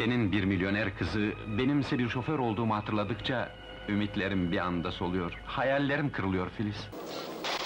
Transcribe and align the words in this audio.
Senin 0.00 0.32
bir 0.32 0.44
milyoner 0.44 0.98
kızı, 0.98 1.32
benimse 1.58 1.98
bir 1.98 2.08
şoför 2.08 2.38
olduğumu 2.38 2.74
hatırladıkça... 2.76 3.52
...ümitlerim 3.88 4.52
bir 4.52 4.58
anda 4.58 4.92
soluyor. 4.92 5.32
Hayallerim 5.46 6.12
kırılıyor 6.12 6.50
Filiz. 6.50 6.76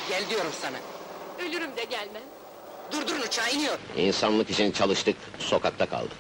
Gel 0.08 0.30
diyorum 0.30 0.50
sana. 0.52 0.76
Ölürüm 1.38 1.76
de 1.76 1.84
gelmem. 1.84 2.22
Durdurun 2.92 3.20
uçağı 3.20 3.50
iniyor. 3.50 3.78
İnsanlık 3.96 4.50
için 4.50 4.72
çalıştık, 4.72 5.16
sokakta 5.38 5.86
kaldık. 5.86 6.16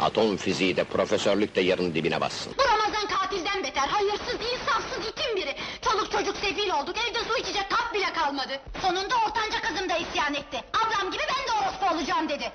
Atom 0.00 0.36
fiziği 0.36 0.76
de 0.76 0.84
profesörlük 0.84 1.56
de 1.56 1.60
yerin 1.60 1.94
dibine 1.94 2.20
bassın. 2.20 2.52
Bu 2.58 2.62
Ramazan 2.64 3.08
katilden 3.08 3.62
beter, 3.64 3.88
hayırsız, 3.88 4.38
insafsız 4.52 5.06
itin 5.08 5.36
biri. 5.36 5.56
Çoluk 5.82 6.12
çocuk 6.12 6.36
sefil 6.36 6.70
olduk, 6.70 6.96
evde 7.10 7.18
su 7.24 7.38
içecek 7.38 7.70
kap 7.70 7.94
bile 7.94 8.12
kalmadı. 8.12 8.52
Sonunda 8.82 9.14
ortanca 9.28 9.60
kızım 9.62 9.88
da 9.88 9.96
isyan 9.96 10.34
etti. 10.34 10.60
Ablam 10.72 11.12
gibi 11.12 11.22
ben 11.22 11.46
de 11.48 11.64
orospu 11.64 11.94
olacağım 11.94 12.28
dedi. 12.28 12.52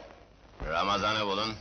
Ramazan'ı 0.70 1.26
bulun, 1.26 1.54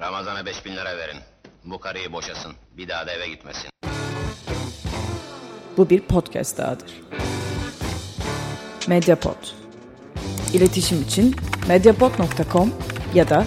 Ramazan'a 0.00 0.46
beş 0.46 0.66
bin 0.66 0.72
lira 0.72 0.96
verin. 0.96 1.18
Bu 1.64 1.78
karıyı 1.80 2.12
boşasın, 2.12 2.52
bir 2.76 2.88
daha 2.88 3.06
da 3.06 3.12
eve 3.12 3.28
gitmesin. 3.28 3.70
Bu 5.76 5.90
bir 5.90 6.00
podcast 6.00 6.58
dahadır. 6.58 7.00
Mediapod. 8.88 9.46
İletişim 10.54 11.02
için 11.02 11.34
mediapod.com 11.68 12.72
ya 13.14 13.28
da 13.28 13.44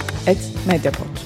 @mediapod. 0.68 1.18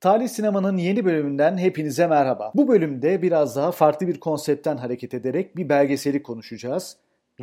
Tarih 0.00 0.28
Sinema'nın 0.28 0.76
yeni 0.76 1.04
bölümünden 1.04 1.58
hepinize 1.58 2.06
merhaba. 2.06 2.52
Bu 2.54 2.68
bölümde 2.68 3.22
biraz 3.22 3.56
daha 3.56 3.72
farklı 3.72 4.06
bir 4.06 4.20
konseptten 4.20 4.76
hareket 4.76 5.14
ederek 5.14 5.56
bir 5.56 5.68
belgeseli 5.68 6.22
konuşacağız. 6.22 6.96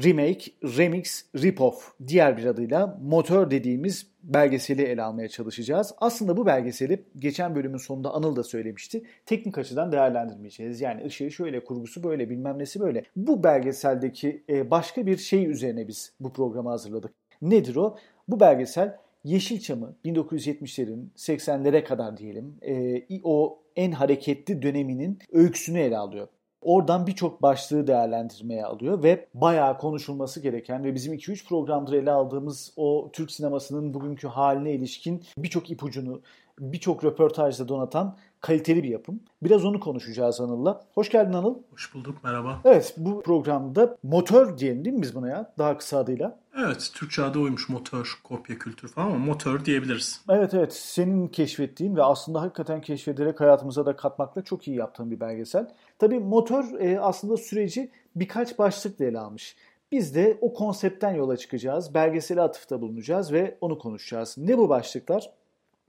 Remake, 0.04 0.52
Remix, 0.63 1.26
Rip-Off 1.35 1.76
diğer 2.08 2.38
bir 2.38 2.45
adıyla 2.45 2.99
Motor 3.02 3.52
dediğimiz 3.52 4.08
belgeseli 4.23 4.81
ele 4.81 5.04
almaya 5.04 5.27
çalışacağız. 5.27 5.94
Aslında 5.98 6.38
bu 6.38 6.45
belgeseli 6.45 7.05
geçen 7.20 7.55
bölümün 7.55 7.77
sonunda 7.77 8.13
Anıl 8.13 8.35
da 8.35 8.44
söylemişti. 8.44 9.04
Teknik 9.26 9.58
açıdan 9.58 9.91
değerlendirmeyeceğiz. 9.91 10.82
Yani 10.82 11.05
ışığı 11.05 11.32
şöyle, 11.32 11.63
kurgusu 11.63 12.04
böyle, 12.04 12.29
bilmem 12.29 12.60
nesi 12.60 12.79
böyle. 12.79 13.04
Bu 13.15 13.43
belgeseldeki 13.43 14.43
e, 14.49 14.71
başka 14.71 15.05
bir 15.05 15.18
şey 15.18 15.46
üzerine 15.46 15.87
biz 15.87 16.13
bu 16.20 16.34
programı 16.34 16.70
hazırladık. 16.70 17.12
Nedir 17.41 17.76
o? 17.76 17.98
Bu 18.27 18.40
belgesel 18.40 18.98
Yeşilçam'ı 19.24 19.96
1970'lerin 20.05 21.05
80'lere 21.18 21.84
kadar 21.84 22.18
diyelim 22.18 22.57
e, 22.62 23.04
o 23.24 23.59
en 23.76 23.91
hareketli 23.91 24.62
döneminin 24.62 25.20
öyküsünü 25.32 25.80
ele 25.80 25.98
alıyor. 25.98 26.27
Oradan 26.66 27.08
birçok 27.08 27.41
başlığı 27.41 27.88
değerlendirmeye 27.88 28.66
alıyor 28.66 29.04
ve 29.04 29.27
bayağı 29.34 29.77
konuşulması 29.77 30.40
gereken 30.40 30.84
ve 30.84 30.94
bizim 30.94 31.13
2-3 31.13 31.48
programdır 31.48 31.94
ele 31.94 32.12
aldığımız 32.12 32.74
o 32.76 33.10
Türk 33.13 33.32
sinemasının 33.32 33.94
bugünkü 33.94 34.27
haline 34.27 34.74
ilişkin 34.74 35.24
birçok 35.38 35.71
ipucunu, 35.71 36.21
birçok 36.60 37.04
röportajda 37.04 37.68
donatan 37.68 38.18
kaliteli 38.46 38.84
bir 38.84 38.90
yapım. 38.90 39.20
Biraz 39.43 39.65
onu 39.65 39.79
konuşacağız 39.79 40.41
Anıl'la. 40.41 40.82
Hoş 40.93 41.10
geldin 41.10 41.34
Anıl. 41.34 41.55
Hoş 41.71 41.93
bulduk, 41.93 42.24
merhaba. 42.24 42.62
Evet, 42.65 42.93
bu 42.98 43.21
programda 43.21 43.98
motor 44.04 44.57
diyelim 44.57 44.85
değil 44.85 44.96
mi 44.96 45.02
biz 45.02 45.15
buna 45.15 45.29
ya? 45.29 45.54
Daha 45.57 45.77
kısa 45.77 45.98
adıyla. 45.98 46.40
Evet, 46.65 46.91
Türkçe 46.93 47.24
adı 47.24 47.40
oymuş 47.40 47.70
motor, 47.70 48.20
kopya 48.24 48.57
kültür 48.57 48.87
falan 48.87 49.05
ama 49.05 49.18
motor 49.18 49.65
diyebiliriz. 49.65 50.21
Evet 50.29 50.54
evet, 50.54 50.74
senin 50.74 51.27
keşfettiğin 51.27 51.96
ve 51.96 52.04
aslında 52.04 52.41
hakikaten 52.41 52.82
keşfederek 52.82 53.40
hayatımıza 53.40 53.85
da 53.85 53.96
katmakla 53.96 54.43
çok 54.43 54.68
iyi 54.68 54.77
yaptığın 54.77 55.12
bir 55.12 55.20
belgesel. 55.20 55.68
Tabii 55.99 56.20
motor 56.20 56.80
e, 56.80 56.99
aslında 56.99 57.37
süreci 57.37 57.91
birkaç 58.15 58.59
başlıkla 58.59 59.05
ele 59.05 59.20
almış. 59.20 59.55
Biz 59.91 60.15
de 60.15 60.37
o 60.41 60.54
konseptten 60.54 61.13
yola 61.13 61.37
çıkacağız, 61.37 61.93
belgesele 61.93 62.41
atıfta 62.41 62.82
bulunacağız 62.82 63.34
ve 63.34 63.57
onu 63.62 63.80
konuşacağız. 63.80 64.35
Ne 64.38 64.57
bu 64.57 64.69
başlıklar? 64.69 65.31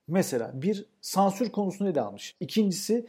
Mesela 0.09 0.51
bir 0.55 0.85
sansür 1.01 1.51
konusunu 1.51 1.89
ele 1.89 2.01
almış. 2.01 2.37
İkincisi 2.41 3.07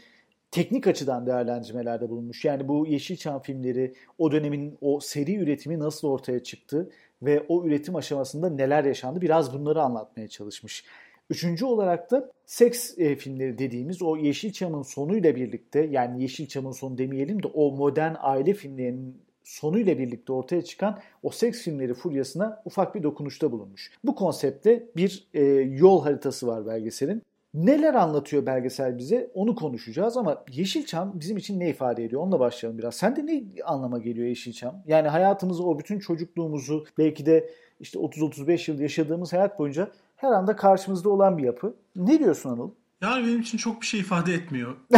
teknik 0.52 0.88
açıdan 0.88 1.28
değerlendirmelerde 1.28 2.10
bulunmuş. 2.10 2.46
Yani 2.46 2.68
bu 2.68 2.88
Yeşilçam 2.88 3.42
filmleri 3.42 3.94
o 4.18 4.32
dönemin 4.32 4.78
o 4.82 5.00
seri 5.00 5.36
üretimi 5.36 5.80
nasıl 5.80 6.08
ortaya 6.08 6.44
çıktı 6.44 6.90
ve 7.22 7.46
o 7.48 7.66
üretim 7.66 7.96
aşamasında 7.96 8.50
neler 8.50 8.84
yaşandı 8.84 9.22
biraz 9.22 9.54
bunları 9.54 9.82
anlatmaya 9.82 10.28
çalışmış. 10.28 10.86
Üçüncü 11.30 11.66
olarak 11.66 12.12
da 12.12 12.32
seks 12.46 13.00
e, 13.00 13.16
filmleri 13.16 13.58
dediğimiz 13.58 14.02
o 14.02 14.18
Yeşilçam'ın 14.18 14.82
sonuyla 14.82 15.36
birlikte 15.36 15.88
yani 15.92 16.22
Yeşilçam'ın 16.22 16.72
sonu 16.72 16.98
demeyelim 16.98 17.44
de 17.44 17.48
o 17.48 17.72
modern 17.72 18.16
aile 18.20 18.54
filmlerinin 18.54 19.27
sonuyla 19.48 19.98
birlikte 19.98 20.34
ortaya 20.34 20.64
çıkan 20.64 21.00
o 21.24 21.30
seks 21.30 21.62
filmleri 21.62 21.94
furyasına 21.94 22.62
ufak 22.66 22.96
bir 22.96 23.04
dokunuşta 23.04 23.52
bulunmuş. 23.52 23.92
Bu 24.04 24.16
konsepte 24.16 24.90
bir 24.96 25.28
e, 25.34 25.44
yol 25.62 26.04
haritası 26.04 26.48
var 26.48 26.66
belgeselin. 26.66 27.24
Neler 27.54 27.94
anlatıyor 27.94 28.46
belgesel 28.46 28.98
bize 28.98 29.32
onu 29.34 29.56
konuşacağız 29.56 30.18
ama 30.18 30.44
Yeşilçam 30.52 31.12
bizim 31.16 31.38
için 31.38 31.60
ne 31.60 31.70
ifade 31.70 32.04
ediyor? 32.04 32.22
Onunla 32.22 32.40
başlayalım 32.40 32.80
biraz. 32.80 32.96
Sen 32.96 33.16
de 33.16 33.26
ne 33.26 33.44
anlama 33.66 34.00
geliyor 34.00 34.28
Yeşilçam? 34.28 34.84
Yani 34.88 35.08
hayatımızı 35.08 35.64
o 35.64 35.80
bütün 35.80 36.00
çocukluğumuzu 36.00 36.86
belki 36.98 37.26
de 37.26 37.50
işte 37.80 38.00
30-35 38.00 38.72
yıl 38.72 38.80
yaşadığımız 38.80 39.34
hayat 39.34 39.60
boyunca 39.60 39.92
her 40.16 40.32
anda 40.32 40.56
karşımızda 40.56 41.10
olan 41.10 41.38
bir 41.38 41.44
yapı. 41.44 41.76
Ne 41.96 42.20
diyorsun 42.20 42.50
Anıl? 42.50 42.70
Yani 43.02 43.28
benim 43.28 43.42
için 43.42 43.58
çok 43.58 43.82
bir 43.82 43.86
şey 43.86 44.00
ifade 44.00 44.34
etmiyor. 44.34 44.76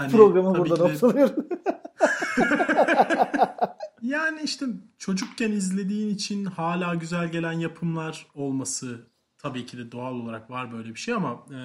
Hani, 0.00 0.12
Programı 0.12 0.58
burada 0.58 0.76
noktalıyorum. 0.76 1.46
yani 4.10 4.42
işte 4.42 4.66
çocukken 4.98 5.52
izlediğin 5.52 6.14
için 6.14 6.44
hala 6.44 6.94
güzel 6.94 7.32
gelen 7.32 7.52
yapımlar 7.52 8.26
olması 8.34 9.10
tabii 9.38 9.66
ki 9.66 9.78
de 9.78 9.92
doğal 9.92 10.14
olarak 10.14 10.50
var 10.50 10.72
böyle 10.72 10.90
bir 10.90 10.98
şey 10.98 11.14
ama 11.14 11.46
e, 11.54 11.58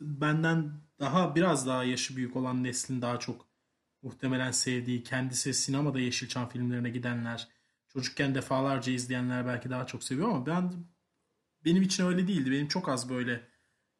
benden 0.00 0.72
daha 1.00 1.34
biraz 1.34 1.66
daha 1.66 1.84
yaşı 1.84 2.16
büyük 2.16 2.36
olan 2.36 2.64
neslin 2.64 3.02
daha 3.02 3.18
çok 3.18 3.46
muhtemelen 4.02 4.50
sevdiği 4.50 5.02
kendisi 5.02 5.54
sinemada 5.54 6.00
Yeşilçam 6.00 6.48
filmlerine 6.48 6.90
gidenler 6.90 7.48
çocukken 7.88 8.34
defalarca 8.34 8.92
izleyenler 8.92 9.46
belki 9.46 9.70
daha 9.70 9.86
çok 9.86 10.04
seviyor 10.04 10.28
ama 10.28 10.46
ben 10.46 10.72
benim 11.64 11.82
için 11.82 12.06
öyle 12.06 12.28
değildi. 12.28 12.50
Benim 12.50 12.68
çok 12.68 12.88
az 12.88 13.10
böyle 13.10 13.48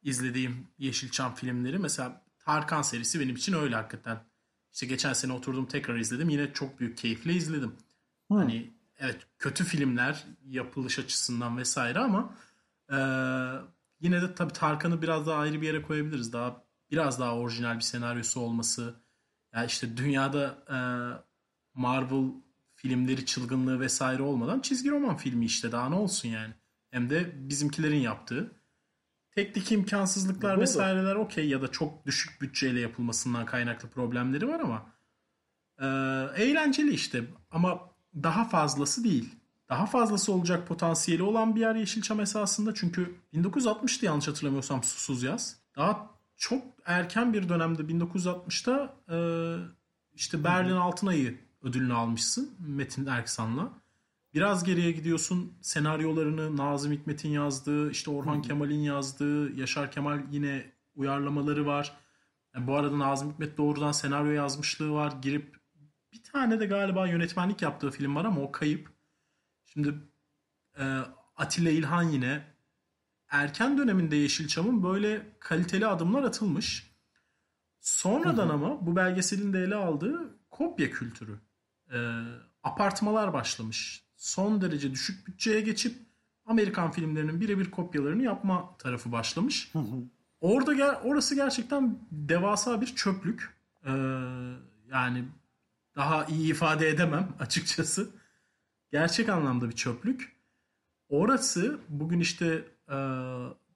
izlediğim 0.02 0.68
Yeşilçam 0.78 1.34
filmleri. 1.34 1.78
Mesela 1.78 2.24
Tarkan 2.38 2.82
serisi 2.82 3.20
benim 3.20 3.36
için 3.36 3.52
öyle 3.52 3.76
hakikaten. 3.76 4.18
İşte 4.74 4.86
geçen 4.86 5.12
sene 5.12 5.32
oturdum 5.32 5.66
tekrar 5.66 5.96
izledim. 5.96 6.28
Yine 6.28 6.52
çok 6.52 6.80
büyük 6.80 6.98
keyifle 6.98 7.32
izledim. 7.32 7.72
Hmm. 8.28 8.36
Hani 8.36 8.70
evet 8.98 9.18
kötü 9.38 9.64
filmler 9.64 10.24
yapılış 10.46 10.98
açısından 10.98 11.58
vesaire 11.58 11.98
ama 11.98 12.34
e, 12.90 12.98
yine 14.00 14.22
de 14.22 14.34
tabii 14.34 14.52
Tarkan'ı 14.52 15.02
biraz 15.02 15.26
daha 15.26 15.38
ayrı 15.40 15.60
bir 15.60 15.66
yere 15.66 15.82
koyabiliriz. 15.82 16.32
Daha 16.32 16.64
biraz 16.90 17.20
daha 17.20 17.36
orijinal 17.36 17.76
bir 17.76 17.80
senaryosu 17.80 18.40
olması. 18.40 18.94
Yani 19.54 19.66
işte 19.66 19.96
dünyada 19.96 20.58
e, 20.70 20.76
Marvel 21.74 22.30
filmleri 22.74 23.26
çılgınlığı 23.26 23.80
vesaire 23.80 24.22
olmadan 24.22 24.60
çizgi 24.60 24.90
roman 24.90 25.16
filmi 25.16 25.44
işte 25.44 25.72
daha 25.72 25.88
ne 25.88 25.94
olsun 25.94 26.28
yani. 26.28 26.54
Hem 26.90 27.10
de 27.10 27.48
bizimkilerin 27.48 28.00
yaptığı. 28.00 28.52
Teknik 29.34 29.72
imkansızlıklar 29.72 30.60
vesaireler 30.60 31.14
okey 31.14 31.48
ya 31.48 31.62
da 31.62 31.68
çok 31.68 32.06
düşük 32.06 32.40
bütçeyle 32.42 32.80
yapılmasından 32.80 33.46
kaynaklı 33.46 33.88
problemleri 33.88 34.48
var 34.48 34.60
ama 34.60 34.86
e, 35.78 35.86
eğlenceli 36.42 36.90
işte 36.90 37.24
ama 37.50 37.80
daha 38.22 38.44
fazlası 38.44 39.04
değil. 39.04 39.34
Daha 39.68 39.86
fazlası 39.86 40.32
olacak 40.32 40.68
potansiyeli 40.68 41.22
olan 41.22 41.54
bir 41.56 41.60
yer 41.60 41.74
Yeşilçam 41.74 42.20
esasında 42.20 42.74
çünkü 42.74 43.14
1960'tı 43.34 44.06
yanlış 44.06 44.28
hatırlamıyorsam 44.28 44.82
Susuz 44.82 45.22
Yaz. 45.22 45.56
Daha 45.76 46.10
çok 46.36 46.62
erken 46.84 47.32
bir 47.32 47.48
dönemde 47.48 47.82
1960'ta 47.82 48.96
e, 49.08 49.16
işte 50.12 50.44
Berlin 50.44 50.76
Altın 50.76 51.06
Ayı 51.06 51.38
ödülünü 51.62 51.94
almışsın 51.94 52.56
Metin 52.58 53.06
Erksan'la. 53.06 53.83
Biraz 54.34 54.64
geriye 54.64 54.92
gidiyorsun 54.92 55.58
senaryolarını 55.60 56.56
Nazım 56.56 56.92
Hikmet'in 56.92 57.28
yazdığı, 57.28 57.90
işte 57.90 58.10
Orhan 58.10 58.42
Kemal'in 58.42 58.80
yazdığı, 58.80 59.52
Yaşar 59.60 59.90
Kemal 59.90 60.22
yine 60.30 60.72
uyarlamaları 60.94 61.66
var. 61.66 61.96
Yani 62.54 62.66
bu 62.66 62.76
arada 62.76 62.98
Nazım 62.98 63.32
Hikmet 63.32 63.58
doğrudan 63.58 63.92
senaryo 63.92 64.30
yazmışlığı 64.30 64.92
var. 64.92 65.12
Girip 65.22 65.56
bir 66.12 66.22
tane 66.22 66.60
de 66.60 66.66
galiba 66.66 67.08
yönetmenlik 67.08 67.62
yaptığı 67.62 67.90
film 67.90 68.16
var 68.16 68.24
ama 68.24 68.40
o 68.40 68.52
kayıp. 68.52 68.92
Şimdi 69.64 69.94
e, 70.78 70.98
Atilla 71.36 71.70
İlhan 71.70 72.02
yine 72.02 72.44
erken 73.28 73.78
döneminde 73.78 74.16
Yeşilçam'ın 74.16 74.82
böyle 74.82 75.36
kaliteli 75.40 75.86
adımlar 75.86 76.22
atılmış. 76.22 76.94
Sonradan 77.80 78.48
ama 78.48 78.86
bu 78.86 78.96
belgeselin 78.96 79.52
de 79.52 79.62
ele 79.62 79.74
aldığı 79.74 80.38
kopya 80.50 80.90
kültürü. 80.90 81.40
E, 81.92 81.98
apartmalar 82.62 83.32
başlamış 83.32 84.03
son 84.24 84.60
derece 84.60 84.90
düşük 84.90 85.26
bütçeye 85.26 85.60
geçip 85.60 85.96
Amerikan 86.46 86.90
filmlerinin 86.90 87.40
birebir 87.40 87.70
kopyalarını 87.70 88.22
yapma 88.22 88.76
tarafı 88.78 89.12
başlamış. 89.12 89.72
Orada 90.40 90.72
ger 90.72 90.98
orası 91.04 91.34
gerçekten 91.34 91.98
devasa 92.10 92.80
bir 92.80 92.86
çöplük. 92.86 93.54
Ee, 93.86 93.90
yani 94.90 95.24
daha 95.96 96.24
iyi 96.24 96.50
ifade 96.50 96.88
edemem 96.88 97.28
açıkçası. 97.40 98.10
Gerçek 98.92 99.28
anlamda 99.28 99.68
bir 99.68 99.74
çöplük. 99.74 100.36
Orası 101.08 101.78
bugün 101.88 102.20
işte 102.20 102.64
e, 102.88 102.96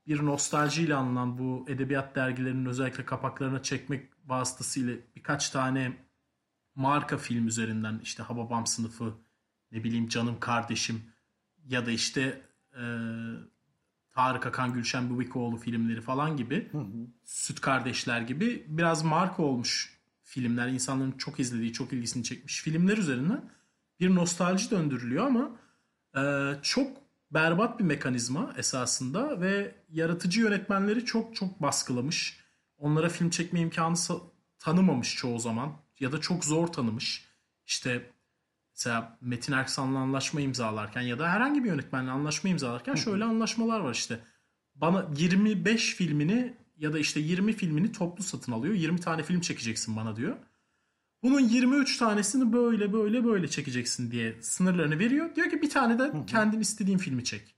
bir 0.07 0.27
nostaljiyle 0.27 0.95
alınan 0.95 1.39
bu 1.39 1.65
edebiyat 1.69 2.17
dergilerinin 2.17 2.67
özellikle 2.67 3.05
kapaklarına 3.05 3.63
çekmek 3.63 4.09
vasıtasıyla 4.27 4.95
birkaç 5.17 5.51
tane 5.51 5.97
marka 6.75 7.17
film 7.17 7.47
üzerinden 7.47 8.01
işte 8.03 8.23
Hababam 8.23 8.67
sınıfı, 8.67 9.15
ne 9.73 9.85
bileyim 9.85 10.09
Canım 10.09 10.41
Kardeşim 10.41 11.03
ya 11.67 11.87
da 11.87 11.91
işte 11.91 12.43
e, 12.73 12.83
Tarık 14.11 14.47
Akan 14.47 14.73
Gülşen 14.73 15.11
Bubikoğlu 15.11 15.57
filmleri 15.57 16.01
falan 16.01 16.37
gibi 16.37 16.71
Süt 17.25 17.61
Kardeşler 17.61 18.21
gibi 18.21 18.67
biraz 18.69 19.05
marka 19.05 19.43
olmuş 19.43 19.99
filmler, 20.23 20.69
insanların 20.69 21.13
çok 21.13 21.41
izlediği, 21.41 21.73
çok 21.73 21.93
ilgisini 21.93 22.25
çekmiş 22.25 22.63
filmler 22.63 22.99
üzerinden 22.99 23.51
bir 24.01 24.15
nostalji 24.15 24.71
döndürülüyor 24.71 25.27
ama 25.27 25.51
e, 26.17 26.55
çok 26.63 26.97
berbat 27.31 27.79
bir 27.79 27.85
mekanizma 27.85 28.55
esasında 28.57 29.41
ve 29.41 29.75
yaratıcı 29.89 30.41
yönetmenleri 30.41 31.05
çok 31.05 31.37
çok 31.37 31.63
baskılamış. 31.63 32.41
Onlara 32.79 33.09
film 33.09 33.31
çekme 33.31 33.61
imkanı 33.61 33.97
tanımamış 34.59 35.17
çoğu 35.17 35.39
zaman 35.39 35.77
ya 36.01 36.13
da 36.13 36.21
çok 36.21 36.45
zor 36.45 36.67
tanımış. 36.67 37.25
İşte 37.67 38.11
mesela 38.79 39.19
Metin 39.21 39.53
Erksan'la 39.53 39.99
anlaşma 39.99 40.41
imzalarken 40.41 41.01
ya 41.01 41.19
da 41.19 41.29
herhangi 41.29 41.65
bir 41.65 41.69
yönetmenle 41.69 42.11
anlaşma 42.11 42.51
imzalarken 42.51 42.95
şöyle 42.95 43.25
anlaşmalar 43.25 43.81
var 43.81 43.95
işte. 43.95 44.21
Bana 44.75 45.07
25 45.17 45.95
filmini 45.95 46.57
ya 46.77 46.93
da 46.93 46.99
işte 46.99 47.21
20 47.21 47.53
filmini 47.53 47.93
toplu 47.93 48.25
satın 48.25 48.53
alıyor. 48.53 48.75
20 48.75 49.01
tane 49.01 49.23
film 49.23 49.41
çekeceksin 49.41 49.97
bana 49.97 50.17
diyor. 50.17 50.37
Bunun 51.23 51.41
23 51.41 51.97
tanesini 51.97 52.53
böyle 52.53 52.93
böyle 52.93 53.25
böyle 53.25 53.49
çekeceksin 53.49 54.11
diye 54.11 54.43
sınırlarını 54.43 54.99
veriyor. 54.99 55.35
Diyor 55.35 55.51
ki 55.51 55.63
bir 55.63 55.71
tane 55.71 55.99
de 55.99 56.13
kendin 56.27 56.61
istediğin 56.61 56.99
filmi 56.99 57.25
çek. 57.25 57.55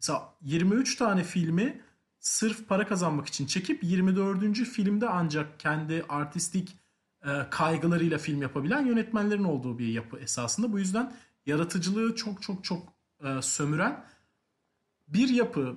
Mesela 0.00 0.34
23 0.42 0.96
tane 0.96 1.24
filmi 1.24 1.80
sırf 2.20 2.68
para 2.68 2.86
kazanmak 2.86 3.26
için 3.26 3.46
çekip 3.46 3.84
24. 3.84 4.54
filmde 4.54 5.08
ancak 5.08 5.60
kendi 5.60 6.04
artistik 6.08 6.83
kaygılarıyla 7.50 8.18
film 8.18 8.42
yapabilen 8.42 8.86
yönetmenlerin 8.86 9.44
olduğu 9.44 9.78
bir 9.78 9.88
yapı 9.88 10.18
esasında. 10.18 10.72
Bu 10.72 10.78
yüzden 10.78 11.12
yaratıcılığı 11.46 12.14
çok 12.14 12.42
çok 12.42 12.64
çok 12.64 12.82
e, 13.24 13.42
sömüren 13.42 14.04
bir 15.08 15.28
yapı. 15.28 15.76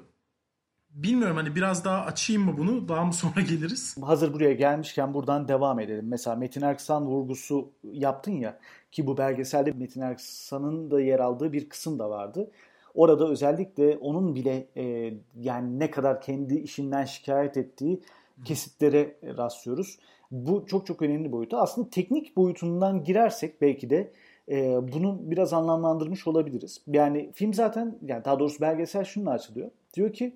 Bilmiyorum 0.90 1.38
hani 1.38 1.56
biraz 1.56 1.86
daha 1.86 2.06
açayım 2.06 2.44
mı 2.44 2.58
bunu 2.58 2.88
daha 2.88 3.06
mı 3.06 3.14
sonra 3.14 3.42
geliriz? 3.42 3.98
Hazır 4.02 4.34
buraya 4.34 4.54
gelmişken 4.54 5.14
buradan 5.14 5.48
devam 5.48 5.80
edelim. 5.80 6.06
Mesela 6.08 6.36
Metin 6.36 6.62
Erksan 6.62 7.06
vurgusu 7.06 7.72
yaptın 7.84 8.32
ya 8.32 8.60
ki 8.92 9.08
bu 9.08 9.18
belgeselde 9.18 9.72
Metin 9.72 10.02
Erksan'ın 10.02 10.92
da 10.92 11.02
yer 11.02 11.20
aldığı 11.20 11.54
bir 11.54 11.70
kısım 11.70 12.00
da 12.00 12.10
vardı. 12.10 12.52
Orada 12.94 13.30
özellikle 13.30 13.98
onun 13.98 14.36
bile 14.36 14.68
e, 14.78 15.14
yani 15.36 15.80
ne 15.80 15.92
kadar 15.92 16.22
kendi 16.22 16.56
işinden 16.56 17.06
şikayet 17.06 17.58
ettiği 17.58 18.02
kesitlere 18.46 19.18
rastlıyoruz. 19.24 20.00
Bu 20.32 20.66
çok 20.66 20.88
çok 20.88 21.02
önemli 21.02 21.32
boyutu. 21.32 21.58
Aslında 21.58 21.90
teknik 21.90 22.38
boyutundan 22.38 23.04
girersek 23.04 23.62
belki 23.62 23.90
de 23.90 24.12
e, 24.50 24.80
bunu 24.94 25.20
biraz 25.22 25.54
anlamlandırmış 25.54 26.28
olabiliriz. 26.28 26.82
Yani 26.88 27.32
film 27.34 27.54
zaten 27.54 27.98
yani 28.06 28.26
daha 28.26 28.40
doğrusu 28.40 28.62
belgesel 28.62 29.04
şununla 29.04 29.32
açılıyor. 29.32 29.72
Diyor 29.94 30.14
ki 30.14 30.36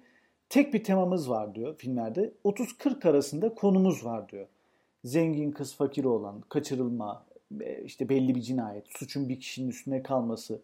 tek 0.50 0.74
bir 0.74 0.84
temamız 0.84 1.30
var 1.30 1.56
diyor 1.56 1.76
filmlerde. 1.78 2.32
30-40 2.46 3.10
arasında 3.10 3.56
konumuz 3.56 4.06
var 4.06 4.30
diyor. 4.30 4.48
Zengin 5.04 5.52
kız 5.52 5.76
fakir 5.76 6.06
olan, 6.06 6.42
kaçırılma, 6.50 7.26
e, 7.62 7.84
işte 7.84 8.10
belli 8.10 8.36
bir 8.36 8.42
cinayet, 8.42 8.86
suçun 8.90 9.30
bir 9.30 9.40
kişinin 9.40 9.70
üstüne 9.70 10.04
kalması. 10.04 10.62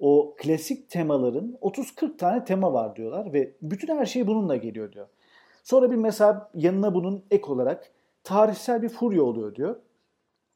O 0.00 0.34
klasik 0.38 0.90
temaların 0.90 1.58
30-40 1.62 2.16
tane 2.16 2.44
tema 2.44 2.72
var 2.72 2.96
diyorlar 2.96 3.32
ve 3.32 3.52
bütün 3.62 3.96
her 3.98 4.06
şey 4.06 4.26
bununla 4.26 4.56
geliyor 4.56 4.92
diyor. 4.92 5.06
Sonra 5.64 5.90
bir 5.90 5.96
mesela 5.96 6.50
yanına 6.54 6.94
bunun 6.94 7.22
ek 7.30 7.44
olarak 7.46 7.90
tarihsel 8.28 8.82
bir 8.82 8.88
furya 8.88 9.22
oluyor 9.22 9.54
diyor. 9.54 9.76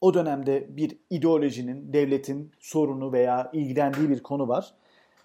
O 0.01 0.15
dönemde 0.15 0.77
bir 0.77 0.99
ideolojinin, 1.11 1.93
devletin 1.93 2.53
sorunu 2.61 3.13
veya 3.13 3.51
ilgilendiği 3.53 4.09
bir 4.09 4.23
konu 4.23 4.49
var. 4.49 4.75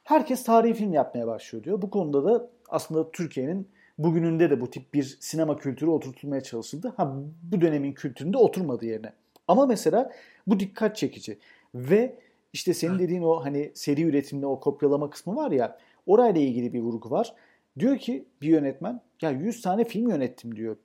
Herkes 0.03 0.43
tarihi 0.43 0.73
film 0.73 0.93
yapmaya 0.93 1.27
başlıyor 1.27 1.63
diyor. 1.63 1.81
Bu 1.81 1.89
konuda 1.89 2.25
da 2.25 2.49
aslında 2.69 3.11
Türkiye'nin 3.11 3.67
bugününde 3.97 4.49
de 4.49 4.61
bu 4.61 4.69
tip 4.69 4.93
bir 4.93 5.17
sinema 5.19 5.57
kültürü 5.57 5.89
oturtulmaya 5.89 6.41
çalışıldı. 6.41 6.93
Ha 6.97 7.15
bu 7.43 7.61
dönemin 7.61 7.93
kültüründe 7.93 8.37
oturmadı 8.37 8.85
yerine. 8.85 9.13
Ama 9.47 9.65
mesela 9.65 10.11
bu 10.47 10.59
dikkat 10.59 10.95
çekici. 10.95 11.37
Ve 11.75 12.19
işte 12.53 12.73
senin 12.73 12.99
dediğin 12.99 13.21
o 13.21 13.45
hani 13.45 13.71
seri 13.75 14.01
üretimde 14.01 14.45
o 14.45 14.59
kopyalama 14.59 15.09
kısmı 15.09 15.35
var 15.35 15.51
ya 15.51 15.77
orayla 16.05 16.41
ilgili 16.41 16.73
bir 16.73 16.79
vurgu 16.79 17.11
var. 17.11 17.33
Diyor 17.79 17.97
ki 17.97 18.25
bir 18.41 18.47
yönetmen 18.47 19.01
ya 19.21 19.31
100 19.31 19.61
tane 19.61 19.83
film 19.85 20.09
yönettim 20.09 20.55
diyor. 20.55 20.77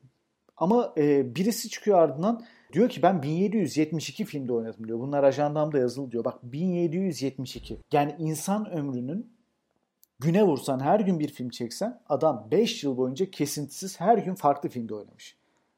Ama 0.63 0.95
e, 0.97 1.35
birisi 1.35 1.69
çıkıyor 1.69 1.99
ardından 1.99 2.45
diyor 2.73 2.89
ki 2.89 3.03
ben 3.03 3.23
1772 3.23 4.25
filmde 4.25 4.53
oynadım 4.53 4.89
diyor. 4.89 4.99
Bunlar 4.99 5.25
ajandamda 5.25 5.79
yazılı 5.79 6.11
diyor. 6.13 6.25
Bak 6.25 6.39
1772. 6.43 7.79
Yani 7.93 8.17
insan 8.19 8.71
ömrünün 8.71 9.33
güne 10.21 10.43
vursan 10.45 10.81
her 10.81 11.01
gün 11.01 11.19
bir 11.21 11.29
film 11.29 11.49
çeksen 11.49 12.01
adam 12.09 12.49
5 12.51 12.85
yıl 12.85 12.97
boyunca 12.97 13.31
kesintisiz 13.31 14.01
her 14.01 14.19
gün 14.19 14.35
farklı 14.35 14.69
filmde 14.69 14.95
oynamış. 14.95 15.37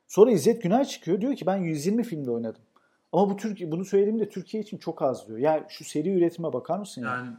Sonra 0.09 0.31
İzzet 0.31 0.63
Günay 0.63 0.85
çıkıyor 0.85 1.21
diyor 1.21 1.37
ki 1.37 1.47
ben 1.47 1.57
120 1.57 2.03
filmde 2.05 2.31
oynadım. 2.31 2.63
Ama 3.13 3.31
bu 3.31 3.37
Türkiye 3.37 3.71
bunu 3.71 3.85
söylediğimde 3.85 4.29
Türkiye 4.29 4.63
için 4.63 4.79
çok 4.79 5.03
az 5.03 5.29
diyor. 5.29 5.39
Ya 5.39 5.67
şu 5.69 5.85
seri 5.85 6.11
üretime 6.11 6.53
bakar 6.53 6.79
mısın 6.79 7.03
ya? 7.03 7.09
Yani 7.09 7.31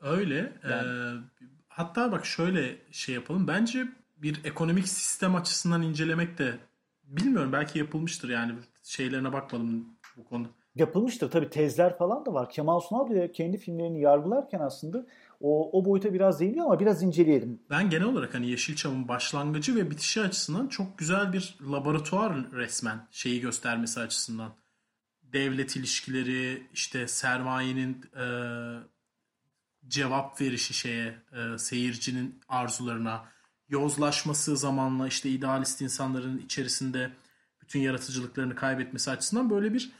öyle. 0.00 0.52
Yani- 0.70 0.88
Ee, 0.88 1.44
hatta 1.68 2.12
bak 2.12 2.26
şöyle 2.26 2.76
şey 2.90 3.14
yapalım. 3.14 3.48
Bence 3.48 3.84
bir 4.16 4.44
ekonomik 4.44 4.88
sistem 4.88 5.34
açısından 5.34 5.82
incelemek 5.82 6.38
de 6.38 6.58
bilmiyorum 7.08 7.52
belki 7.52 7.78
yapılmıştır 7.78 8.28
yani 8.28 8.52
şeylerine 8.82 9.32
bakmadım 9.32 9.88
bu 10.16 10.24
konuda. 10.24 10.48
Yapılmıştır 10.74 11.30
tabii 11.30 11.50
tezler 11.50 11.98
falan 11.98 12.26
da 12.26 12.34
var. 12.34 12.50
Kemal 12.50 12.80
Sunal 12.80 13.10
bile 13.10 13.32
kendi 13.32 13.58
filmlerini 13.58 14.00
yargılarken 14.00 14.60
aslında 14.60 15.06
o, 15.40 15.78
o 15.78 15.84
boyuta 15.84 16.12
biraz 16.14 16.40
değiniyor 16.40 16.66
ama 16.66 16.80
biraz 16.80 17.02
inceleyelim. 17.02 17.62
Ben 17.70 17.90
genel 17.90 18.04
olarak 18.06 18.34
hani 18.34 18.50
Yeşilçam'ın 18.50 19.08
başlangıcı 19.08 19.76
ve 19.76 19.90
bitişi 19.90 20.20
açısından 20.20 20.66
çok 20.68 20.98
güzel 20.98 21.32
bir 21.32 21.56
laboratuvar 21.72 22.52
resmen 22.52 23.08
şeyi 23.10 23.40
göstermesi 23.40 24.00
açısından. 24.00 24.52
Devlet 25.22 25.76
ilişkileri, 25.76 26.66
işte 26.72 27.08
sermayenin 27.08 28.02
e, 28.16 28.26
cevap 29.88 30.40
verişi 30.40 30.74
şeye, 30.74 31.14
e, 31.32 31.58
seyircinin 31.58 32.40
arzularına, 32.48 33.24
yozlaşması 33.68 34.56
zamanla 34.56 35.08
işte 35.08 35.30
idealist 35.30 35.80
insanların 35.82 36.38
içerisinde 36.38 37.12
bütün 37.60 37.80
yaratıcılıklarını 37.80 38.54
kaybetmesi 38.54 39.10
açısından 39.10 39.50
böyle 39.50 39.74
bir 39.74 39.92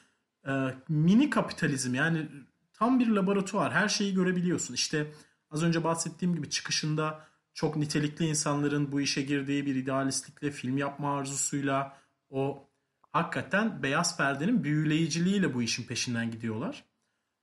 e, 0.47 0.75
mini 0.89 1.31
kapitalizm 1.31 1.95
yani 1.95 2.29
tam 2.73 2.99
bir 3.01 3.09
laboratuvar. 3.09 3.73
Her 3.73 3.89
şeyi 3.89 4.15
görebiliyorsun. 4.15 4.75
İşte 4.75 5.13
az 5.51 5.63
önce 5.63 5.85
bahsettiğim 5.85 6.35
gibi 6.35 6.51
çıkışında 6.51 7.29
çok 7.55 7.77
nitelikli 7.77 8.27
insanların 8.27 8.93
bu 8.93 9.01
işe 9.01 9.23
girdiği 9.23 9.67
bir 9.67 9.75
idealistlikle, 9.75 10.51
film 10.51 10.79
yapma 10.79 11.19
arzusuyla 11.19 11.97
o 12.31 12.69
hakikaten 13.13 13.83
beyaz 13.83 14.17
perdenin 14.17 14.65
büyüleyiciliğiyle 14.65 15.55
bu 15.55 15.63
işin 15.63 15.87
peşinden 15.87 16.31
gidiyorlar. 16.31 16.85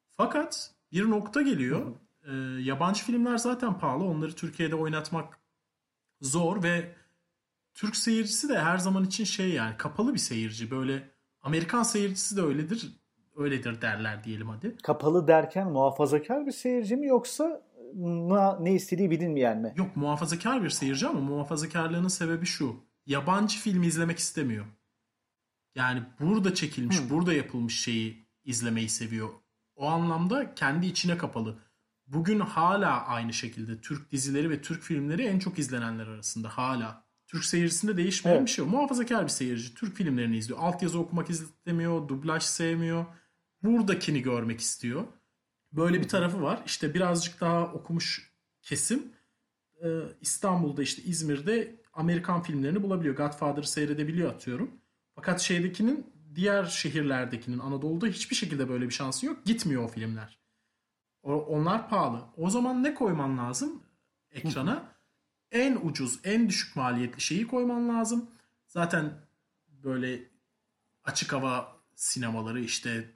Fakat 0.10 0.72
bir 0.91 1.10
nokta 1.10 1.41
geliyor. 1.41 1.96
Ee, 2.24 2.34
yabancı 2.62 3.03
filmler 3.03 3.38
zaten 3.38 3.79
pahalı. 3.79 4.03
Onları 4.03 4.36
Türkiye'de 4.36 4.75
oynatmak 4.75 5.39
zor 6.25 6.63
ve 6.63 6.96
Türk 7.74 7.96
seyircisi 7.96 8.50
de 8.50 8.60
her 8.60 8.77
zaman 8.77 9.03
için 9.03 9.24
şey 9.24 9.50
yani 9.50 9.77
kapalı 9.77 10.13
bir 10.13 10.20
seyirci. 10.20 10.72
Böyle 10.72 11.10
Amerikan 11.41 11.84
seyircisi 11.84 12.38
de 12.38 12.41
öyledir. 12.41 12.96
Öyledir 13.36 13.82
derler 13.82 14.24
diyelim 14.24 14.50
hadi. 14.50 14.77
Kapalı 14.84 15.27
derken 15.27 15.72
muhafazakar 15.72 16.46
bir 16.46 16.51
seyirci 16.51 16.96
mi 16.96 17.08
yoksa 17.08 17.62
ne 18.60 18.74
istediği 18.74 19.12
bilinmeyen 19.12 19.58
mi? 19.62 19.74
Yok 19.77 19.96
muhafazakar 19.96 20.63
bir 20.63 20.70
seyirci 20.70 21.08
ama 21.08 21.20
muhafazakarlığının 21.20 22.08
sebebi 22.08 22.46
şu. 22.46 22.75
Yabancı 23.05 23.60
filmi 23.60 23.88
izlemek 23.88 24.20
istemiyor. 24.20 24.65
Yani 25.75 26.03
burada 26.20 26.53
çekilmiş, 26.53 27.10
burada 27.10 27.34
yapılmış 27.34 27.79
şeyi 27.79 28.25
izlemeyi 28.44 28.89
seviyor. 28.89 29.29
O 29.75 29.86
anlamda 29.86 30.55
kendi 30.55 30.86
içine 30.86 31.17
kapalı. 31.17 31.60
Bugün 32.07 32.39
hala 32.39 33.05
aynı 33.05 33.33
şekilde 33.33 33.81
Türk 33.81 34.12
dizileri 34.12 34.50
ve 34.50 34.62
Türk 34.62 34.83
filmleri 34.83 35.24
en 35.24 35.39
çok 35.39 35.59
izlenenler 35.59 36.07
arasında 36.07 36.50
hala. 36.50 37.05
Türk 37.27 37.45
seyircisinde 37.45 37.97
değişmeyen 37.97 38.38
Evet. 38.38 38.47
bir 38.47 38.51
şey 38.51 38.65
yok. 38.65 38.74
Muhafazakar 38.74 39.24
bir 39.24 39.29
seyirci 39.29 39.74
Türk 39.74 39.95
filmlerini 39.95 40.38
izliyor. 40.38 40.59
Altyazı 40.59 41.00
okumak 41.00 41.29
istemiyor, 41.29 42.07
dublaj 42.07 42.43
sevmiyor. 42.43 43.05
Buradakini 43.63 44.21
görmek 44.21 44.59
istiyor. 44.59 45.03
Böyle 45.71 46.01
bir 46.01 46.07
tarafı 46.07 46.41
var. 46.41 46.63
İşte 46.65 46.93
birazcık 46.93 47.41
daha 47.41 47.74
okumuş 47.74 48.31
kesim 48.62 49.03
e, 49.83 49.88
İstanbul'da 50.21 50.83
işte 50.83 51.03
İzmir'de 51.03 51.75
Amerikan 51.93 52.43
filmlerini 52.43 52.83
bulabiliyor. 52.83 53.15
Godfather'ı 53.15 53.67
seyredebiliyor 53.67 54.29
atıyorum. 54.33 54.71
Fakat 55.15 55.41
şeydekinin 55.41 56.13
diğer 56.35 56.65
şehirlerdekinin 56.65 57.59
Anadolu'da 57.59 58.07
hiçbir 58.07 58.35
şekilde 58.35 58.69
böyle 58.69 58.85
bir 58.85 58.93
şansı 58.93 59.25
yok. 59.25 59.45
Gitmiyor 59.45 59.83
o 59.83 59.88
filmler. 59.88 60.45
Onlar 61.34 61.89
pahalı. 61.89 62.22
O 62.38 62.50
zaman 62.50 62.84
ne 62.84 62.94
koyman 62.94 63.38
lazım 63.38 63.84
ekrana? 64.32 64.96
en 65.51 65.75
ucuz, 65.75 66.20
en 66.24 66.50
düşük 66.50 66.75
maliyetli 66.75 67.22
şeyi 67.22 67.48
koyman 67.48 67.89
lazım. 67.89 68.29
Zaten 68.67 69.13
böyle 69.67 70.24
açık 71.03 71.34
hava 71.34 71.75
sinemaları 71.96 72.60
işte 72.62 73.10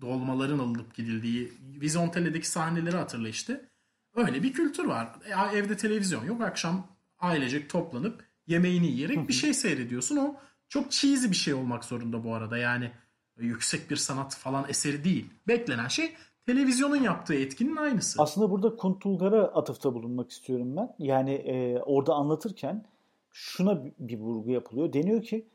dolmaların 0.00 0.58
alınıp 0.58 0.94
gidildiği 0.94 1.52
Vizontele'deki 1.60 2.48
sahneleri 2.48 2.96
hatırla 2.96 3.28
işte. 3.28 3.68
Öyle 4.14 4.42
bir 4.42 4.52
kültür 4.52 4.84
var. 4.84 5.08
E, 5.24 5.58
evde 5.58 5.76
televizyon 5.76 6.24
yok. 6.24 6.40
Akşam 6.40 6.86
ailecek 7.18 7.70
toplanıp 7.70 8.24
yemeğini 8.46 8.86
yiyerek 8.86 9.28
bir 9.28 9.32
şey 9.32 9.54
seyrediyorsun. 9.54 10.16
O 10.16 10.36
çok 10.68 10.90
cheesy 10.90 11.30
bir 11.30 11.36
şey 11.36 11.54
olmak 11.54 11.84
zorunda 11.84 12.24
bu 12.24 12.34
arada. 12.34 12.58
Yani 12.58 12.92
yüksek 13.36 13.90
bir 13.90 13.96
sanat 13.96 14.36
falan 14.36 14.68
eseri 14.68 15.04
değil. 15.04 15.30
Beklenen 15.48 15.88
şey 15.88 16.16
televizyonun 16.46 16.96
yaptığı 16.96 17.34
etkinin 17.34 17.76
aynısı. 17.76 18.22
Aslında 18.22 18.50
burada 18.50 18.76
Kuntulgar'a 18.76 19.44
atıfta 19.44 19.94
bulunmak 19.94 20.30
istiyorum 20.30 20.76
ben. 20.76 20.94
Yani 20.98 21.32
e, 21.32 21.78
orada 21.80 22.14
anlatırken 22.14 22.84
şuna 23.32 23.84
bir 23.98 24.18
vurgu 24.18 24.50
yapılıyor. 24.50 24.92
Deniyor 24.92 25.22
ki 25.22 25.46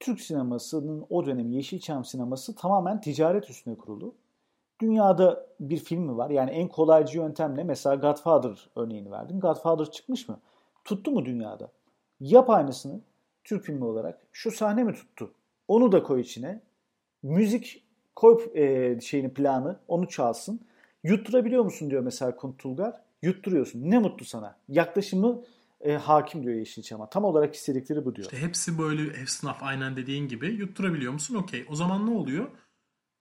Türk 0.00 0.20
sinemasının 0.20 1.06
o 1.10 1.26
dönem 1.26 1.50
Yeşilçam 1.50 2.04
sineması 2.04 2.54
tamamen 2.54 3.00
ticaret 3.00 3.50
üstüne 3.50 3.74
kurulu. 3.74 4.14
Dünyada 4.80 5.46
bir 5.60 5.76
film 5.76 6.02
mi 6.02 6.16
var? 6.16 6.30
Yani 6.30 6.50
en 6.50 6.68
kolaycı 6.68 7.18
yöntemle 7.18 7.64
mesela 7.64 7.94
Godfather 7.94 8.70
örneğini 8.76 9.10
verdim. 9.10 9.40
Godfather 9.40 9.90
çıkmış 9.90 10.28
mı? 10.28 10.40
Tuttu 10.84 11.10
mu 11.10 11.24
dünyada? 11.24 11.70
Yap 12.20 12.50
aynısını 12.50 13.00
Türk 13.44 13.64
filmi 13.64 13.84
olarak. 13.84 14.26
Şu 14.32 14.50
sahne 14.50 14.84
mi 14.84 14.92
tuttu? 14.92 15.32
Onu 15.68 15.92
da 15.92 16.02
koy 16.02 16.20
içine. 16.20 16.60
Müzik 17.22 17.83
koy 18.16 18.50
e, 18.54 19.00
şeyini 19.00 19.34
planı 19.34 19.80
onu 19.88 20.08
çalsın. 20.08 20.60
Yutturabiliyor 21.04 21.64
musun 21.64 21.90
diyor 21.90 22.02
mesela 22.02 22.36
Kuntulgar. 22.36 23.00
Yutturuyorsun. 23.22 23.90
Ne 23.90 23.98
mutlu 23.98 24.24
sana. 24.24 24.56
Yaklaşımı 24.68 25.42
e, 25.80 25.92
hakim 25.92 26.42
diyor 26.42 26.54
Yeşilçam'a. 26.54 27.10
Tam 27.10 27.24
olarak 27.24 27.54
istedikleri 27.54 28.04
bu 28.04 28.16
diyor. 28.16 28.32
İşte 28.32 28.46
hepsi 28.46 28.78
böyle 28.78 29.20
esnaf 29.22 29.62
aynen 29.62 29.96
dediğin 29.96 30.28
gibi 30.28 30.46
yutturabiliyor 30.46 31.12
musun? 31.12 31.34
Okey. 31.34 31.64
O 31.68 31.74
zaman 31.74 32.06
ne 32.06 32.10
oluyor? 32.10 32.46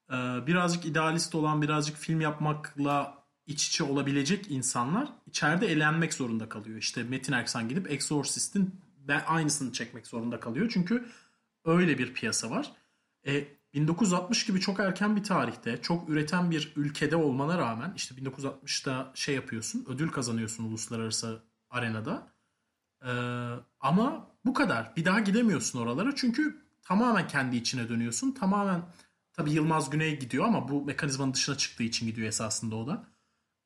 Ee, 0.09 0.13
birazcık 0.47 0.85
idealist 0.85 1.35
olan, 1.35 1.61
birazcık 1.61 1.97
film 1.97 2.21
yapmakla 2.21 3.23
iç 3.47 3.67
içe 3.67 3.83
olabilecek 3.83 4.51
insanlar 4.51 5.09
içeride 5.27 5.67
elenmek 5.67 6.13
zorunda 6.13 6.49
kalıyor. 6.49 6.77
İşte 6.77 7.03
Metin 7.03 7.33
Erksan 7.33 7.69
gidip 7.69 7.91
Exorcist'in 7.91 8.75
aynısını 9.27 9.71
çekmek 9.71 10.07
zorunda 10.07 10.39
kalıyor. 10.39 10.69
Çünkü 10.73 11.05
öyle 11.65 11.97
bir 11.97 12.13
piyasa 12.13 12.49
var. 12.49 12.71
E, 13.27 13.43
1960 13.73 14.45
gibi 14.45 14.59
çok 14.59 14.79
erken 14.79 15.15
bir 15.15 15.23
tarihte, 15.23 15.81
çok 15.81 16.09
üreten 16.09 16.51
bir 16.51 16.73
ülkede 16.75 17.15
olmana 17.15 17.57
rağmen 17.57 17.93
işte 17.95 18.15
1960'da 18.15 19.11
şey 19.15 19.35
yapıyorsun, 19.35 19.85
ödül 19.89 20.09
kazanıyorsun 20.09 20.63
uluslararası 20.63 21.43
arenada. 21.69 22.27
Ee, 23.05 23.09
ama 23.79 24.27
bu 24.45 24.53
kadar. 24.53 24.95
Bir 24.95 25.05
daha 25.05 25.19
gidemiyorsun 25.19 25.79
oralara 25.79 26.15
çünkü 26.15 26.61
tamamen 26.81 27.27
kendi 27.27 27.55
içine 27.55 27.89
dönüyorsun. 27.89 28.31
Tamamen 28.31 28.81
tabi 29.33 29.51
Yılmaz 29.51 29.89
Güney 29.89 30.19
gidiyor 30.19 30.45
ama 30.45 30.67
bu 30.69 30.85
mekanizmanın 30.85 31.33
dışına 31.33 31.57
çıktığı 31.57 31.83
için 31.83 32.07
gidiyor 32.07 32.27
esasında 32.27 32.75
o 32.75 32.87
da. 32.87 33.07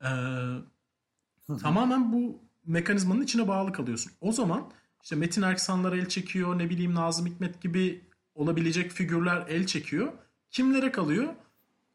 Ee, 0.04 0.10
tamamen 1.62 2.14
bu 2.14 2.42
mekanizmanın 2.66 3.22
içine 3.22 3.48
bağlı 3.48 3.74
kalıyorsun. 3.74 4.12
O 4.22 4.32
zaman 4.32 4.72
işte 5.04 5.16
Metin 5.16 5.42
Erksanlar 5.42 5.94
el 5.94 6.10
çekiyor, 6.10 6.58
ne 6.58 6.70
bileyim 6.70 6.96
Nazım 6.96 7.26
Hikmet 7.26 7.62
gibi 7.62 8.07
olabilecek 8.38 8.92
figürler 8.92 9.46
el 9.50 9.66
çekiyor. 9.66 10.14
Kimlere 10.52 10.92
kalıyor? 10.92 11.34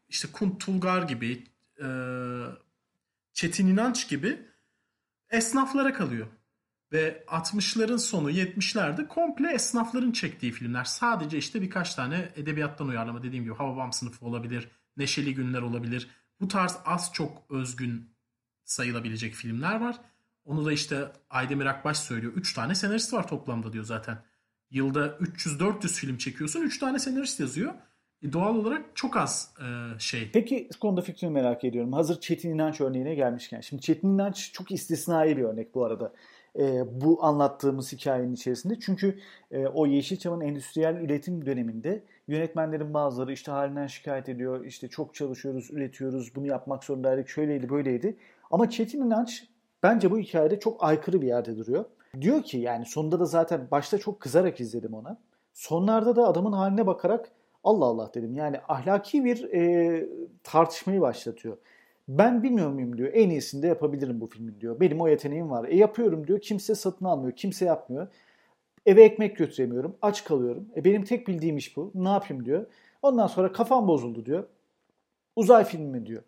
İşte 0.08 0.28
Kunt 0.32 0.60
Tulgar 0.60 1.02
gibi, 1.02 1.44
e, 1.82 1.86
Çetin 3.32 3.66
İnanç 3.66 4.08
gibi 4.08 4.42
esnaflara 5.30 5.92
kalıyor. 5.92 6.26
Ve 6.92 7.24
60'ların 7.28 7.98
sonu 7.98 8.30
70'lerde 8.30 9.08
komple 9.08 9.52
esnafların 9.52 10.12
çektiği 10.12 10.52
filmler. 10.52 10.84
Sadece 10.84 11.38
işte 11.38 11.62
birkaç 11.62 11.94
tane 11.94 12.32
edebiyattan 12.36 12.88
uyarlama 12.88 13.22
dediğim 13.22 13.44
gibi 13.44 13.54
Hababam 13.54 13.92
sınıfı 13.92 14.26
olabilir, 14.26 14.68
Neşeli 14.96 15.34
Günler 15.34 15.62
olabilir. 15.62 16.08
Bu 16.40 16.48
tarz 16.48 16.78
az 16.84 17.10
çok 17.12 17.42
özgün 17.50 18.14
sayılabilecek 18.64 19.34
filmler 19.34 19.80
var. 19.80 19.96
Onu 20.44 20.64
da 20.64 20.72
işte 20.72 21.12
Aydemir 21.30 21.66
Akbaş 21.66 21.98
söylüyor. 21.98 22.32
3 22.32 22.54
tane 22.54 22.74
senarist 22.74 23.12
var 23.12 23.28
toplamda 23.28 23.72
diyor 23.72 23.84
zaten. 23.84 24.24
Yılda 24.72 25.06
300-400 25.06 25.88
film 25.88 26.16
çekiyorsun. 26.16 26.62
3 26.62 26.78
tane 26.78 26.98
senarist 26.98 27.40
yazıyor. 27.40 27.74
E 28.22 28.32
doğal 28.32 28.56
olarak 28.56 28.84
çok 28.94 29.16
az 29.16 29.54
e, 29.60 29.98
şey. 29.98 30.30
Peki 30.32 30.68
konuda 30.80 31.00
fikrini 31.00 31.30
merak 31.30 31.64
ediyorum. 31.64 31.92
Hazır 31.92 32.20
Çetin 32.20 32.50
İnanç 32.50 32.80
örneğine 32.80 33.14
gelmişken. 33.14 33.60
Şimdi 33.60 33.82
Çetin 33.82 34.08
İnanç 34.08 34.52
çok 34.52 34.72
istisnai 34.72 35.36
bir 35.36 35.42
örnek 35.42 35.74
bu 35.74 35.84
arada. 35.84 36.12
E, 36.58 36.84
bu 37.00 37.24
anlattığımız 37.24 37.92
hikayenin 37.92 38.34
içerisinde. 38.34 38.80
Çünkü 38.80 39.18
e, 39.50 39.66
o 39.66 39.86
Yeşilçam'ın 39.86 40.40
endüstriyel 40.40 40.94
üretim 40.94 41.46
döneminde 41.46 42.02
yönetmenlerin 42.28 42.94
bazıları 42.94 43.32
işte 43.32 43.52
halinden 43.52 43.86
şikayet 43.86 44.28
ediyor. 44.28 44.64
İşte 44.64 44.88
çok 44.88 45.14
çalışıyoruz, 45.14 45.70
üretiyoruz, 45.70 46.34
bunu 46.34 46.46
yapmak 46.46 46.84
zorundaydık, 46.84 47.28
şöyleydi, 47.28 47.68
böyleydi. 47.68 48.16
Ama 48.50 48.70
Çetin 48.70 49.02
İnanç 49.02 49.44
bence 49.82 50.10
bu 50.10 50.18
hikayede 50.18 50.60
çok 50.60 50.84
aykırı 50.84 51.22
bir 51.22 51.26
yerde 51.26 51.56
duruyor. 51.56 51.84
Diyor 52.20 52.42
ki 52.42 52.58
yani 52.58 52.86
sonunda 52.86 53.20
da 53.20 53.24
zaten 53.24 53.68
başta 53.70 53.98
çok 53.98 54.20
kızarak 54.20 54.60
izledim 54.60 54.94
ona. 54.94 55.18
Sonlarda 55.52 56.16
da 56.16 56.26
adamın 56.28 56.52
haline 56.52 56.86
bakarak 56.86 57.32
Allah 57.64 57.84
Allah 57.84 58.10
dedim. 58.14 58.34
Yani 58.34 58.60
ahlaki 58.68 59.24
bir 59.24 59.52
e, 59.52 60.08
tartışmayı 60.42 61.00
başlatıyor. 61.00 61.56
Ben 62.08 62.42
bilmiyor 62.42 62.70
muyum 62.70 62.98
diyor. 62.98 63.10
En 63.14 63.30
iyisini 63.30 63.62
de 63.62 63.66
yapabilirim 63.66 64.20
bu 64.20 64.26
filmin 64.26 64.60
diyor. 64.60 64.80
Benim 64.80 65.00
o 65.00 65.08
yeteneğim 65.08 65.50
var. 65.50 65.68
E 65.68 65.76
yapıyorum 65.76 66.26
diyor. 66.26 66.40
Kimse 66.40 66.74
satın 66.74 67.04
almıyor. 67.04 67.36
Kimse 67.36 67.64
yapmıyor. 67.64 68.08
Eve 68.86 69.04
ekmek 69.04 69.36
götüremiyorum. 69.36 69.96
Aç 70.02 70.24
kalıyorum. 70.24 70.68
E 70.76 70.84
benim 70.84 71.04
tek 71.04 71.28
bildiğim 71.28 71.56
iş 71.56 71.76
bu. 71.76 71.90
Ne 71.94 72.08
yapayım 72.08 72.44
diyor. 72.44 72.66
Ondan 73.02 73.26
sonra 73.26 73.52
kafam 73.52 73.88
bozuldu 73.88 74.26
diyor. 74.26 74.44
Uzay 75.36 75.64
filmi 75.64 76.06
diyor. 76.06 76.22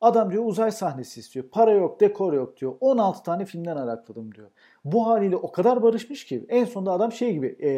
Adam 0.00 0.32
diyor 0.32 0.44
uzay 0.46 0.72
sahnesi 0.72 1.20
istiyor. 1.20 1.44
Para 1.52 1.72
yok, 1.72 2.00
dekor 2.00 2.32
yok 2.32 2.60
diyor. 2.60 2.74
16 2.80 3.22
tane 3.22 3.44
filmden 3.44 3.76
arakladım 3.76 4.34
diyor. 4.34 4.48
Bu 4.84 5.06
haliyle 5.06 5.36
o 5.36 5.52
kadar 5.52 5.82
barışmış 5.82 6.24
ki 6.24 6.44
en 6.48 6.64
sonunda 6.64 6.92
adam 6.92 7.12
şey 7.12 7.32
gibi 7.32 7.56
e, 7.62 7.70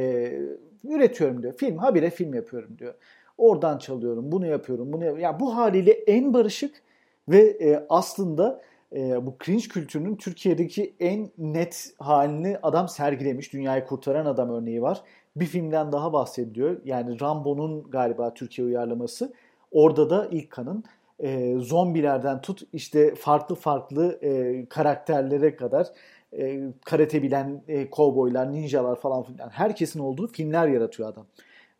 üretiyorum 0.85 1.43
diyor. 1.43 1.53
Film, 1.57 1.79
habire 1.79 2.11
film 2.11 2.35
yapıyorum 2.35 2.79
diyor. 2.79 2.95
Oradan 3.39 3.79
çalıyorum, 3.79 4.33
bunu 4.33 4.47
yapıyorum, 4.47 4.93
bunu 4.93 5.05
yapıyorum. 5.05 5.23
Yani 5.23 5.41
bu 5.41 5.57
haliyle 5.57 5.93
en 5.93 6.35
barışık 6.35 6.83
ve 7.29 7.41
e, 7.41 7.87
aslında 7.89 8.63
e, 8.97 9.27
bu 9.27 9.37
cringe 9.45 9.69
kültürünün 9.69 10.17
Türkiye'deki 10.17 10.95
en 11.01 11.31
net 11.39 11.95
halini 11.99 12.59
adam 12.63 12.89
sergilemiş. 12.89 13.53
Dünyayı 13.53 13.85
kurtaran 13.85 14.27
adam 14.27 14.51
örneği 14.51 14.83
var. 14.83 15.03
Bir 15.37 15.47
filmden 15.47 15.93
daha 15.93 16.13
bahsediyor. 16.13 16.81
Yani 16.85 17.21
Rambo'nun 17.21 17.91
galiba 17.91 18.35
Türkiye 18.35 18.67
uyarlaması. 18.67 19.33
Orada 19.73 20.11
da 20.11 20.29
ilk 20.31 20.51
kanın 20.51 20.85
e, 21.23 21.59
zombilerden 21.59 22.41
tut 22.41 22.63
işte 22.73 23.15
farklı 23.15 23.55
farklı 23.55 24.19
e, 24.23 24.67
karakterlere 24.69 25.57
kadar 25.57 25.87
e, 26.39 26.61
karate 26.85 27.23
bilen 27.23 27.63
e, 27.69 27.91
kovboylar, 27.91 28.53
ninjalar 28.53 29.01
falan 29.01 29.23
filan 29.23 29.49
herkesin 29.49 30.01
olduğu 30.01 30.27
filmler 30.27 30.69
yaratıyor 30.69 31.09
adam. 31.09 31.27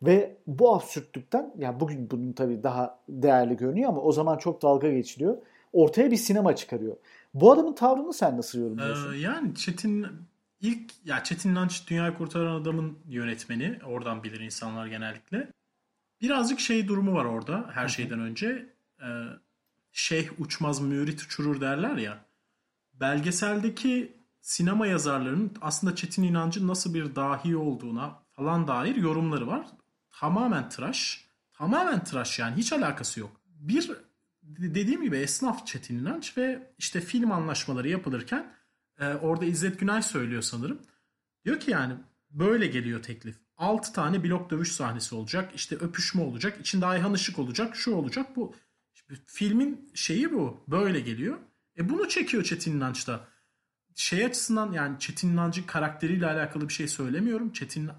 Ve 0.01 0.37
bu 0.47 0.75
absürtlükten 0.75 1.53
yani 1.57 1.79
bugün 1.79 2.11
bunun 2.11 2.33
tabii 2.33 2.63
daha 2.63 2.99
değerli 3.09 3.57
görünüyor 3.57 3.89
ama 3.89 4.01
o 4.01 4.11
zaman 4.11 4.37
çok 4.37 4.61
dalga 4.61 4.91
geçiliyor. 4.91 5.37
Ortaya 5.73 6.11
bir 6.11 6.17
sinema 6.17 6.55
çıkarıyor. 6.55 6.97
Bu 7.33 7.51
adamın 7.51 7.73
tavrını 7.73 8.13
sen 8.13 8.37
nasıl 8.37 8.59
yorumluyorsun? 8.59 9.13
Ee, 9.13 9.17
yani 9.17 9.55
Çetin 9.55 10.07
ilk 10.61 10.91
ya 11.05 11.23
Çetin 11.23 11.49
İnanç 11.49 11.89
Dünyayı 11.89 12.13
Kurtaran 12.13 12.61
Adam'ın 12.61 12.99
yönetmeni. 13.09 13.79
Oradan 13.87 14.23
bilir 14.23 14.39
insanlar 14.39 14.87
genellikle. 14.87 15.47
Birazcık 16.21 16.59
şey 16.59 16.87
durumu 16.87 17.13
var 17.13 17.25
orada 17.25 17.69
her 17.73 17.87
şeyden 17.87 18.19
önce. 18.19 18.72
Ee, 19.03 19.25
şeyh 19.91 20.29
uçmaz 20.39 20.81
mürit 20.81 21.21
uçurur 21.21 21.61
derler 21.61 21.97
ya. 21.97 22.25
Belgeseldeki 22.93 24.17
sinema 24.41 24.87
yazarlarının 24.87 25.51
aslında 25.61 25.95
Çetin 25.95 26.23
İnancı'nın 26.23 26.67
nasıl 26.67 26.93
bir 26.93 27.15
dahi 27.15 27.55
olduğuna 27.55 28.23
falan 28.31 28.67
dair 28.67 28.95
yorumları 28.95 29.47
var. 29.47 29.67
Tamamen 30.11 30.69
tıraş. 30.69 31.27
Tamamen 31.53 32.03
tıraş 32.03 32.39
yani 32.39 32.55
hiç 32.55 32.73
alakası 32.73 33.19
yok. 33.19 33.41
Bir 33.45 33.91
dediğim 34.43 35.01
gibi 35.03 35.17
esnaf 35.17 35.67
Çetin 35.67 35.99
İnanç 35.99 36.37
ve 36.37 36.73
işte 36.77 37.01
film 37.01 37.31
anlaşmaları 37.31 37.89
yapılırken 37.89 38.53
e, 38.99 39.13
orada 39.13 39.45
İzzet 39.45 39.79
Günay 39.79 40.01
söylüyor 40.01 40.41
sanırım. 40.41 40.81
Diyor 41.45 41.59
ki 41.59 41.71
yani 41.71 41.93
böyle 42.29 42.67
geliyor 42.67 43.03
teklif. 43.03 43.35
6 43.57 43.93
tane 43.93 44.23
blok 44.23 44.49
dövüş 44.49 44.71
sahnesi 44.71 45.15
olacak. 45.15 45.51
İşte 45.55 45.75
öpüşme 45.75 46.21
olacak. 46.23 46.57
içinde 46.61 46.85
Ayhan 46.85 47.13
Işık 47.13 47.39
olacak. 47.39 47.75
Şu 47.75 47.95
olacak. 47.95 48.35
Bu 48.35 48.55
filmin 49.25 49.91
şeyi 49.93 50.33
bu. 50.33 50.63
Böyle 50.67 50.99
geliyor. 50.99 51.37
E 51.77 51.89
bunu 51.89 52.09
çekiyor 52.09 52.43
Çetin 52.43 52.75
İnanç'ta. 52.77 53.27
Şey 53.95 54.25
açısından 54.25 54.71
yani 54.71 54.99
Çetin 54.99 55.29
İnancı 55.29 55.65
karakteriyle 55.65 56.27
alakalı 56.27 56.67
bir 56.67 56.73
şey 56.73 56.87
söylemiyorum. 56.87 57.51
Çetin 57.51 57.89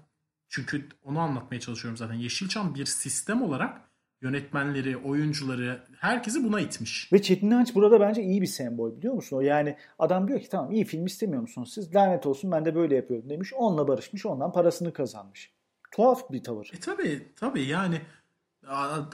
çünkü 0.49 0.89
onu 1.03 1.19
anlatmaya 1.19 1.59
çalışıyorum 1.59 1.97
zaten. 1.97 2.13
Yeşilçam 2.13 2.75
bir 2.75 2.85
sistem 2.85 3.41
olarak 3.41 3.81
yönetmenleri, 4.21 4.97
oyuncuları 4.97 5.83
herkesi 5.99 6.43
buna 6.43 6.61
itmiş. 6.61 7.13
Ve 7.13 7.21
Çetin 7.21 7.47
İnanç 7.47 7.75
burada 7.75 7.99
bence 7.99 8.23
iyi 8.23 8.41
bir 8.41 8.47
sembol 8.47 8.97
biliyor 8.97 9.13
musun? 9.13 9.37
O 9.37 9.41
yani 9.41 9.77
adam 9.99 10.27
diyor 10.27 10.39
ki 10.39 10.49
tamam 10.49 10.71
iyi 10.71 10.85
film 10.85 11.05
istemiyor 11.05 11.41
musunuz 11.41 11.71
siz? 11.73 11.95
Lanet 11.95 12.25
olsun 12.25 12.51
ben 12.51 12.65
de 12.65 12.75
böyle 12.75 12.95
yapıyorum 12.95 13.29
demiş. 13.29 13.53
Onunla 13.53 13.87
barışmış 13.87 14.25
ondan 14.25 14.51
parasını 14.51 14.93
kazanmış. 14.93 15.51
Tuhaf 15.91 16.31
bir 16.31 16.43
tavır. 16.43 16.71
E 16.73 16.79
tabi 16.79 17.33
tabi 17.35 17.61
yani 17.61 18.01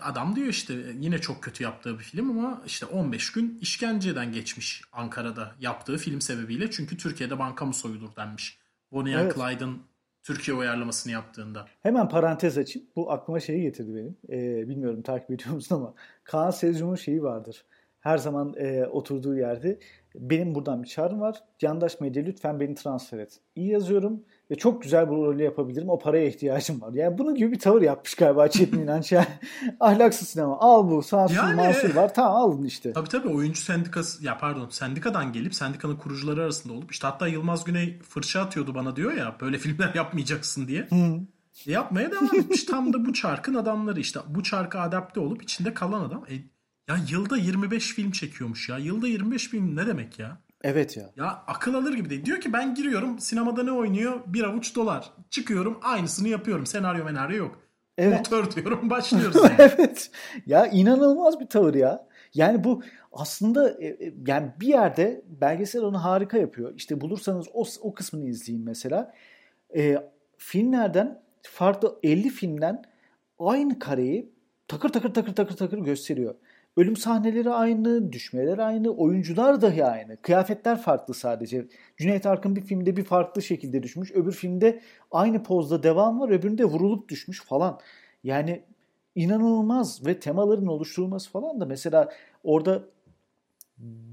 adam 0.01 0.36
diyor 0.36 0.48
işte 0.48 0.74
yine 1.00 1.20
çok 1.20 1.43
kötü 1.43 1.63
yaptığı 1.63 2.00
bir 2.00 2.03
film 2.03 2.29
ama 2.39 2.62
işte 2.65 2.86
15 2.86 3.31
gün 3.31 3.58
işkenceden 3.62 4.31
geçmiş 4.31 4.81
Ankara'da 4.91 5.51
yaptığı 5.60 5.98
film 5.98 6.22
sebebiyle. 6.22 6.72
Çünkü 6.72 6.98
Türkiye'de 6.98 7.39
banka 7.39 7.65
mı 7.65 7.74
soyulur 7.74 8.15
denmiş. 8.15 8.60
Bonnie 8.91 9.15
and 9.15 9.25
Evet. 9.25 9.36
Clyde'ın 9.36 9.81
Türkiye 10.24 10.58
uyarlamasını 10.58 11.13
yaptığında. 11.13 11.65
Hemen 11.81 12.10
parantez 12.10 12.58
açayım. 12.58 12.89
Bu 12.96 13.12
aklıma 13.12 13.39
şeyi 13.39 13.62
getirdi 13.62 13.96
benim. 13.96 14.17
Ee, 14.29 14.70
bilmiyorum 14.70 15.01
takip 15.01 15.31
ediyor 15.31 15.55
musun 15.55 15.75
ama 15.75 15.93
Kaan 16.24 16.51
Sezcum'un 16.51 16.96
şeyi 16.96 17.24
vardır. 17.24 17.65
Her 18.00 18.17
zaman 18.17 18.53
e, 18.58 18.86
oturduğu 18.86 19.38
yerde 19.38 19.79
benim 20.15 20.55
buradan 20.55 20.84
bir 20.84 20.88
çağrım 20.88 21.22
var. 21.22 21.43
Yandaş 21.62 22.00
medya 22.00 22.24
lütfen 22.24 22.60
beni 22.60 22.75
transfer 22.75 23.20
et. 23.20 23.39
İyi 23.55 23.67
yazıyorum 23.70 24.24
ve 24.51 24.55
çok 24.55 24.81
güzel 24.81 25.10
bu 25.10 25.15
rolü 25.25 25.43
yapabilirim. 25.43 25.89
O 25.89 26.00
paraya 26.00 26.27
ihtiyacım 26.27 26.81
var. 26.81 26.93
Yani 26.93 27.17
bunun 27.17 27.36
gibi 27.36 27.51
bir 27.51 27.60
tavır 27.60 27.81
yapmış 27.81 28.15
galiba 28.15 28.48
Çetin 28.48 28.79
İnanç. 28.84 29.12
Yani 29.12 29.25
ahlaksız 29.79 30.27
sinema. 30.27 30.58
Al 30.60 30.89
bu 30.91 31.03
sansür 31.03 31.36
Yani- 31.36 31.55
mansur 31.55 31.96
var. 31.96 32.13
Tamam 32.13 32.36
alın 32.36 32.63
işte. 32.63 32.93
Tabii 32.93 33.10
tabii 33.10 33.27
oyuncu 33.27 33.62
sendikası 33.62 34.25
ya 34.25 34.38
pardon 34.38 34.70
sendikadan 34.70 35.34
gelip 35.34 35.55
sendikanın 35.55 35.96
kurucuları 35.96 36.43
arasında 36.43 36.74
olup 36.74 36.91
işte 36.91 37.08
hatta 37.08 37.27
Yılmaz 37.27 37.63
Güney 37.63 38.00
fırça 38.00 38.41
atıyordu 38.41 38.75
bana 38.75 38.96
diyor 38.96 39.13
ya 39.13 39.36
böyle 39.41 39.58
filmler 39.58 39.91
yapmayacaksın 39.96 40.67
diye. 40.67 40.88
E, 41.67 41.72
yapmaya 41.72 42.12
devam 42.12 42.36
etmiş. 42.39 42.63
Tam 42.63 42.93
da 42.93 43.05
bu 43.05 43.13
çarkın 43.13 43.53
adamları 43.53 44.00
işte 44.00 44.20
bu 44.27 44.43
çarka 44.43 44.79
adapte 44.79 45.20
olup 45.20 45.43
içinde 45.43 45.74
kalan 45.74 46.01
adam. 46.01 46.24
E, 46.29 46.34
ya 46.88 46.98
yılda 47.10 47.38
25 47.38 47.93
film 47.96 48.12
çekiyormuş 48.12 48.70
ya. 48.70 48.77
Yılda 48.77 49.08
25 49.08 49.48
film 49.48 49.75
ne 49.75 49.88
demek 49.88 50.20
ya? 50.20 50.38
Evet 50.63 50.97
ya. 50.97 51.09
Ya 51.15 51.43
akıl 51.47 51.73
alır 51.73 51.93
gibi 51.93 52.09
değil. 52.09 52.25
Diyor 52.25 52.41
ki 52.41 52.53
ben 52.53 52.75
giriyorum 52.75 53.19
sinemada 53.19 53.63
ne 53.63 53.71
oynuyor? 53.71 54.19
Bir 54.25 54.43
avuç 54.43 54.75
dolar. 54.75 55.13
Çıkıyorum 55.29 55.79
aynısını 55.81 56.27
yapıyorum. 56.27 56.65
Senaryo 56.65 57.05
menaryo 57.05 57.37
yok. 57.37 57.59
Evet. 57.97 58.17
Motor 58.17 58.51
diyorum 58.55 58.89
başlıyoruz. 58.89 59.35
Yani. 59.43 59.55
evet. 59.57 60.11
Ya 60.45 60.67
inanılmaz 60.67 61.39
bir 61.39 61.47
tavır 61.47 61.73
ya. 61.73 62.07
Yani 62.33 62.63
bu 62.63 62.83
aslında 63.11 63.69
e, 63.69 63.87
e, 63.87 64.13
yani 64.27 64.51
bir 64.59 64.67
yerde 64.67 65.21
belgesel 65.41 65.81
onu 65.81 66.03
harika 66.03 66.37
yapıyor. 66.37 66.73
İşte 66.75 67.01
bulursanız 67.01 67.47
o, 67.53 67.65
o 67.81 67.93
kısmını 67.93 68.25
izleyin 68.25 68.63
mesela. 68.65 69.13
E, 69.75 69.97
filmlerden 70.37 71.21
farklı 71.41 71.99
50 72.03 72.29
filmden 72.29 72.83
aynı 73.39 73.79
kareyi 73.79 74.31
takır 74.67 74.89
takır 74.89 75.13
takır 75.13 75.35
takır 75.35 75.55
takır 75.55 75.77
gösteriyor. 75.77 76.35
Ölüm 76.77 76.95
sahneleri 76.95 77.49
aynı, 77.49 78.11
düşmeler 78.13 78.57
aynı, 78.57 78.89
oyuncular 78.89 79.61
dahi 79.61 79.85
aynı. 79.85 80.17
Kıyafetler 80.21 80.81
farklı 80.81 81.13
sadece. 81.13 81.67
Cüneyt 81.97 82.25
Arkın 82.25 82.55
bir 82.55 82.61
filmde 82.61 82.97
bir 82.97 83.03
farklı 83.03 83.41
şekilde 83.41 83.83
düşmüş. 83.83 84.11
Öbür 84.11 84.31
filmde 84.31 84.81
aynı 85.11 85.43
pozda 85.43 85.83
devam 85.83 86.19
var, 86.19 86.29
öbüründe 86.29 86.65
vurulup 86.65 87.09
düşmüş 87.09 87.43
falan. 87.43 87.79
Yani 88.23 88.63
inanılmaz 89.15 90.05
ve 90.05 90.19
temaların 90.19 90.67
oluşturulması 90.67 91.31
falan 91.31 91.61
da 91.61 91.65
mesela 91.65 92.09
orada 92.43 92.83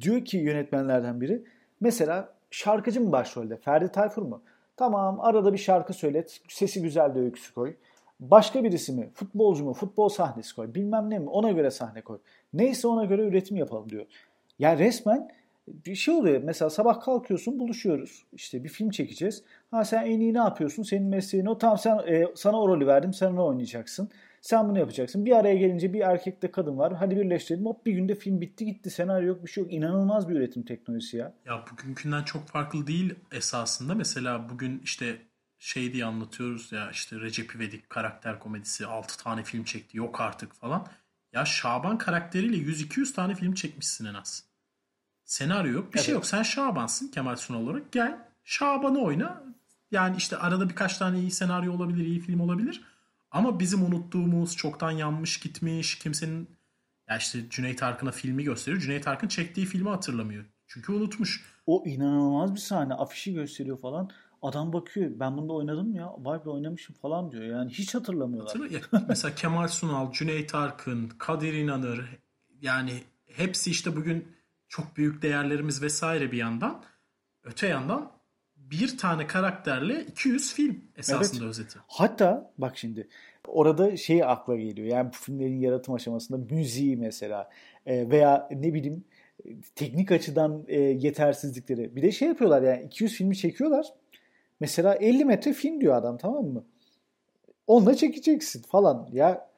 diyor 0.00 0.24
ki 0.24 0.36
yönetmenlerden 0.36 1.20
biri 1.20 1.44
mesela 1.80 2.34
şarkıcı 2.50 3.00
mı 3.00 3.12
başrolde? 3.12 3.56
Ferdi 3.56 3.92
Tayfur 3.92 4.22
mu? 4.22 4.42
Tamam 4.76 5.20
arada 5.20 5.52
bir 5.52 5.58
şarkı 5.58 5.92
söylet. 5.92 6.40
Sesi 6.48 6.82
güzel 6.82 7.14
de 7.14 7.18
öyküsü 7.18 7.54
koy. 7.54 7.74
Başka 8.20 8.64
birisi 8.64 8.92
mi? 8.92 9.10
Futbolcu 9.14 9.64
mu? 9.64 9.74
Futbol 9.74 10.08
sahnesi 10.08 10.54
koy. 10.54 10.74
Bilmem 10.74 11.10
ne 11.10 11.18
mi? 11.18 11.28
Ona 11.28 11.52
göre 11.52 11.70
sahne 11.70 12.00
koy. 12.00 12.18
Neyse 12.52 12.88
ona 12.88 13.04
göre 13.04 13.22
üretim 13.22 13.56
yapalım 13.56 13.90
diyor. 13.90 14.06
Ya 14.58 14.78
resmen 14.78 15.28
bir 15.86 15.94
şey 15.94 16.14
oluyor. 16.14 16.42
Mesela 16.42 16.70
sabah 16.70 17.00
kalkıyorsun 17.00 17.58
buluşuyoruz. 17.58 18.24
İşte 18.32 18.64
bir 18.64 18.68
film 18.68 18.90
çekeceğiz. 18.90 19.42
Ha 19.70 19.84
sen 19.84 20.06
en 20.06 20.20
iyi 20.20 20.34
ne 20.34 20.38
yapıyorsun? 20.38 20.82
Senin 20.82 21.06
mesleğin 21.06 21.46
o. 21.46 21.58
Tamam 21.58 21.78
sen 21.78 21.98
e, 21.98 22.26
sana 22.34 22.60
o 22.60 22.68
rolü 22.68 22.86
verdim. 22.86 23.12
Sen 23.14 23.30
onu 23.30 23.46
oynayacaksın. 23.46 24.10
Sen 24.40 24.68
bunu 24.68 24.78
yapacaksın. 24.78 25.26
Bir 25.26 25.32
araya 25.32 25.54
gelince 25.54 25.92
bir 25.92 26.00
erkekte 26.00 26.50
kadın 26.50 26.78
var. 26.78 26.92
Hadi 26.94 27.16
birleştirelim. 27.16 27.66
Hop 27.66 27.86
bir 27.86 27.92
günde 27.92 28.14
film 28.14 28.40
bitti 28.40 28.66
gitti. 28.66 28.90
Senaryo 28.90 29.28
yok 29.28 29.44
bir 29.44 29.50
şey 29.50 29.64
yok. 29.64 29.72
İnanılmaz 29.72 30.28
bir 30.28 30.34
üretim 30.34 30.62
teknolojisi 30.62 31.16
ya. 31.16 31.32
Ya 31.46 31.64
bugünkünden 31.72 32.22
çok 32.22 32.46
farklı 32.46 32.86
değil 32.86 33.14
esasında. 33.32 33.94
Mesela 33.94 34.48
bugün 34.48 34.80
işte 34.84 35.16
şey 35.58 35.92
diye 35.92 36.04
anlatıyoruz 36.04 36.72
ya 36.72 36.90
işte 36.90 37.20
Recep 37.20 37.54
İvedik 37.54 37.90
karakter 37.90 38.38
komedisi 38.38 38.86
6 38.86 39.18
tane 39.18 39.42
film 39.44 39.64
çekti 39.64 39.96
yok 39.98 40.20
artık 40.20 40.54
falan. 40.54 40.86
Ya 41.32 41.44
Şaban 41.44 41.98
karakteriyle 41.98 42.56
100-200 42.56 43.14
tane 43.14 43.34
film 43.34 43.54
çekmişsin 43.54 44.04
en 44.04 44.14
az. 44.14 44.44
Senaryo 45.24 45.72
yok 45.72 45.94
bir 45.94 45.98
şey 45.98 46.06
Evet. 46.06 46.14
yok. 46.14 46.26
Sen 46.26 46.42
Şaban'sın 46.42 47.08
Kemal 47.08 47.36
Sunal 47.36 47.62
olarak 47.62 47.92
gel 47.92 48.18
Şaban'ı 48.44 48.98
oyna. 48.98 49.42
Yani 49.90 50.16
işte 50.16 50.36
arada 50.36 50.68
birkaç 50.70 50.98
tane 50.98 51.18
iyi 51.20 51.30
senaryo 51.30 51.72
olabilir, 51.72 52.06
iyi 52.06 52.20
film 52.20 52.40
olabilir. 52.40 52.82
Ama 53.30 53.60
bizim 53.60 53.82
unuttuğumuz, 53.82 54.56
çoktan 54.56 54.90
yanmış 54.90 55.40
gitmiş, 55.40 55.98
kimsenin 55.98 56.48
ya 57.08 57.16
işte 57.16 57.50
Cüneyt 57.50 57.82
Arkın'a 57.82 58.10
filmi 58.10 58.44
gösteriyor. 58.44 58.82
Cüneyt 58.82 59.08
Arkın 59.08 59.28
çektiği 59.28 59.66
filmi 59.66 59.88
hatırlamıyor. 59.88 60.44
Çünkü 60.66 60.92
unutmuş. 60.92 61.44
O 61.66 61.84
inanılmaz 61.86 62.54
bir 62.54 62.60
sahne. 62.60 62.94
Afişi 62.94 63.34
gösteriyor 63.34 63.78
falan. 63.80 64.10
Adam 64.42 64.72
bakıyor. 64.72 65.10
Ben 65.14 65.36
bunda 65.36 65.52
oynadım 65.52 65.94
ya. 65.94 66.12
Vay 66.18 66.44
be 66.44 66.50
oynamışım 66.50 66.96
falan 66.96 67.32
diyor. 67.32 67.42
Yani 67.42 67.70
hiç 67.70 67.94
hatırlamıyorlar. 67.94 68.54
Hatırla- 68.56 68.74
ya 68.74 69.02
mesela 69.08 69.34
Kemal 69.36 69.68
Sunal, 69.68 70.12
Cüneyt 70.12 70.54
Arkın, 70.54 71.08
Kadir 71.18 71.52
İnanır 71.52 72.18
yani 72.62 72.92
hepsi 73.26 73.70
işte 73.70 73.96
bugün 73.96 74.28
çok 74.68 74.96
büyük 74.96 75.22
değerlerimiz 75.22 75.82
vesaire 75.82 76.32
bir 76.32 76.36
yandan. 76.38 76.82
Öte 77.44 77.66
yandan 77.68 78.12
bir 78.56 78.98
tane 78.98 79.26
karakterle 79.26 80.04
200 80.04 80.54
film 80.54 80.84
esasında 80.96 81.44
Evet. 81.44 81.50
özeti. 81.50 81.78
Hatta 81.86 82.52
bak 82.58 82.78
şimdi 82.78 83.08
orada 83.46 83.96
şey 83.96 84.24
akla 84.24 84.56
geliyor. 84.56 84.88
Yani 84.88 85.08
bu 85.08 85.16
filmlerin 85.16 85.60
yaratım 85.60 85.94
aşamasında 85.94 86.54
müziği 86.54 86.96
mesela 86.96 87.50
e, 87.86 88.10
veya 88.10 88.48
ne 88.50 88.74
bileyim 88.74 89.04
teknik 89.74 90.12
açıdan 90.12 90.64
e, 90.68 90.80
yetersizlikleri. 90.80 91.96
Bir 91.96 92.02
de 92.02 92.12
şey 92.12 92.28
yapıyorlar 92.28 92.62
yani 92.62 92.82
200 92.86 93.12
filmi 93.14 93.36
çekiyorlar. 93.36 93.86
Mesela 94.60 94.94
50 94.94 95.24
metre 95.24 95.52
film 95.52 95.80
diyor 95.80 95.96
adam 95.96 96.18
tamam 96.18 96.44
mı? 96.44 96.64
Onunla 97.66 97.94
çekeceksin 97.94 98.62
falan. 98.62 99.08
Ya 99.12 99.48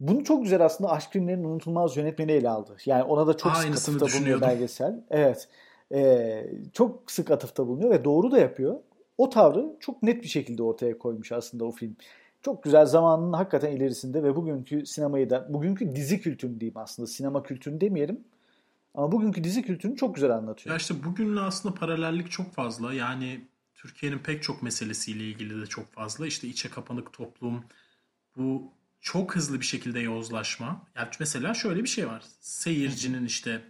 bunu 0.00 0.24
çok 0.24 0.42
güzel 0.42 0.64
aslında 0.64 0.90
aşk 0.90 1.12
filmlerinin 1.12 1.44
unutulmaz 1.44 1.96
yönetmeni 1.96 2.32
ele 2.32 2.48
aldı. 2.48 2.76
Yani 2.86 3.02
ona 3.02 3.26
da 3.26 3.36
çok 3.36 3.52
sık 3.52 3.64
Aynısını 3.64 3.96
atıfta 3.96 4.18
bulunuyor 4.18 4.40
belgesel. 4.40 5.04
Evet. 5.10 5.48
Ee, 5.94 6.46
çok 6.72 7.10
sık 7.10 7.30
atıfta 7.30 7.66
bulunuyor 7.66 7.90
ve 7.90 8.04
doğru 8.04 8.30
da 8.30 8.38
yapıyor. 8.38 8.80
O 9.18 9.30
tavrı 9.30 9.76
çok 9.80 10.02
net 10.02 10.22
bir 10.22 10.28
şekilde 10.28 10.62
ortaya 10.62 10.98
koymuş 10.98 11.32
aslında 11.32 11.64
o 11.64 11.70
film. 11.70 11.96
Çok 12.42 12.62
güzel 12.62 12.86
zamanının 12.86 13.32
hakikaten 13.32 13.72
ilerisinde 13.72 14.22
ve 14.22 14.36
bugünkü 14.36 14.86
sinemayı 14.86 15.30
da, 15.30 15.54
bugünkü 15.54 15.96
dizi 15.96 16.20
kültürünü 16.20 16.60
diyeyim 16.60 16.76
aslında. 16.76 17.06
Sinema 17.06 17.42
kültürünü 17.42 17.80
demeyelim. 17.80 18.24
Ama 18.94 19.12
bugünkü 19.12 19.44
dizi 19.44 19.62
kültürünü 19.62 19.96
çok 19.96 20.14
güzel 20.14 20.30
anlatıyor. 20.30 20.74
Ya 20.74 20.78
işte 20.78 20.94
bugünle 21.04 21.40
aslında 21.40 21.74
paralellik 21.74 22.30
çok 22.30 22.52
fazla. 22.52 22.94
Yani 22.94 23.40
Türkiye'nin 23.82 24.18
pek 24.18 24.42
çok 24.42 24.62
meselesiyle 24.62 25.24
ilgili 25.24 25.60
de 25.62 25.66
çok 25.66 25.92
fazla. 25.92 26.26
İşte 26.26 26.48
içe 26.48 26.70
kapanık 26.70 27.12
toplum, 27.12 27.64
bu 28.36 28.72
çok 29.00 29.36
hızlı 29.36 29.60
bir 29.60 29.64
şekilde 29.64 30.00
yozlaşma. 30.00 30.86
Yani 30.96 31.08
mesela 31.20 31.54
şöyle 31.54 31.82
bir 31.82 31.88
şey 31.88 32.06
var. 32.08 32.22
Seyircinin 32.40 33.24
işte 33.24 33.62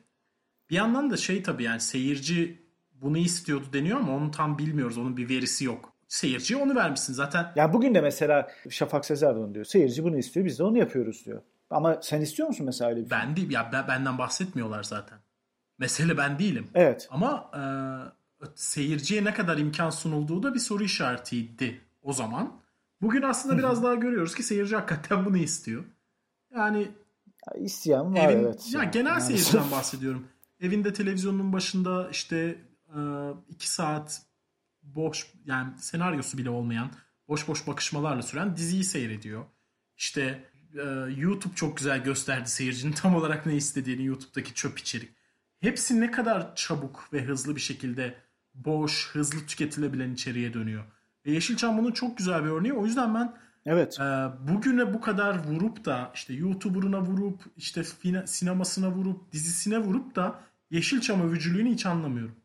bir 0.70 0.76
yandan 0.76 1.10
da 1.10 1.16
şey 1.16 1.42
tabii 1.42 1.62
yani 1.64 1.80
seyirci 1.80 2.62
bunu 2.92 3.18
istiyordu 3.18 3.66
deniyor 3.72 4.00
ama 4.00 4.16
onu 4.16 4.30
tam 4.30 4.58
bilmiyoruz. 4.58 4.98
Onun 4.98 5.16
bir 5.16 5.28
verisi 5.28 5.64
yok. 5.64 5.92
Seyirciye 6.08 6.62
onu 6.62 6.74
vermişsin. 6.74 7.12
Zaten 7.12 7.52
Yani 7.56 7.72
bugün 7.72 7.94
de 7.94 8.00
mesela 8.00 8.50
Şafak 8.70 9.04
Sezer 9.04 9.34
onu 9.34 9.54
diyor. 9.54 9.64
Seyirci 9.64 10.04
bunu 10.04 10.18
istiyor 10.18 10.46
biz 10.46 10.58
de 10.58 10.62
onu 10.62 10.78
yapıyoruz 10.78 11.26
diyor. 11.26 11.42
Ama 11.70 12.02
sen 12.02 12.20
istiyor 12.20 12.48
musun 12.48 12.66
mesela 12.66 12.90
öyle 12.90 13.00
bir 13.00 13.08
film? 13.08 13.18
ben 13.18 13.36
değil 13.36 13.50
ya 13.50 13.70
ben- 13.72 13.88
benden 13.88 14.18
bahsetmiyorlar 14.18 14.82
zaten. 14.82 15.18
Mesele 15.78 16.16
ben 16.16 16.38
değilim. 16.38 16.70
Evet. 16.74 17.08
Ama 17.10 17.50
e, 17.54 17.60
seyirciye 18.54 19.24
ne 19.24 19.34
kadar 19.34 19.58
imkan 19.58 19.90
sunulduğu 19.90 20.42
da 20.42 20.54
bir 20.54 20.58
soru 20.58 20.84
işaretiydi 20.84 21.80
o 22.02 22.12
zaman. 22.12 22.60
Bugün 23.00 23.22
aslında 23.22 23.58
biraz 23.58 23.82
daha 23.82 23.94
görüyoruz 23.94 24.34
ki 24.34 24.42
seyirci 24.42 24.76
hakikaten 24.76 25.24
bunu 25.24 25.36
istiyor. 25.36 25.84
Yani 26.54 26.88
Ya 27.46 27.62
İsteyen 27.62 28.14
var 28.14 28.30
evin, 28.30 28.44
evet. 28.44 28.70
ya 28.72 28.82
Yani 28.82 28.90
genel 28.90 29.20
seyirciden 29.20 29.70
bahsediyorum. 29.70 30.28
Evinde 30.60 30.92
televizyonun 30.92 31.52
başında 31.52 32.08
işte 32.10 32.58
e, 32.88 33.00
iki 33.48 33.70
saat 33.70 34.22
boş 34.82 35.32
yani 35.44 35.72
senaryosu 35.78 36.38
bile 36.38 36.50
olmayan 36.50 36.90
boş 37.28 37.48
boş 37.48 37.66
bakışmalarla 37.66 38.22
süren 38.22 38.56
diziyi 38.56 38.84
seyrediyor. 38.84 39.44
İşte 39.96 40.44
e, 40.74 40.82
YouTube 41.16 41.54
çok 41.54 41.76
güzel 41.76 42.04
gösterdi 42.04 42.48
seyircinin 42.50 42.92
tam 43.02 43.14
olarak 43.14 43.46
ne 43.46 43.54
istediğini 43.54 44.04
YouTube'daki 44.04 44.54
çöp 44.54 44.78
içerik. 44.78 45.12
Hepsi 45.60 46.00
ne 46.00 46.10
kadar 46.10 46.56
çabuk 46.56 47.08
ve 47.12 47.22
hızlı 47.22 47.56
bir 47.56 47.60
şekilde 47.60 48.14
boş, 48.54 49.10
hızlı 49.12 49.46
tüketilebilen 49.46 50.12
içeriğe 50.12 50.54
dönüyor. 50.54 50.84
Ve 51.26 51.30
Yeşilçam 51.30 51.78
bunun 51.78 51.92
çok 51.92 52.18
güzel 52.18 52.44
bir 52.44 52.50
örneği. 52.50 52.72
O 52.72 52.86
yüzden 52.86 53.14
ben 53.14 53.34
Evet. 53.66 53.96
Ee, 54.00 54.04
bugüne 54.48 54.94
bu 54.94 55.00
kadar 55.00 55.46
vurup 55.46 55.84
da 55.84 56.10
işte 56.14 56.34
YouTuber'ına 56.34 57.00
vurup 57.00 57.42
işte 57.56 57.82
sinemasına 58.26 58.90
vurup 58.90 59.32
dizisine 59.32 59.78
vurup 59.78 60.16
da 60.16 60.34
Yeşilçam 60.70 61.22
övücülüğünü 61.22 61.70
hiç 61.70 61.86
anlamıyorum. 61.86 62.36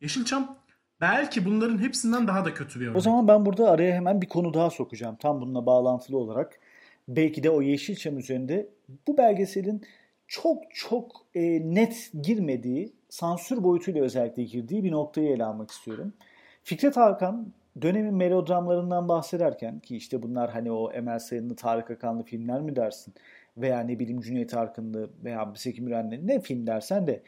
Yeşilçam 0.00 0.56
belki 1.00 1.44
bunların 1.44 1.78
hepsinden 1.78 2.26
daha 2.26 2.44
da 2.44 2.54
kötü 2.54 2.80
bir 2.80 2.86
örnek. 2.86 2.96
O 2.96 3.00
zaman 3.00 3.28
ben 3.28 3.46
burada 3.46 3.70
araya 3.70 3.94
hemen 3.94 4.22
bir 4.22 4.28
konu 4.28 4.54
daha 4.54 4.70
sokacağım. 4.70 5.16
Tam 5.16 5.40
bununla 5.40 5.66
bağlantılı 5.66 6.18
olarak. 6.18 6.60
Belki 7.08 7.42
de 7.42 7.50
o 7.50 7.62
Yeşilçam 7.62 8.18
üzerinde 8.18 8.68
bu 9.08 9.18
belgeselin 9.18 9.82
çok 10.28 10.62
çok 10.74 11.26
e, 11.34 11.40
net 11.74 12.10
girmediği, 12.22 12.95
sansür 13.08 13.64
boyutuyla 13.64 14.02
özellikle 14.02 14.42
girdiği 14.42 14.84
bir 14.84 14.92
noktayı 14.92 15.28
ele 15.28 15.44
almak 15.44 15.70
istiyorum. 15.70 16.12
Fikret 16.62 16.96
Hakan 16.96 17.52
dönemin 17.82 18.14
melodramlarından 18.14 19.08
bahsederken 19.08 19.80
ki 19.80 19.96
işte 19.96 20.22
bunlar 20.22 20.50
hani 20.50 20.72
o 20.72 20.92
Emel 20.92 21.18
Sayınlı, 21.18 21.56
Tarık 21.56 21.90
Akanlı 21.90 22.22
filmler 22.22 22.60
mi 22.60 22.76
dersin 22.76 23.14
veya 23.56 23.80
ne 23.80 23.98
bileyim 23.98 24.20
Cüneyt 24.20 24.54
Arkınlı 24.54 25.10
veya 25.24 25.52
Seki 25.56 25.82
Müren'le 25.82 26.26
ne 26.26 26.40
film 26.40 26.66
dersen 26.66 27.06
de 27.06 27.22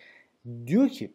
diyor 0.66 0.88
ki 0.88 1.12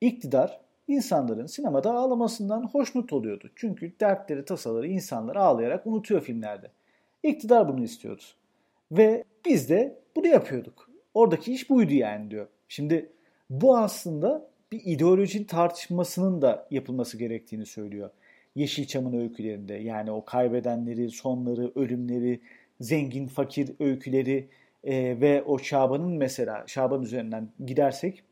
iktidar 0.00 0.60
insanların 0.88 1.46
sinemada 1.46 1.92
ağlamasından 1.92 2.66
hoşnut 2.66 3.12
oluyordu. 3.12 3.50
Çünkü 3.56 3.92
dertleri, 4.00 4.44
tasaları 4.44 4.88
insanlar 4.88 5.36
ağlayarak 5.36 5.86
unutuyor 5.86 6.20
filmlerde. 6.20 6.70
İktidar 7.22 7.68
bunu 7.68 7.82
istiyordu. 7.82 8.22
Ve 8.92 9.24
biz 9.46 9.70
de 9.70 9.98
bunu 10.16 10.26
yapıyorduk. 10.26 10.90
Oradaki 11.14 11.52
iş 11.52 11.70
buydu 11.70 11.94
yani 11.94 12.30
diyor. 12.30 12.46
Şimdi 12.68 13.12
bu 13.50 13.76
aslında 13.76 14.48
bir 14.72 14.80
ideoloji 14.84 15.46
tartışmasının 15.46 16.42
da 16.42 16.68
yapılması 16.70 17.18
gerektiğini 17.18 17.66
söylüyor. 17.66 18.10
Yeşilçam'ın 18.54 19.20
öykülerinde 19.20 19.74
yani 19.74 20.10
o 20.10 20.24
kaybedenleri, 20.24 21.10
sonları, 21.10 21.72
ölümleri, 21.74 22.40
zengin 22.80 23.26
fakir 23.26 23.70
öyküleri 23.80 24.48
e, 24.84 25.20
ve 25.20 25.42
o 25.42 25.58
Şaban'ın 25.58 26.12
mesela 26.12 26.64
Şaban 26.66 27.02
üzerinden 27.02 27.48
gidersek 27.66 28.22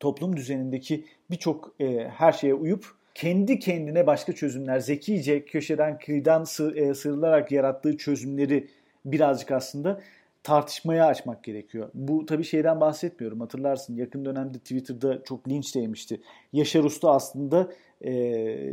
toplum 0.00 0.36
düzenindeki 0.36 1.04
birçok 1.30 1.74
e, 1.80 2.08
her 2.08 2.32
şeye 2.32 2.54
uyup 2.54 2.86
kendi 3.14 3.58
kendine 3.58 4.06
başka 4.06 4.32
çözümler, 4.32 4.78
zekice 4.78 5.44
köşeden 5.44 5.98
kıyıdan 5.98 6.44
sı, 6.44 6.76
e, 6.76 6.94
sıyrılarak 6.94 7.52
yarattığı 7.52 7.96
çözümleri 7.96 8.68
birazcık 9.04 9.50
aslında 9.50 10.00
tartışmaya 10.46 11.06
açmak 11.06 11.44
gerekiyor. 11.44 11.90
Bu 11.94 12.26
tabii 12.26 12.44
şeyden 12.44 12.80
bahsetmiyorum. 12.80 13.40
Hatırlarsın 13.40 13.96
yakın 13.96 14.24
dönemde 14.24 14.58
Twitter'da 14.58 15.24
çok 15.24 15.48
linç 15.48 15.74
değmişti. 15.74 16.20
Yaşar 16.52 16.84
Usta 16.84 17.10
aslında 17.10 17.72
e, 18.04 18.12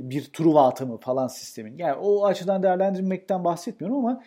bir 0.09 0.25
Truva 0.25 0.67
atımı 0.67 0.97
falan 0.97 1.27
sistemin. 1.27 1.77
Yani 1.77 1.93
o 1.93 2.25
açıdan 2.25 2.63
değerlendirmekten 2.63 3.43
bahsetmiyorum 3.43 3.97
ama 3.97 4.23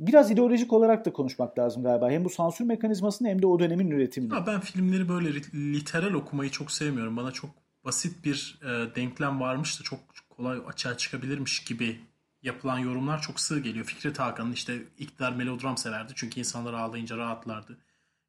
biraz 0.00 0.30
ideolojik 0.30 0.72
olarak 0.72 1.04
da 1.04 1.12
konuşmak 1.12 1.58
lazım 1.58 1.82
galiba. 1.82 2.10
Hem 2.10 2.24
bu 2.24 2.30
sansür 2.30 2.64
mekanizmasını 2.64 3.28
hem 3.28 3.42
de 3.42 3.46
o 3.46 3.58
dönemin 3.58 3.90
üretimini. 3.90 4.34
Ya 4.34 4.46
ben 4.46 4.60
filmleri 4.60 5.08
böyle 5.08 5.28
literal 5.54 6.12
okumayı 6.12 6.50
çok 6.50 6.70
sevmiyorum. 6.72 7.16
Bana 7.16 7.32
çok 7.32 7.50
basit 7.84 8.24
bir 8.24 8.60
e, 8.62 8.96
denklem 8.96 9.40
varmış 9.40 9.80
da 9.80 9.84
çok 9.84 10.00
kolay 10.36 10.58
açığa 10.68 10.96
çıkabilirmiş 10.96 11.64
gibi 11.64 11.96
yapılan 12.42 12.78
yorumlar 12.78 13.22
çok 13.22 13.40
sığ 13.40 13.60
geliyor. 13.60 13.84
Fikret 13.84 14.18
Hakan'ın 14.18 14.52
işte 14.52 14.82
iktidar 14.98 15.32
melodram 15.32 15.76
severdi 15.76 16.12
çünkü 16.16 16.40
insanlar 16.40 16.74
ağlayınca 16.74 17.16
rahatlardı. 17.16 17.78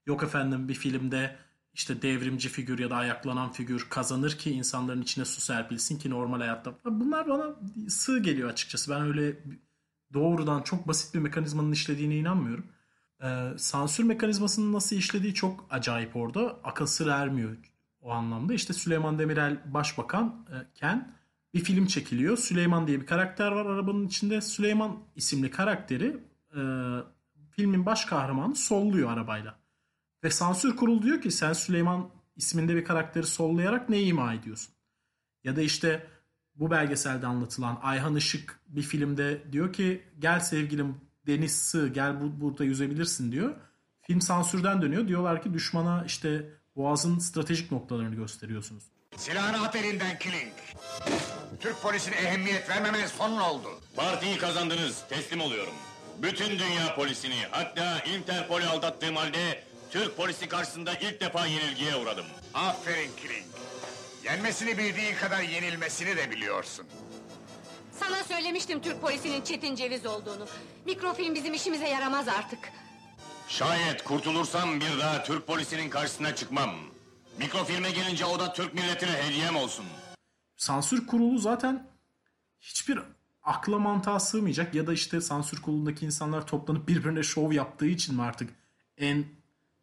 Yok 0.05 0.23
efendim 0.23 0.67
bir 0.67 0.73
filmde 0.73 1.37
işte 1.73 2.01
devrimci 2.01 2.49
figür 2.49 2.79
ya 2.79 2.89
da 2.89 2.95
ayaklanan 2.95 3.51
figür 3.51 3.87
kazanır 3.89 4.37
ki 4.37 4.51
insanların 4.51 5.01
içine 5.01 5.25
su 5.25 5.41
serpilsin 5.41 5.99
ki 5.99 6.09
normal 6.09 6.39
hayatta. 6.39 6.73
Bunlar 6.85 7.29
bana 7.29 7.55
sığ 7.89 8.19
geliyor 8.19 8.49
açıkçası. 8.49 8.91
Ben 8.91 9.01
öyle 9.01 9.35
doğrudan 10.13 10.61
çok 10.61 10.87
basit 10.87 11.13
bir 11.13 11.19
mekanizmanın 11.19 11.71
işlediğine 11.71 12.15
inanmıyorum. 12.15 12.65
Ee, 13.23 13.49
sansür 13.57 14.03
mekanizmasının 14.03 14.73
nasıl 14.73 14.95
işlediği 14.95 15.33
çok 15.33 15.65
acayip 15.69 16.15
orada. 16.15 16.59
Akıl 16.63 16.85
sır 16.85 17.07
ermiyor 17.07 17.57
o 18.01 18.11
anlamda. 18.11 18.53
İşte 18.53 18.73
Süleyman 18.73 19.19
Demirel 19.19 19.73
başbakanken 19.73 21.13
bir 21.53 21.63
film 21.63 21.85
çekiliyor. 21.85 22.37
Süleyman 22.37 22.87
diye 22.87 23.01
bir 23.01 23.05
karakter 23.05 23.51
var 23.51 23.65
arabanın 23.65 24.07
içinde. 24.07 24.41
Süleyman 24.41 24.99
isimli 25.15 25.51
karakteri 25.51 26.17
e, 26.55 26.61
filmin 27.51 27.85
baş 27.85 28.05
kahramanı 28.05 28.55
solluyor 28.55 29.11
arabayla. 29.11 29.59
Ve 30.23 30.29
sansür 30.29 30.75
kurulu 30.75 31.01
diyor 31.01 31.21
ki 31.21 31.31
sen 31.31 31.53
Süleyman 31.53 32.09
isminde 32.35 32.75
bir 32.75 32.85
karakteri 32.85 33.25
sollayarak 33.25 33.89
ne 33.89 34.01
ima 34.01 34.33
ediyorsun? 34.33 34.73
Ya 35.43 35.55
da 35.55 35.61
işte 35.61 36.07
bu 36.55 36.71
belgeselde 36.71 37.27
anlatılan 37.27 37.79
Ayhan 37.81 38.15
Işık 38.15 38.59
bir 38.67 38.81
filmde 38.81 39.51
diyor 39.51 39.73
ki 39.73 40.03
gel 40.19 40.39
sevgilim 40.39 40.97
deniz 41.27 41.51
sığ 41.51 41.87
gel 41.87 42.21
bu, 42.21 42.41
burada 42.41 42.63
yüzebilirsin 42.63 43.31
diyor. 43.31 43.55
Film 44.01 44.21
sansürden 44.21 44.81
dönüyor. 44.81 45.07
Diyorlar 45.07 45.43
ki 45.43 45.53
düşmana 45.53 46.03
işte 46.05 46.49
boğazın 46.75 47.19
stratejik 47.19 47.71
noktalarını 47.71 48.15
gösteriyorsunuz. 48.15 48.83
Silahını 49.17 49.67
at 49.67 49.75
elinden 49.75 50.19
Killing. 50.19 50.53
Türk 51.59 51.81
polisine 51.81 52.15
ehemmiyet 52.15 52.69
vermemen 52.69 53.07
son 53.07 53.37
oldu. 53.39 53.81
Partiyi 53.95 54.37
kazandınız, 54.37 55.03
teslim 55.09 55.41
oluyorum. 55.41 55.73
Bütün 56.17 56.59
dünya 56.59 56.95
polisini, 56.95 57.45
hatta 57.51 57.99
Interpol'ü 57.99 58.65
aldattığım 58.65 59.15
halde 59.15 59.63
Türk 59.91 60.17
polisi 60.17 60.47
karşısında 60.47 60.93
ilk 60.93 61.21
defa 61.21 61.45
yenilgiye 61.45 61.95
uğradım. 61.95 62.25
Aferin 62.53 63.11
Killing. 63.21 63.45
Yenmesini 64.23 64.77
bildiği 64.77 65.15
kadar 65.15 65.41
yenilmesini 65.41 66.17
de 66.17 66.31
biliyorsun. 66.31 66.85
Sana 67.99 68.23
söylemiştim 68.23 68.81
Türk 68.81 69.01
polisinin 69.01 69.41
Çetin 69.41 69.75
Ceviz 69.75 70.05
olduğunu. 70.05 70.47
Mikrofilm 70.85 71.35
bizim 71.35 71.53
işimize 71.53 71.87
yaramaz 71.87 72.27
artık. 72.27 72.59
Şayet 73.47 74.03
kurtulursam 74.03 74.79
bir 74.81 74.99
daha 74.99 75.23
Türk 75.23 75.47
polisinin 75.47 75.89
karşısına 75.89 76.35
çıkmam. 76.35 76.75
Mikrofilme 77.37 77.91
gelince 77.91 78.25
o 78.25 78.39
da 78.39 78.53
Türk 78.53 78.73
milletine 78.73 79.11
hediyem 79.23 79.55
olsun. 79.55 79.85
Sansür 80.61 81.07
kurulu 81.07 81.37
zaten 81.37 81.87
hiçbir 82.59 82.99
akla 83.43 83.79
mantığa 83.79 84.19
sığmayacak 84.19 84.75
ya 84.75 84.87
da 84.87 84.93
işte 84.93 85.21
sansür 85.21 85.61
kurulundaki 85.61 86.05
insanlar 86.05 86.47
toplanıp 86.47 86.87
birbirine 86.87 87.23
şov 87.23 87.51
yaptığı 87.51 87.85
için 87.85 88.15
mi 88.15 88.21
artık 88.21 88.49
en 88.97 89.25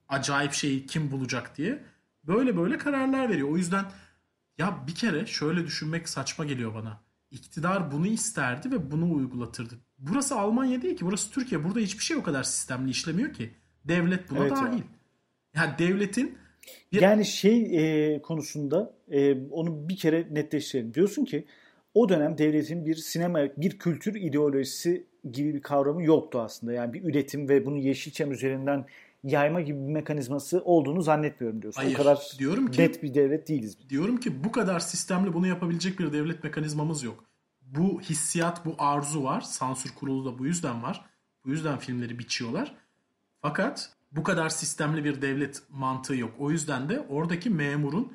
acayip 0.08 0.52
şeyi 0.52 0.86
kim 0.86 1.10
bulacak 1.10 1.56
diye 1.56 1.84
böyle 2.24 2.56
böyle 2.56 2.78
kararlar 2.78 3.28
veriyor. 3.28 3.48
O 3.48 3.56
yüzden 3.56 3.84
ya 4.58 4.84
bir 4.86 4.94
kere 4.94 5.26
şöyle 5.26 5.66
düşünmek 5.66 6.08
saçma 6.08 6.44
geliyor 6.44 6.74
bana. 6.74 7.00
İktidar 7.30 7.92
bunu 7.92 8.06
isterdi 8.06 8.70
ve 8.70 8.90
bunu 8.90 9.14
uygulatırdı. 9.14 9.74
Burası 9.98 10.38
Almanya 10.38 10.82
değil 10.82 10.96
ki, 10.96 11.06
burası 11.06 11.30
Türkiye. 11.30 11.64
Burada 11.64 11.78
hiçbir 11.78 12.04
şey 12.04 12.16
o 12.16 12.22
kadar 12.22 12.42
sistemli 12.42 12.90
işlemiyor 12.90 13.32
ki. 13.32 13.54
Devlet 13.84 14.30
buna 14.30 14.38
Evet 14.38 14.50
ya. 14.50 14.56
dahil. 14.56 14.82
Yani 15.54 15.78
devletin 15.78 16.38
Yani 16.92 17.24
şey 17.24 17.66
e, 18.14 18.22
konusunda 18.22 18.94
e, 19.10 19.34
onu 19.50 19.88
bir 19.88 19.96
kere 19.96 20.26
netleştirelim. 20.30 20.94
Diyorsun 20.94 21.24
ki 21.24 21.44
o 21.94 22.08
dönem 22.08 22.38
devletin 22.38 22.86
bir 22.86 22.94
sinema, 22.94 23.40
bir 23.56 23.78
kültür 23.78 24.14
ideolojisi 24.14 25.06
gibi 25.32 25.54
bir 25.54 25.60
kavramı 25.60 26.04
yoktu 26.04 26.40
aslında. 26.40 26.72
Yani 26.72 26.92
bir 26.92 27.04
üretim 27.04 27.48
ve 27.48 27.66
bunu 27.66 27.78
Yeşilçam 27.78 28.32
üzerinden 28.32 28.86
yayma 29.24 29.60
gibi 29.60 29.78
bir 29.78 29.92
mekanizması 29.92 30.62
olduğunu 30.64 31.02
zannetmiyorum 31.02 31.62
diyorsun. 31.62 31.82
Hayır, 31.82 31.94
o 31.94 31.98
kadar 31.98 32.18
diyorum 32.38 32.70
ki- 32.70 32.82
net 32.82 33.02
bir 33.02 33.14
devlet 33.14 33.48
değiliz. 33.48 33.78
diyorum 33.88 34.20
ki 34.20 34.44
bu 34.44 34.52
kadar 34.52 34.80
sistemli 34.80 35.32
bunu 35.32 35.46
yapabilecek 35.46 35.98
bir 35.98 36.12
devlet 36.12 36.44
mekanizmamız 36.44 37.02
yok. 37.02 37.24
Bu 37.62 38.00
hissiyat, 38.00 38.66
bu 38.66 38.74
arzu 38.78 39.24
var. 39.24 39.40
Sansür 39.40 39.90
kurulu 39.94 40.24
da 40.24 40.38
bu 40.38 40.46
yüzden 40.46 40.82
var. 40.82 41.04
Bu 41.44 41.50
yüzden 41.50 41.78
filmleri 41.78 42.18
biçiyorlar. 42.18 42.74
Fakat 43.42 43.90
bu 44.12 44.22
kadar 44.22 44.48
sistemli 44.48 45.04
bir 45.04 45.22
devlet 45.22 45.62
mantığı 45.70 46.16
yok. 46.16 46.34
O 46.38 46.50
yüzden 46.50 46.88
de 46.88 47.06
oradaki 47.08 47.50
memurun 47.50 48.12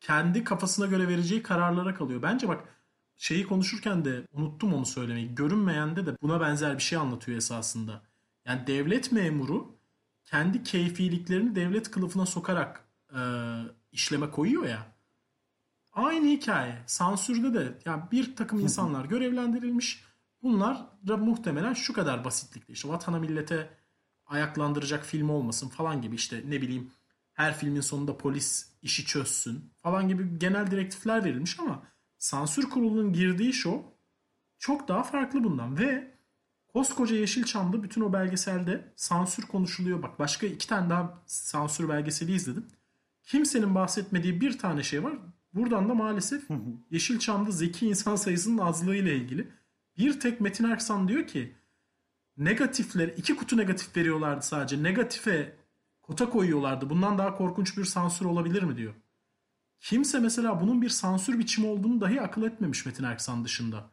kendi 0.00 0.44
kafasına 0.44 0.86
göre 0.86 1.08
vereceği 1.08 1.42
kararlara 1.42 1.94
kalıyor. 1.94 2.22
Bence 2.22 2.48
bak 2.48 2.64
şeyi 3.16 3.46
konuşurken 3.46 4.04
de 4.04 4.26
unuttum 4.32 4.74
onu 4.74 4.86
söylemeyi. 4.86 5.34
Görünmeyende 5.34 6.06
de 6.06 6.16
buna 6.22 6.40
benzer 6.40 6.78
bir 6.78 6.82
şey 6.82 6.98
anlatıyor 6.98 7.38
esasında. 7.38 8.02
Yani 8.44 8.66
devlet 8.66 9.12
memuru 9.12 9.78
kendi 10.24 10.62
keyfiliklerini 10.62 11.54
devlet 11.54 11.90
kılıfına 11.90 12.26
sokarak 12.26 12.84
e, 13.14 13.20
işleme 13.92 14.30
koyuyor 14.30 14.64
ya. 14.66 14.92
Aynı 15.92 16.26
hikaye. 16.26 16.82
Sansürde 16.86 17.54
de 17.54 17.78
yani 17.84 18.02
bir 18.12 18.36
takım 18.36 18.60
insanlar 18.60 19.04
görevlendirilmiş. 19.04 20.04
Bunlar 20.42 20.86
da 21.06 21.16
muhtemelen 21.16 21.74
şu 21.74 21.92
kadar 21.92 22.24
basitlikte. 22.24 22.72
İşte 22.72 22.88
vatana 22.88 23.18
millete 23.18 23.70
ayaklandıracak 24.32 25.04
film 25.04 25.30
olmasın 25.30 25.68
falan 25.68 26.02
gibi 26.02 26.14
işte 26.14 26.42
ne 26.48 26.62
bileyim 26.62 26.90
her 27.32 27.58
filmin 27.58 27.80
sonunda 27.80 28.18
polis 28.18 28.68
işi 28.82 29.06
çözsün 29.06 29.72
falan 29.76 30.08
gibi 30.08 30.38
genel 30.38 30.70
direktifler 30.70 31.24
verilmiş 31.24 31.60
ama 31.60 31.82
sansür 32.18 32.70
kurulunun 32.70 33.12
girdiği 33.12 33.52
şov 33.52 33.78
çok 34.58 34.88
daha 34.88 35.02
farklı 35.02 35.44
bundan 35.44 35.78
ve 35.78 36.14
koskoca 36.68 37.16
Yeşilçam'da 37.16 37.82
bütün 37.82 38.00
o 38.00 38.12
belgeselde 38.12 38.92
sansür 38.96 39.42
konuşuluyor. 39.42 40.02
Bak 40.02 40.18
başka 40.18 40.46
iki 40.46 40.68
tane 40.68 40.90
daha 40.90 41.22
sansür 41.26 41.88
belgeseli 41.88 42.32
izledim. 42.32 42.66
Kimsenin 43.22 43.74
bahsetmediği 43.74 44.40
bir 44.40 44.58
tane 44.58 44.82
şey 44.82 45.04
var. 45.04 45.14
Buradan 45.54 45.88
da 45.88 45.94
maalesef 45.94 46.48
Yeşilçam'da 46.90 47.50
zeki 47.50 47.86
insan 47.86 48.16
sayısının 48.16 48.58
azlığı 48.58 48.96
ile 48.96 49.16
ilgili. 49.16 49.48
Bir 49.98 50.20
tek 50.20 50.40
Metin 50.40 50.64
Erksan 50.64 51.08
diyor 51.08 51.26
ki 51.26 51.54
negatifleri 52.36 53.14
iki 53.16 53.36
kutu 53.36 53.56
negatif 53.56 53.96
veriyorlardı 53.96 54.42
sadece. 54.42 54.82
Negatife 54.82 55.56
kota 56.02 56.30
koyuyorlardı. 56.30 56.90
Bundan 56.90 57.18
daha 57.18 57.36
korkunç 57.36 57.76
bir 57.78 57.84
sansür 57.84 58.26
olabilir 58.26 58.62
mi 58.62 58.76
diyor. 58.76 58.94
Kimse 59.80 60.20
mesela 60.20 60.60
bunun 60.60 60.82
bir 60.82 60.88
sansür 60.88 61.38
biçimi 61.38 61.66
olduğunu 61.66 62.00
dahi 62.00 62.20
akıl 62.20 62.42
etmemiş 62.42 62.86
Metin 62.86 63.04
Erksan 63.04 63.44
dışında. 63.44 63.90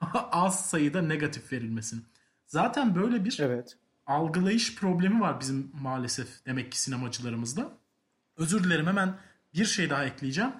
Az 0.32 0.66
sayıda 0.66 1.02
negatif 1.02 1.52
verilmesini. 1.52 2.00
Zaten 2.46 2.94
böyle 2.94 3.24
bir 3.24 3.38
Evet. 3.40 3.78
algılayış 4.06 4.74
problemi 4.74 5.20
var 5.20 5.40
bizim 5.40 5.70
maalesef 5.80 6.46
demek 6.46 6.72
ki 6.72 6.80
sinemacılarımızda. 6.82 7.72
Özür 8.36 8.64
dilerim 8.64 8.86
hemen 8.86 9.18
bir 9.54 9.64
şey 9.64 9.90
daha 9.90 10.04
ekleyeceğim. 10.04 10.52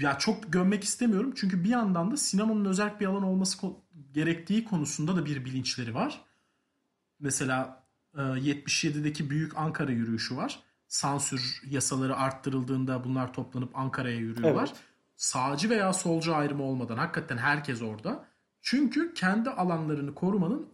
Ya 0.00 0.18
çok 0.18 0.52
gömmek 0.52 0.84
istemiyorum 0.84 1.32
çünkü 1.36 1.64
bir 1.64 1.68
yandan 1.68 2.10
da 2.10 2.16
sinemanın 2.16 2.64
özel 2.64 3.00
bir 3.00 3.06
alan 3.06 3.22
olması 3.22 3.58
gerektiği 4.12 4.64
konusunda 4.64 5.16
da 5.16 5.26
bir 5.26 5.44
bilinçleri 5.44 5.94
var. 5.94 6.24
Mesela 7.20 7.84
e, 8.14 8.20
77'deki 8.20 9.30
büyük 9.30 9.58
Ankara 9.58 9.92
yürüyüşü 9.92 10.36
var. 10.36 10.60
Sansür 10.88 11.62
yasaları 11.70 12.16
arttırıldığında 12.16 13.04
bunlar 13.04 13.32
toplanıp 13.32 13.78
Ankara'ya 13.78 14.16
yürüyorlar. 14.16 14.68
Evet. 14.68 14.82
Sağcı 15.16 15.70
veya 15.70 15.92
solcu 15.92 16.34
ayrımı 16.34 16.62
olmadan 16.62 16.96
hakikaten 16.96 17.36
herkes 17.36 17.82
orada. 17.82 18.24
Çünkü 18.62 19.14
kendi 19.14 19.50
alanlarını 19.50 20.14
korumanın, 20.14 20.68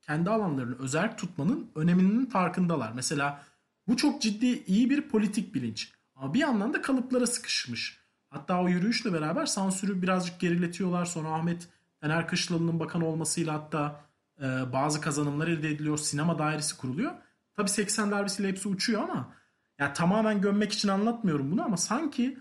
kendi 0.00 0.30
alanlarını 0.30 0.78
özel 0.78 1.16
tutmanın 1.16 1.70
öneminin 1.74 2.26
farkındalar. 2.26 2.92
Mesela 2.92 3.44
bu 3.88 3.96
çok 3.96 4.22
ciddi 4.22 4.64
iyi 4.66 4.90
bir 4.90 5.08
politik 5.08 5.54
bilinç. 5.54 5.92
Ama 6.16 6.34
bir 6.34 6.38
yandan 6.38 6.74
da 6.74 6.82
kalıplara 6.82 7.26
sıkışmış. 7.26 7.98
Hatta 8.30 8.62
o 8.62 8.68
yürüyüşle 8.68 9.12
beraber 9.12 9.46
sansürü 9.46 10.02
birazcık 10.02 10.40
geriletiyorlar. 10.40 11.04
Sonra 11.04 11.28
Ahmet 11.28 11.68
Taner 12.00 12.28
Kışlalı'nın 12.28 12.80
bakan 12.80 13.02
olmasıyla 13.02 13.54
hatta 13.54 14.00
e, 14.40 14.72
bazı 14.72 15.00
kazanımlar 15.00 15.48
elde 15.48 15.70
ediliyor. 15.70 15.98
Sinema 15.98 16.38
dairesi 16.38 16.76
kuruluyor. 16.76 17.12
Tabii 17.56 17.70
80 17.70 18.10
darbesiyle 18.10 18.48
hepsi 18.48 18.68
uçuyor 18.68 19.02
ama 19.02 19.34
ya 19.78 19.92
tamamen 19.92 20.40
gömmek 20.40 20.72
için 20.72 20.88
anlatmıyorum 20.88 21.52
bunu 21.52 21.64
ama 21.64 21.76
sanki 21.76 22.38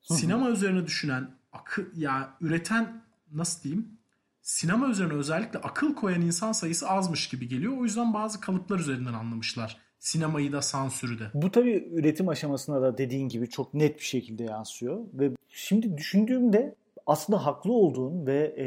sinema 0.00 0.50
üzerine 0.50 0.86
düşünen, 0.86 1.30
akı, 1.52 1.88
ya 1.96 2.36
üreten 2.40 3.02
nasıl 3.32 3.62
diyeyim? 3.62 3.98
Sinema 4.42 4.88
üzerine 4.88 5.12
özellikle 5.12 5.58
akıl 5.58 5.94
koyan 5.94 6.20
insan 6.20 6.52
sayısı 6.52 6.88
azmış 6.88 7.28
gibi 7.28 7.48
geliyor. 7.48 7.76
O 7.78 7.84
yüzden 7.84 8.14
bazı 8.14 8.40
kalıplar 8.40 8.78
üzerinden 8.78 9.12
anlamışlar. 9.12 9.76
Sinemayı 9.98 10.52
da 10.52 10.62
sansürü 10.62 11.18
de. 11.18 11.30
Bu 11.34 11.50
tabii 11.50 11.88
üretim 11.92 12.28
aşamasına 12.28 12.82
da 12.82 12.98
dediğin 12.98 13.28
gibi 13.28 13.48
çok 13.48 13.74
net 13.74 13.98
bir 13.98 14.04
şekilde 14.04 14.44
yansıyor. 14.44 15.00
Ve 15.12 15.30
şimdi 15.48 15.96
düşündüğümde 15.96 16.74
aslında 17.08 17.46
haklı 17.46 17.72
olduğun 17.72 18.26
ve 18.26 18.38
e, 18.56 18.66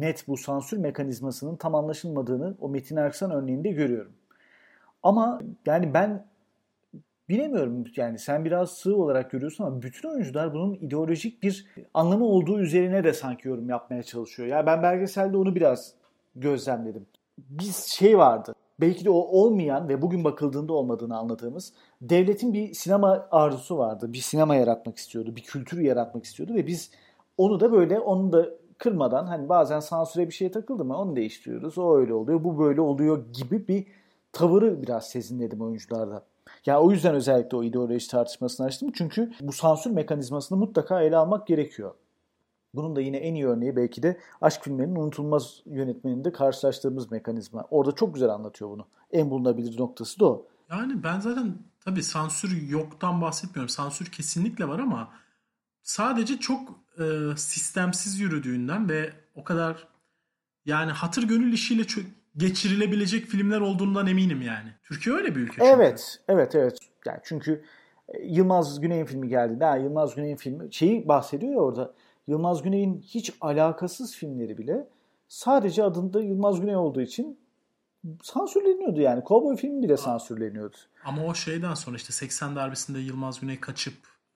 net 0.00 0.28
bu 0.28 0.36
sansür 0.36 0.78
mekanizmasının 0.78 1.56
tam 1.56 1.74
anlaşılmadığını 1.74 2.56
o 2.60 2.68
Metin 2.68 2.96
Erksan 2.96 3.30
örneğinde 3.30 3.70
görüyorum. 3.70 4.12
Ama 5.02 5.40
yani 5.66 5.94
ben 5.94 6.26
bilemiyorum 7.28 7.84
yani 7.96 8.18
sen 8.18 8.44
biraz 8.44 8.70
sığ 8.70 8.96
olarak 8.96 9.30
görüyorsun 9.30 9.64
ama 9.64 9.82
bütün 9.82 10.08
oyuncular 10.08 10.54
bunun 10.54 10.74
ideolojik 10.74 11.42
bir 11.42 11.66
anlamı 11.94 12.24
olduğu 12.24 12.60
üzerine 12.60 13.04
de 13.04 13.12
sanki 13.12 13.48
yorum 13.48 13.68
yapmaya 13.68 14.02
çalışıyor. 14.02 14.48
Yani 14.48 14.66
ben 14.66 14.82
belgeselde 14.82 15.36
onu 15.36 15.54
biraz 15.54 15.92
gözlemledim. 16.36 17.06
Bir 17.38 17.72
şey 17.86 18.18
vardı. 18.18 18.54
Belki 18.80 19.04
de 19.04 19.10
o 19.10 19.14
olmayan 19.18 19.88
ve 19.88 20.02
bugün 20.02 20.24
bakıldığında 20.24 20.72
olmadığını 20.72 21.16
anladığımız 21.16 21.72
devletin 22.00 22.52
bir 22.52 22.74
sinema 22.74 23.28
arzusu 23.30 23.78
vardı. 23.78 24.12
Bir 24.12 24.18
sinema 24.18 24.56
yaratmak 24.56 24.96
istiyordu, 24.96 25.36
bir 25.36 25.42
kültür 25.42 25.80
yaratmak 25.80 26.24
istiyordu 26.24 26.54
ve 26.54 26.66
biz 26.66 26.90
onu 27.36 27.60
da 27.60 27.72
böyle 27.72 28.00
onu 28.00 28.32
da 28.32 28.48
kırmadan 28.78 29.26
hani 29.26 29.48
bazen 29.48 29.80
sansüre 29.80 30.26
bir 30.28 30.34
şey 30.34 30.50
takıldı 30.50 30.84
mı 30.84 30.98
onu 30.98 31.16
değiştiriyoruz. 31.16 31.78
O 31.78 31.96
öyle 31.96 32.14
oluyor, 32.14 32.44
bu 32.44 32.58
böyle 32.58 32.80
oluyor 32.80 33.24
gibi 33.32 33.68
bir 33.68 33.86
tavırı 34.32 34.82
biraz 34.82 35.08
sezinledim 35.08 35.60
oyuncularda. 35.60 36.22
Ya 36.66 36.80
o 36.80 36.90
yüzden 36.90 37.14
özellikle 37.14 37.56
o 37.56 37.62
ideoloji 37.62 38.08
tartışmasını 38.08 38.66
açtım. 38.66 38.92
Çünkü 38.94 39.32
bu 39.40 39.52
sansür 39.52 39.90
mekanizmasını 39.90 40.58
mutlaka 40.58 41.02
ele 41.02 41.16
almak 41.16 41.46
gerekiyor. 41.46 41.94
Bunun 42.74 42.96
da 42.96 43.00
yine 43.00 43.16
en 43.16 43.34
iyi 43.34 43.46
örneği 43.46 43.76
belki 43.76 44.02
de 44.02 44.20
aşk 44.40 44.62
filmlerinin 44.62 44.96
unutulmaz 44.96 45.62
yönetmeninde 45.66 46.32
karşılaştığımız 46.32 47.10
mekanizma. 47.10 47.64
Orada 47.70 47.92
çok 47.92 48.14
güzel 48.14 48.28
anlatıyor 48.28 48.70
bunu. 48.70 48.86
En 49.12 49.30
bulunabilir 49.30 49.80
noktası 49.80 50.20
da 50.20 50.26
o. 50.26 50.46
Yani 50.70 51.02
ben 51.02 51.20
zaten 51.20 51.54
tabii 51.80 52.02
sansür 52.02 52.68
yoktan 52.68 53.20
bahsetmiyorum. 53.20 53.68
Sansür 53.68 54.06
kesinlikle 54.06 54.68
var 54.68 54.78
ama 54.78 55.08
sadece 55.82 56.38
çok 56.38 56.85
e, 56.98 57.36
sistemsiz 57.36 58.20
yürüdüğünden 58.20 58.88
ve 58.88 59.12
o 59.34 59.44
kadar 59.44 59.88
yani 60.66 60.92
hatır 60.92 61.22
gönül 61.22 61.52
işiyle 61.52 61.82
geçirilebilecek 62.36 63.26
filmler 63.26 63.60
olduğundan 63.60 64.06
eminim 64.06 64.42
yani. 64.42 64.68
Türkiye 64.84 65.16
öyle 65.16 65.34
bir 65.34 65.40
ülke 65.40 65.52
çünkü. 65.52 65.66
Evet, 65.66 66.20
evet, 66.28 66.54
evet. 66.54 66.78
Yani 67.06 67.18
çünkü 67.22 67.64
e, 68.08 68.22
Yılmaz 68.22 68.80
Güney'in 68.80 69.04
filmi 69.04 69.28
geldi. 69.28 69.64
Ha, 69.64 69.76
Yılmaz 69.76 70.14
Güney'in 70.14 70.36
filmi 70.36 70.74
şeyi 70.74 71.08
bahsediyor 71.08 71.52
ya 71.52 71.58
orada. 71.58 71.92
Yılmaz 72.26 72.62
Güney'in 72.62 73.00
hiç 73.00 73.32
alakasız 73.40 74.14
filmleri 74.14 74.58
bile 74.58 74.88
sadece 75.28 75.84
adında 75.84 76.20
Yılmaz 76.20 76.60
Güney 76.60 76.76
olduğu 76.76 77.00
için 77.00 77.38
sansürleniyordu 78.22 79.00
yani. 79.00 79.22
Cowboy 79.28 79.56
filmi 79.56 79.82
bile 79.82 79.96
sansürleniyordu. 79.96 80.76
Ama 81.04 81.24
o 81.24 81.34
şeyden 81.34 81.74
sonra 81.74 81.96
işte 81.96 82.12
80 82.12 82.56
darbesinde 82.56 82.98
Yılmaz 82.98 83.40
Güney 83.40 83.60
kaçıp 83.60 83.94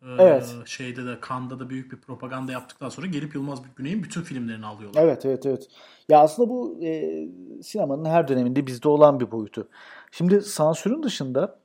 Evet. 0.09 0.55
şeyde 0.65 1.07
de 1.07 1.21
Kanda 1.21 1.61
da 1.61 1.71
büyük 1.71 1.93
bir 1.93 1.97
propaganda 1.97 2.53
yaptıktan 2.53 2.89
sonra 2.89 3.07
gelip 3.07 3.35
Yılmaz 3.35 3.63
Güney'in 3.77 4.03
bütün 4.03 4.23
filmlerini 4.23 4.67
alıyorlar. 4.67 5.03
Evet, 5.03 5.27
evet, 5.27 5.47
evet. 5.47 5.69
Ya 6.09 6.21
aslında 6.21 6.49
bu 6.49 6.79
e, 6.83 7.29
sinemanın 7.63 8.05
her 8.05 8.29
döneminde 8.29 8.67
bizde 8.67 8.89
olan 8.89 9.21
bir 9.21 9.31
boyutu. 9.31 9.69
Şimdi 10.11 10.41
sansürün 10.41 11.03
dışında 11.03 11.59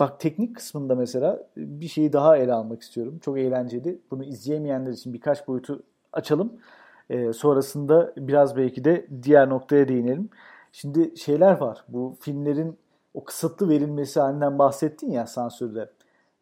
bak 0.00 0.20
teknik 0.20 0.56
kısmında 0.56 0.94
mesela 0.94 1.46
bir 1.56 1.88
şeyi 1.88 2.12
daha 2.12 2.36
ele 2.36 2.52
almak 2.52 2.82
istiyorum. 2.82 3.18
Çok 3.18 3.38
eğlenceli. 3.38 4.00
Bunu 4.10 4.24
izleyemeyenler 4.24 4.92
için 4.92 5.12
birkaç 5.12 5.48
boyutu 5.48 5.82
açalım. 6.12 6.52
E, 7.10 7.32
sonrasında 7.32 8.12
biraz 8.16 8.56
belki 8.56 8.84
de 8.84 9.06
diğer 9.22 9.48
noktaya 9.48 9.88
değinelim. 9.88 10.28
Şimdi 10.72 11.18
şeyler 11.18 11.52
var. 11.56 11.84
Bu 11.88 12.16
filmlerin 12.20 12.78
o 13.14 13.24
kısıtlı 13.24 13.68
verilmesi 13.68 14.20
halinden 14.20 14.58
bahsettin 14.58 15.10
ya 15.10 15.26
sansürde. 15.26 15.90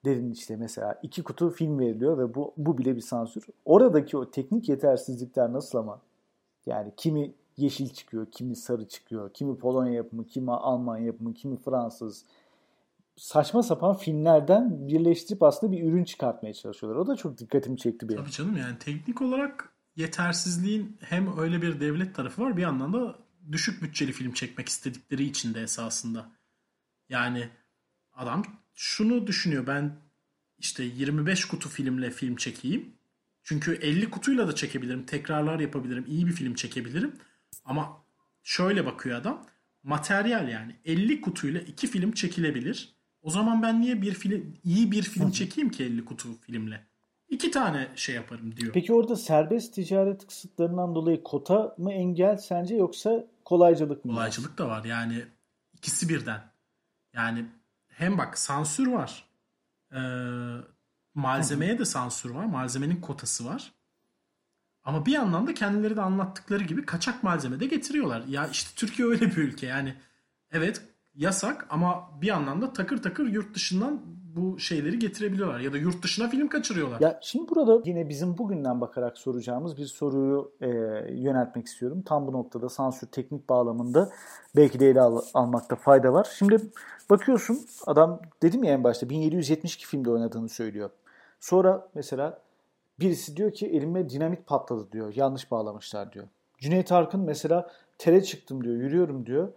Dedin 0.04 0.32
işte 0.32 0.56
mesela 0.56 0.98
iki 1.02 1.22
kutu 1.22 1.50
film 1.50 1.78
veriliyor 1.78 2.18
ve 2.18 2.34
bu, 2.34 2.54
bu 2.56 2.78
bile 2.78 2.96
bir 2.96 3.00
sansür. 3.00 3.46
Oradaki 3.64 4.16
o 4.16 4.30
teknik 4.30 4.68
yetersizlikler 4.68 5.52
nasıl 5.52 5.78
ama? 5.78 6.00
Yani 6.66 6.92
kimi 6.96 7.34
yeşil 7.56 7.88
çıkıyor, 7.88 8.26
kimi 8.30 8.56
sarı 8.56 8.88
çıkıyor, 8.88 9.32
kimi 9.32 9.58
Polonya 9.58 9.92
yapımı, 9.92 10.26
kimi 10.26 10.52
Alman 10.52 10.98
yapımı, 10.98 11.34
kimi 11.34 11.56
Fransız. 11.56 12.24
Saçma 13.16 13.62
sapan 13.62 13.96
filmlerden 13.96 14.88
birleştirip 14.88 15.42
aslında 15.42 15.72
bir 15.72 15.82
ürün 15.82 16.04
çıkartmaya 16.04 16.54
çalışıyorlar. 16.54 17.00
O 17.00 17.06
da 17.06 17.16
çok 17.16 17.38
dikkatimi 17.38 17.78
çekti 17.78 18.08
benim. 18.08 18.20
Tabii 18.20 18.30
canım 18.30 18.56
yani 18.56 18.78
teknik 18.78 19.22
olarak 19.22 19.72
yetersizliğin 19.96 20.96
hem 21.00 21.38
öyle 21.38 21.62
bir 21.62 21.80
devlet 21.80 22.14
tarafı 22.14 22.42
var 22.42 22.56
bir 22.56 22.62
yandan 22.62 22.92
da 22.92 23.18
düşük 23.52 23.82
bütçeli 23.82 24.12
film 24.12 24.32
çekmek 24.32 24.68
istedikleri 24.68 25.24
için 25.24 25.54
de 25.54 25.62
esasında. 25.62 26.30
Yani 27.08 27.48
adam 28.12 28.42
şunu 28.74 29.26
düşünüyor 29.26 29.66
ben 29.66 29.96
işte 30.58 30.84
25 30.84 31.44
kutu 31.44 31.68
filmle 31.68 32.10
film 32.10 32.36
çekeyim. 32.36 32.94
Çünkü 33.42 33.74
50 33.74 34.10
kutuyla 34.10 34.48
da 34.48 34.54
çekebilirim. 34.54 35.06
Tekrarlar 35.06 35.60
yapabilirim. 35.60 36.04
iyi 36.08 36.26
bir 36.26 36.32
film 36.32 36.54
çekebilirim. 36.54 37.12
Ama 37.64 38.04
şöyle 38.42 38.86
bakıyor 38.86 39.18
adam. 39.20 39.46
Materyal 39.82 40.48
yani 40.48 40.76
50 40.84 41.20
kutuyla 41.20 41.60
iki 41.60 41.86
film 41.86 42.12
çekilebilir. 42.12 42.94
O 43.22 43.30
zaman 43.30 43.62
ben 43.62 43.80
niye 43.80 44.02
bir 44.02 44.14
film 44.14 44.54
iyi 44.64 44.92
bir 44.92 45.02
film 45.02 45.30
çekeyim 45.30 45.70
ki 45.70 45.84
50 45.84 46.04
kutu 46.04 46.28
filmle? 46.40 46.86
İki 47.28 47.50
tane 47.50 47.88
şey 47.96 48.14
yaparım 48.14 48.56
diyor. 48.56 48.72
Peki 48.72 48.92
orada 48.92 49.16
serbest 49.16 49.74
ticaret 49.74 50.26
kısıtlarından 50.26 50.94
dolayı 50.94 51.22
kota 51.22 51.74
mı 51.78 51.92
engel 51.92 52.36
sence 52.36 52.74
yoksa 52.74 53.26
kolaycılık 53.44 54.04
mı? 54.04 54.12
Kolaycılık 54.12 54.58
da 54.58 54.68
var. 54.68 54.84
Yani 54.84 55.24
ikisi 55.74 56.08
birden. 56.08 56.42
Yani 57.14 57.46
hem 57.96 58.18
bak 58.18 58.38
sansür 58.38 58.86
var. 58.86 59.24
Ee, 59.92 59.98
malzemeye 61.14 61.78
de 61.78 61.84
sansür 61.84 62.30
var. 62.30 62.44
Malzemenin 62.44 63.00
kotası 63.00 63.46
var. 63.46 63.72
Ama 64.84 65.06
bir 65.06 65.12
yandan 65.12 65.46
da 65.46 65.54
kendileri 65.54 65.96
de 65.96 66.00
anlattıkları 66.02 66.64
gibi 66.64 66.86
kaçak 66.86 67.22
malzeme 67.22 67.60
de 67.60 67.66
getiriyorlar. 67.66 68.24
Ya 68.28 68.46
işte 68.48 68.70
Türkiye 68.76 69.08
öyle 69.08 69.26
bir 69.26 69.36
ülke. 69.36 69.66
Yani 69.66 69.94
evet 70.52 70.82
yasak 71.14 71.66
ama 71.70 72.10
bir 72.22 72.26
yandan 72.26 72.62
da 72.62 72.72
takır 72.72 73.02
takır 73.02 73.26
yurt 73.26 73.54
dışından 73.54 74.00
bu 74.36 74.58
şeyleri 74.58 74.98
getirebiliyorlar. 74.98 75.60
Ya 75.60 75.72
da 75.72 75.76
yurt 75.78 76.02
dışına 76.02 76.28
film 76.28 76.48
kaçırıyorlar. 76.48 77.00
Ya 77.00 77.18
şimdi 77.22 77.48
burada 77.50 77.80
yine 77.84 78.08
bizim 78.08 78.38
bugünden 78.38 78.80
bakarak 78.80 79.18
soracağımız 79.18 79.76
bir 79.76 79.86
soruyu 79.86 80.52
e, 80.60 80.68
yöneltmek 81.14 81.66
istiyorum. 81.66 82.02
Tam 82.06 82.26
bu 82.26 82.32
noktada 82.32 82.68
sansür 82.68 83.06
teknik 83.06 83.48
bağlamında 83.48 84.10
belki 84.56 84.80
de 84.80 84.88
ele 84.90 85.00
al- 85.00 85.22
almakta 85.34 85.76
fayda 85.76 86.12
var. 86.12 86.28
Şimdi 86.38 86.60
bakıyorsun 87.10 87.66
adam 87.86 88.20
dedim 88.42 88.64
ya 88.64 88.72
en 88.72 88.84
başta 88.84 89.08
1772 89.08 89.86
filmde 89.86 90.10
oynadığını 90.10 90.48
söylüyor. 90.48 90.90
Sonra 91.40 91.88
mesela 91.94 92.38
birisi 93.00 93.36
diyor 93.36 93.52
ki 93.52 93.66
elime 93.66 94.10
dinamit 94.10 94.46
patladı 94.46 94.92
diyor. 94.92 95.12
Yanlış 95.16 95.50
bağlamışlar 95.50 96.12
diyor. 96.12 96.26
Cüneyt 96.58 96.92
Arkın 96.92 97.20
mesela 97.20 97.70
tere 97.98 98.22
çıktım 98.22 98.64
diyor. 98.64 98.76
Yürüyorum 98.76 99.26
diyor. 99.26 99.48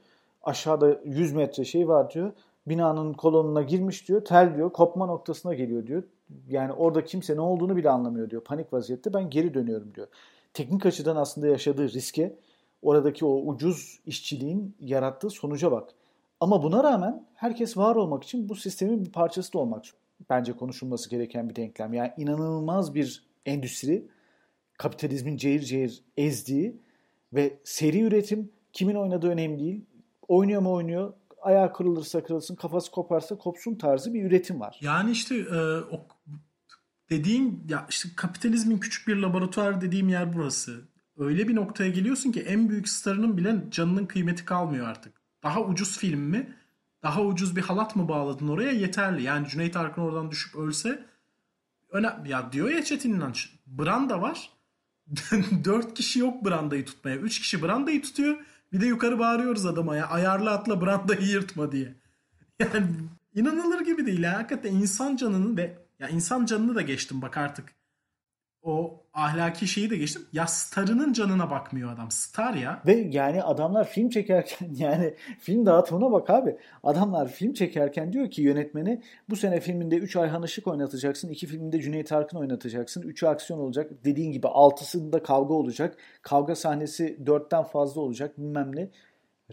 Aşağıda 0.43 0.99
100 1.05 1.33
metre 1.33 1.65
şey 1.65 1.87
var 1.87 2.11
diyor. 2.11 2.31
Binanın 2.67 3.13
kolonuna 3.13 3.61
girmiş 3.61 4.07
diyor. 4.07 4.25
Tel 4.25 4.55
diyor. 4.55 4.73
Kopma 4.73 5.05
noktasına 5.05 5.53
geliyor 5.53 5.87
diyor. 5.87 6.03
Yani 6.49 6.73
orada 6.73 7.05
kimse 7.05 7.35
ne 7.35 7.41
olduğunu 7.41 7.75
bile 7.75 7.89
anlamıyor 7.89 8.29
diyor. 8.29 8.43
Panik 8.43 8.73
vaziyette 8.73 9.13
ben 9.13 9.29
geri 9.29 9.53
dönüyorum 9.53 9.95
diyor. 9.95 10.07
Teknik 10.53 10.85
açıdan 10.85 11.15
aslında 11.15 11.47
yaşadığı 11.47 11.89
riske 11.89 12.35
oradaki 12.81 13.25
o 13.25 13.35
ucuz 13.35 13.99
işçiliğin 14.05 14.75
yarattığı 14.79 15.29
sonuca 15.29 15.71
bak. 15.71 15.89
Ama 16.39 16.63
buna 16.63 16.83
rağmen 16.83 17.27
herkes 17.35 17.77
var 17.77 17.95
olmak 17.95 18.23
için 18.23 18.49
bu 18.49 18.55
sistemin 18.55 19.05
bir 19.05 19.11
parçası 19.11 19.53
da 19.53 19.59
olmak 19.59 19.85
bence 20.29 20.53
konuşulması 20.53 21.09
gereken 21.09 21.49
bir 21.49 21.55
denklem. 21.55 21.93
Yani 21.93 22.13
inanılmaz 22.17 22.95
bir 22.95 23.23
endüstri 23.45 24.07
kapitalizmin 24.77 25.37
cehir 25.37 25.59
cehir 25.59 26.03
ezdiği 26.17 26.81
ve 27.33 27.59
seri 27.63 28.01
üretim 28.01 28.51
kimin 28.73 28.95
oynadığı 28.95 29.29
önemli 29.29 29.59
değil. 29.59 29.85
Oynuyor 30.27 30.61
mu 30.61 30.73
oynuyor, 30.73 31.13
ayağı 31.41 31.73
kırılırsa 31.73 32.23
kırılsın, 32.23 32.55
kafası 32.55 32.91
koparsa 32.91 33.37
kopsun 33.37 33.75
tarzı 33.75 34.13
bir 34.13 34.23
üretim 34.23 34.59
var. 34.59 34.79
Yani 34.81 35.11
işte 35.11 35.35
e, 35.35 35.57
o 35.77 36.07
dediğin 37.09 37.63
ya 37.69 37.85
işte 37.89 38.09
kapitalizmin 38.15 38.77
küçük 38.77 39.07
bir 39.07 39.15
laboratuvar 39.15 39.81
dediğim 39.81 40.09
yer 40.09 40.33
burası. 40.33 40.81
Öyle 41.17 41.47
bir 41.47 41.55
noktaya 41.55 41.89
geliyorsun 41.89 42.31
ki 42.31 42.41
en 42.41 42.69
büyük 42.69 42.89
starının 42.89 43.37
bile 43.37 43.55
canının 43.71 44.05
kıymeti 44.05 44.45
kalmıyor 44.45 44.87
artık. 44.87 45.26
Daha 45.47 45.61
ucuz 45.61 45.97
film 45.97 46.19
mi? 46.19 46.53
Daha 47.03 47.21
ucuz 47.21 47.55
bir 47.55 47.61
halat 47.61 47.95
mı 47.95 48.07
bağladın 48.07 48.47
oraya 48.47 48.71
yeterli. 48.71 49.23
Yani 49.23 49.47
Cüneyt 49.47 49.77
Arkın 49.77 50.01
oradan 50.01 50.31
düşüp 50.31 50.55
ölse 50.55 51.05
öne 51.89 52.13
ya 52.25 52.51
diyor 52.51 52.69
ya 52.69 52.83
Çetin 52.83 53.13
İnanç 53.13 53.49
branda 53.67 54.21
var. 54.21 54.49
Dört 55.63 55.93
kişi 55.93 56.19
yok 56.19 56.45
brandayı 56.45 56.85
tutmaya. 56.85 57.17
Üç 57.17 57.39
kişi 57.39 57.63
brandayı 57.63 58.01
tutuyor. 58.01 58.37
Bir 58.73 58.81
de 58.81 58.85
yukarı 58.85 59.19
bağırıyoruz 59.19 59.65
adama 59.65 59.95
ya 59.95 60.07
ayarlı 60.07 60.51
atla 60.51 60.81
brandayı 60.81 61.21
yırtma 61.21 61.71
diye. 61.71 61.93
Yani 62.59 62.87
inanılır 63.35 63.81
gibi 63.81 64.05
değil 64.05 64.23
ya. 64.23 64.37
Hakikaten 64.37 64.71
insan 64.71 65.15
canını 65.15 65.57
ve 65.57 65.77
ya 65.99 66.09
insan 66.09 66.45
canını 66.45 66.75
da 66.75 66.81
geçtim 66.81 67.21
bak 67.21 67.37
artık. 67.37 67.73
O 68.67 69.03
ahlaki 69.13 69.67
şeyi 69.67 69.89
de 69.89 69.97
geçtim. 69.97 70.21
Ya 70.33 70.47
starının 70.47 71.13
canına 71.13 71.49
bakmıyor 71.49 71.93
adam. 71.93 72.11
Star 72.11 72.53
ya. 72.53 72.81
Ve 72.85 73.07
yani 73.11 73.43
adamlar 73.43 73.89
film 73.89 74.09
çekerken 74.09 74.69
yani 74.77 75.13
film 75.39 75.65
dağıtımına 75.65 76.11
bak 76.11 76.29
abi. 76.29 76.57
Adamlar 76.83 77.27
film 77.27 77.53
çekerken 77.53 78.13
diyor 78.13 78.31
ki 78.31 78.41
yönetmeni 78.41 79.01
bu 79.29 79.35
sene 79.35 79.59
filminde 79.59 79.97
3 79.97 80.15
Ayhan 80.15 80.43
Işık 80.43 80.67
oynatacaksın. 80.67 81.29
2 81.29 81.47
filminde 81.47 81.81
Cüneyt 81.81 82.11
Arkın 82.11 82.37
oynatacaksın. 82.37 83.01
3'ü 83.01 83.27
aksiyon 83.27 83.59
olacak. 83.59 83.91
Dediğin 84.05 84.31
gibi 84.31 84.47
6'sında 84.47 85.23
kavga 85.23 85.53
olacak. 85.53 85.97
Kavga 86.21 86.55
sahnesi 86.55 87.17
4'ten 87.23 87.63
fazla 87.63 88.01
olacak 88.01 88.37
bilmem 88.37 88.75
ne. 88.75 88.89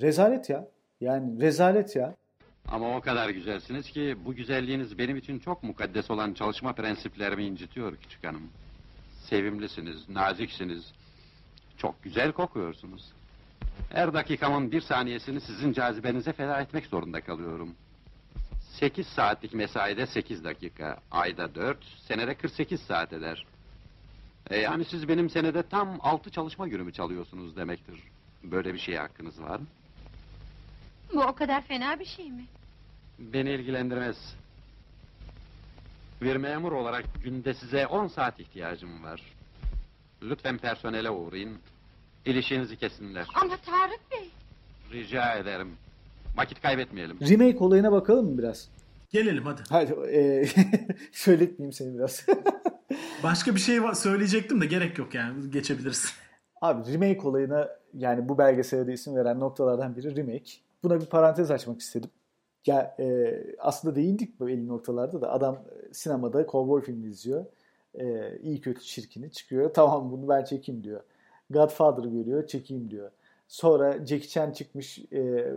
Rezalet 0.01 0.51
ya. 0.51 0.69
Yani 1.01 1.41
rezalet 1.41 1.97
ya. 1.97 2.15
Ama 2.69 2.97
o 2.97 3.01
kadar 3.01 3.31
güzelsiniz 3.31 3.91
ki 3.91 4.17
bu 4.25 4.35
güzelliğiniz 4.35 4.99
benim 4.99 5.17
için 5.17 5.39
çok 5.39 5.63
mukaddes 5.63 6.11
olan 6.11 6.35
çalışma 6.35 6.73
prensiplerimi 6.73 7.45
incitiyor 7.45 7.97
küçük 7.97 8.25
hanım. 8.25 8.43
Sevimlisiniz, 9.29 10.09
naziksiniz. 10.09 10.93
Çok 11.79 12.03
güzel 12.03 12.33
kokuyorsunuz. 12.33 13.13
Her 13.93 14.15
dakikamın 14.15 14.73
bir 14.73 14.81
saniyesini 14.81 15.41
sizin 15.41 15.73
cazibenize 15.73 16.33
feda 16.33 16.61
etmek 16.61 16.87
zorunda 16.87 17.21
kalıyorum. 17.21 17.75
Sekiz 18.61 19.07
saatlik 19.07 19.55
mesaide 19.55 20.07
sekiz 20.07 20.45
dakika, 20.45 20.99
ayda 21.11 21.55
dört, 21.55 21.85
senede 21.85 22.35
48 22.35 22.81
saat 22.81 23.13
eder. 23.13 23.47
E 24.51 24.59
yani 24.59 24.85
siz 24.85 25.09
benim 25.09 25.31
senede 25.31 25.63
tam 25.63 25.99
altı 26.01 26.31
çalışma 26.31 26.69
günümü 26.69 26.93
çalıyorsunuz 26.93 27.57
demektir. 27.57 28.01
Böyle 28.43 28.75
bir 28.75 28.79
şeye 28.79 28.99
hakkınız 28.99 29.43
var 29.43 29.59
mı? 29.59 29.67
Bu 31.15 31.23
o 31.23 31.35
kadar 31.35 31.63
fena 31.63 32.01
bir 32.01 32.05
şey 32.05 32.31
mi? 32.31 32.45
Beni 33.19 33.51
ilgilendirmez. 33.51 34.37
Bir 36.23 36.37
memur 36.37 36.73
olarak 36.73 37.05
günde 37.25 37.55
size 37.55 37.87
10 37.87 38.07
saat 38.07 38.41
ihtiyacım 38.41 39.05
var. 39.05 39.23
Lütfen 40.23 40.59
personele 40.59 41.11
uğrayın. 41.11 41.59
İlişkinizi 42.25 42.77
kesinler. 42.77 43.27
Ama 43.43 43.57
Tarık 43.57 44.01
Bey. 44.13 44.31
Rica 44.93 45.35
ederim. 45.35 45.73
Vakit 46.37 46.63
kaybetmeyelim. 46.63 47.19
Remake 47.21 47.59
olayına 47.59 47.93
bakalım 47.93 48.31
mı 48.31 48.39
biraz? 48.39 48.69
Gelelim 49.11 49.45
hadi. 49.45 49.63
Hayır, 49.69 49.91
e, 49.91 50.47
söyletmeyeyim 51.13 51.73
seni 51.73 51.99
biraz. 51.99 52.27
Başka 53.23 53.55
bir 53.55 53.61
şey 53.61 53.83
var, 53.83 53.95
söyleyecektim 53.95 54.61
de 54.61 54.67
gerek 54.67 54.99
yok 54.99 55.15
yani. 55.15 55.51
Geçebiliriz. 55.51 56.15
Abi 56.61 56.93
remake 56.93 57.21
olayına 57.29 57.69
yani 57.95 58.29
bu 58.29 58.39
belgesele 58.39 58.87
de 58.87 58.93
isim 58.93 59.17
veren 59.17 59.41
noktalardan 59.41 59.97
biri 59.97 60.17
remake. 60.17 60.51
Buna 60.83 61.01
bir 61.01 61.07
parantez 61.07 61.51
açmak 61.51 61.81
istedim. 61.81 62.11
Ya 62.67 62.97
e, 63.01 63.37
aslında 63.59 63.97
değindik 63.97 64.41
bu 64.41 64.51
elin 64.51 64.69
noktalarda 64.69 65.21
da 65.21 65.33
adam 65.33 65.55
e, 65.55 65.95
sinemada 65.95 66.47
kovboy 66.47 66.83
filmi 66.83 67.09
izliyor. 67.09 67.47
E, 67.95 68.39
iyi 68.39 68.61
kötü 68.61 68.81
çirkini 68.85 69.31
çıkıyor. 69.33 69.71
Tamam 69.75 70.13
bunu 70.13 70.29
ben 70.29 70.45
çekeyim 70.45 70.85
diyor. 70.85 71.01
Godfather'ı 71.51 72.09
görüyor 72.09 72.47
çekeyim 72.47 72.91
diyor. 72.91 73.11
Sonra 73.49 74.07
Jackie 74.07 74.29
Chan 74.29 74.53
çıkmış 74.53 74.99
e, 75.13 75.53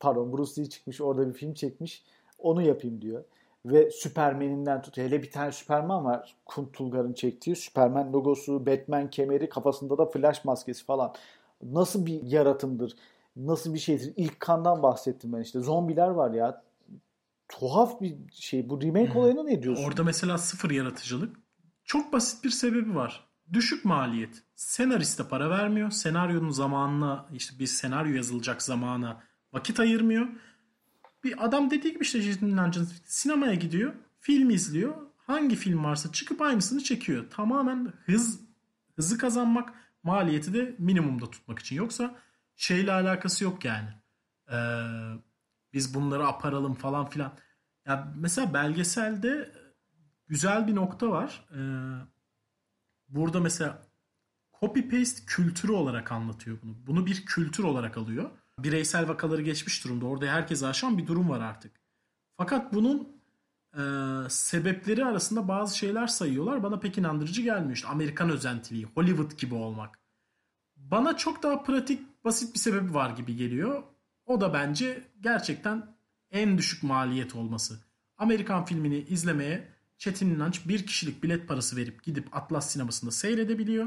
pardon 0.00 0.32
Bruce 0.32 0.62
Lee 0.62 0.68
çıkmış 0.68 1.00
orada 1.00 1.28
bir 1.28 1.32
film 1.32 1.54
çekmiş. 1.54 2.04
Onu 2.38 2.62
yapayım 2.62 3.00
diyor. 3.02 3.24
Ve 3.66 3.90
Superman'inden 3.90 4.82
tut. 4.82 4.96
Hele 4.96 5.22
bir 5.22 5.30
tane 5.30 5.52
Superman 5.52 6.04
var. 6.04 6.36
Kuntulgar'ın 6.46 7.12
çektiği. 7.12 7.56
Superman 7.56 8.12
logosu, 8.12 8.66
Batman 8.66 9.10
kemeri, 9.10 9.48
kafasında 9.48 9.98
da 9.98 10.06
flash 10.06 10.44
maskesi 10.44 10.84
falan. 10.84 11.14
Nasıl 11.62 12.06
bir 12.06 12.22
yaratımdır? 12.22 12.96
Nasıl 13.36 13.74
bir 13.74 13.78
şeydir? 13.78 14.12
İlk 14.16 14.40
kandan 14.40 14.82
bahsettim 14.82 15.32
ben 15.32 15.40
işte. 15.40 15.60
Zombiler 15.60 16.08
var 16.08 16.30
ya. 16.30 16.64
Tuhaf 17.48 18.00
bir 18.00 18.16
şey. 18.32 18.68
Bu 18.68 18.82
remake 18.82 19.14
hmm. 19.14 19.20
olayına 19.20 19.42
ne 19.42 19.62
diyorsun? 19.62 19.84
Orada 19.84 20.04
mesela 20.04 20.38
sıfır 20.38 20.70
yaratıcılık. 20.70 21.36
Çok 21.84 22.12
basit 22.12 22.44
bir 22.44 22.50
sebebi 22.50 22.94
var. 22.94 23.26
Düşük 23.52 23.84
maliyet. 23.84 24.42
Senariste 24.54 25.28
para 25.28 25.50
vermiyor. 25.50 25.90
Senaryonun 25.90 26.50
zamanına 26.50 27.26
işte 27.32 27.58
bir 27.58 27.66
senaryo 27.66 28.14
yazılacak 28.14 28.62
zamana 28.62 29.22
vakit 29.52 29.80
ayırmıyor. 29.80 30.28
Bir 31.24 31.44
adam 31.44 31.70
dediği 31.70 31.92
gibi 31.92 32.02
işte 32.02 32.22
sinemaya 33.04 33.54
gidiyor. 33.54 33.94
Film 34.20 34.50
izliyor. 34.50 34.94
Hangi 35.16 35.56
film 35.56 35.84
varsa 35.84 36.12
çıkıp 36.12 36.42
aynısını 36.42 36.82
çekiyor. 36.82 37.30
Tamamen 37.30 37.92
hız 38.06 38.40
hızı 38.96 39.18
kazanmak, 39.18 39.74
maliyeti 40.02 40.54
de 40.54 40.74
minimumda 40.78 41.30
tutmak 41.30 41.58
için. 41.58 41.76
Yoksa 41.76 42.14
şeyle 42.56 42.92
alakası 42.92 43.44
yok 43.44 43.64
yani. 43.64 43.88
Ee, 44.52 44.56
biz 45.72 45.94
bunları 45.94 46.26
aparalım 46.26 46.74
falan 46.74 47.06
filan. 47.06 47.32
Ya 47.86 48.12
mesela 48.16 48.54
belgeselde 48.54 49.52
güzel 50.28 50.66
bir 50.66 50.74
nokta 50.74 51.10
var. 51.10 51.44
Ee, 51.50 51.60
burada 53.08 53.40
mesela 53.40 53.82
copy 54.60 54.80
paste 54.80 55.22
kültürü 55.26 55.72
olarak 55.72 56.12
anlatıyor 56.12 56.58
bunu. 56.62 56.74
Bunu 56.86 57.06
bir 57.06 57.26
kültür 57.26 57.64
olarak 57.64 57.98
alıyor. 57.98 58.30
Bireysel 58.58 59.08
vakaları 59.08 59.42
geçmiş 59.42 59.84
durumda. 59.84 60.06
Orada 60.06 60.26
herkese 60.26 60.66
aşan 60.66 60.98
bir 60.98 61.06
durum 61.06 61.30
var 61.30 61.40
artık. 61.40 61.80
Fakat 62.36 62.74
bunun 62.74 63.08
e, 63.74 63.82
sebepleri 64.28 65.04
arasında 65.04 65.48
bazı 65.48 65.78
şeyler 65.78 66.06
sayıyorlar. 66.06 66.62
Bana 66.62 66.78
pek 66.78 66.98
inandırıcı 66.98 67.42
gelmiyor. 67.42 67.76
İşte 67.76 67.88
Amerikan 67.88 68.30
özentiliği, 68.30 68.86
Hollywood 68.94 69.38
gibi 69.38 69.54
olmak. 69.54 69.98
Bana 70.76 71.16
çok 71.16 71.42
daha 71.42 71.62
pratik, 71.62 72.15
basit 72.26 72.54
bir 72.54 72.58
sebebi 72.58 72.94
var 72.94 73.10
gibi 73.10 73.36
geliyor. 73.36 73.82
O 74.26 74.40
da 74.40 74.54
bence 74.54 75.02
gerçekten 75.20 75.96
en 76.30 76.58
düşük 76.58 76.82
maliyet 76.82 77.34
olması. 77.34 77.78
Amerikan 78.18 78.64
filmini 78.64 78.98
izlemeye 78.98 79.68
Çetin 79.98 80.34
İnanç 80.34 80.68
bir 80.68 80.86
kişilik 80.86 81.22
bilet 81.22 81.48
parası 81.48 81.76
verip 81.76 82.02
gidip 82.04 82.36
Atlas 82.36 82.70
sinemasında 82.70 83.10
seyredebiliyor 83.10 83.86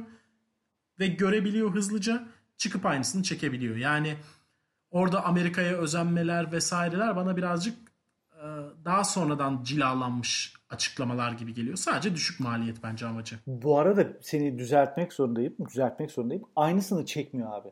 ve 1.00 1.08
görebiliyor 1.08 1.76
hızlıca 1.76 2.28
çıkıp 2.58 2.86
aynısını 2.86 3.24
çekebiliyor. 3.24 3.76
Yani 3.76 4.16
orada 4.92 5.26
Amerika'ya 5.26 5.78
özenmeler 5.78 6.52
vesaireler 6.52 7.16
bana 7.16 7.38
birazcık 7.38 7.78
e, 8.32 8.46
daha 8.86 9.04
sonradan 9.04 9.64
cilalanmış 9.64 10.54
açıklamalar 10.70 11.32
gibi 11.32 11.54
geliyor. 11.54 11.78
Sadece 11.78 12.16
düşük 12.16 12.40
maliyet 12.40 12.84
bence 12.84 13.06
amacı. 13.06 13.40
Bu 13.48 13.80
arada 13.80 14.08
seni 14.22 14.60
düzeltmek 14.60 15.14
zorundayım. 15.14 15.56
Düzeltmek 15.70 16.12
zorundayım. 16.12 16.44
Aynısını 16.56 17.06
çekmiyor 17.06 17.54
abi. 17.54 17.70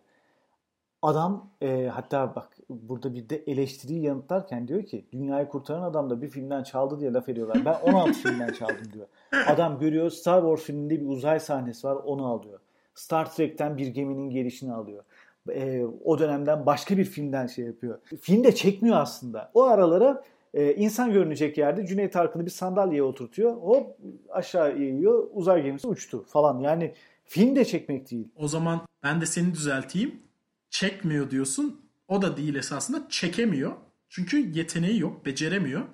Adam 1.01 1.49
e, 1.61 1.87
hatta 1.93 2.35
bak 2.35 2.57
burada 2.69 3.13
bir 3.13 3.29
de 3.29 3.43
eleştiriyi 3.47 4.01
yanıtlarken 4.01 4.67
diyor 4.67 4.83
ki 4.83 5.05
dünyayı 5.11 5.47
kurtaran 5.47 5.81
adam 5.81 6.09
da 6.09 6.21
bir 6.21 6.29
filmden 6.29 6.63
çaldı 6.63 6.99
diye 6.99 7.13
laf 7.13 7.29
ediyorlar. 7.29 7.65
Ben 7.65 7.73
16 7.73 8.13
filmden 8.13 8.53
çaldım 8.53 8.93
diyor. 8.93 9.07
Adam 9.47 9.79
görüyor 9.79 10.09
Star 10.09 10.41
Wars 10.41 10.61
filminde 10.61 11.01
bir 11.01 11.07
uzay 11.07 11.39
sahnesi 11.39 11.87
var 11.87 11.95
onu 11.95 12.25
alıyor. 12.27 12.59
Star 12.95 13.35
Trek'ten 13.35 13.77
bir 13.77 13.87
geminin 13.87 14.29
gelişini 14.29 14.73
alıyor. 14.73 15.03
E, 15.49 15.83
o 16.03 16.19
dönemden 16.19 16.65
başka 16.65 16.97
bir 16.97 17.05
filmden 17.05 17.47
şey 17.47 17.65
yapıyor. 17.65 17.99
Film 18.21 18.43
de 18.43 18.55
çekmiyor 18.55 18.97
aslında. 18.97 19.51
O 19.53 19.63
aralara 19.63 20.23
e, 20.53 20.73
insan 20.73 21.11
görünecek 21.11 21.57
yerde 21.57 21.85
Cüneyt 21.85 22.15
Arkın'ı 22.15 22.45
bir 22.45 22.51
sandalyeye 22.51 23.03
oturtuyor. 23.03 23.53
Hop 23.53 23.97
aşağı 24.29 24.79
yiyor 24.79 25.27
uzay 25.33 25.63
gemisi 25.63 25.87
uçtu 25.87 26.25
falan. 26.27 26.59
Yani 26.59 26.93
film 27.25 27.55
de 27.55 27.65
çekmek 27.65 28.11
değil. 28.11 28.27
O 28.35 28.47
zaman 28.47 28.81
ben 29.03 29.21
de 29.21 29.25
seni 29.25 29.53
düzelteyim. 29.53 30.26
Çekmiyor 30.69 31.31
diyorsun. 31.31 31.81
O 32.07 32.21
da 32.21 32.37
değil 32.37 32.55
esasında 32.55 33.09
çekemiyor. 33.09 33.75
Çünkü 34.09 34.37
yeteneği 34.37 34.99
yok, 34.99 35.25
beceremiyor. 35.25 35.85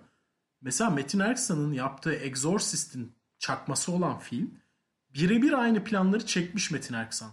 Mesela 0.61 0.89
Metin 0.89 1.19
Erksan'ın 1.19 1.73
yaptığı 1.73 2.13
Exorcist'in 2.13 3.15
çakması 3.39 3.91
olan 3.91 4.19
film 4.19 4.53
birebir 5.13 5.53
aynı 5.53 5.83
planları 5.83 6.25
çekmiş 6.25 6.71
Metin 6.71 6.93
Erksan. 6.93 7.31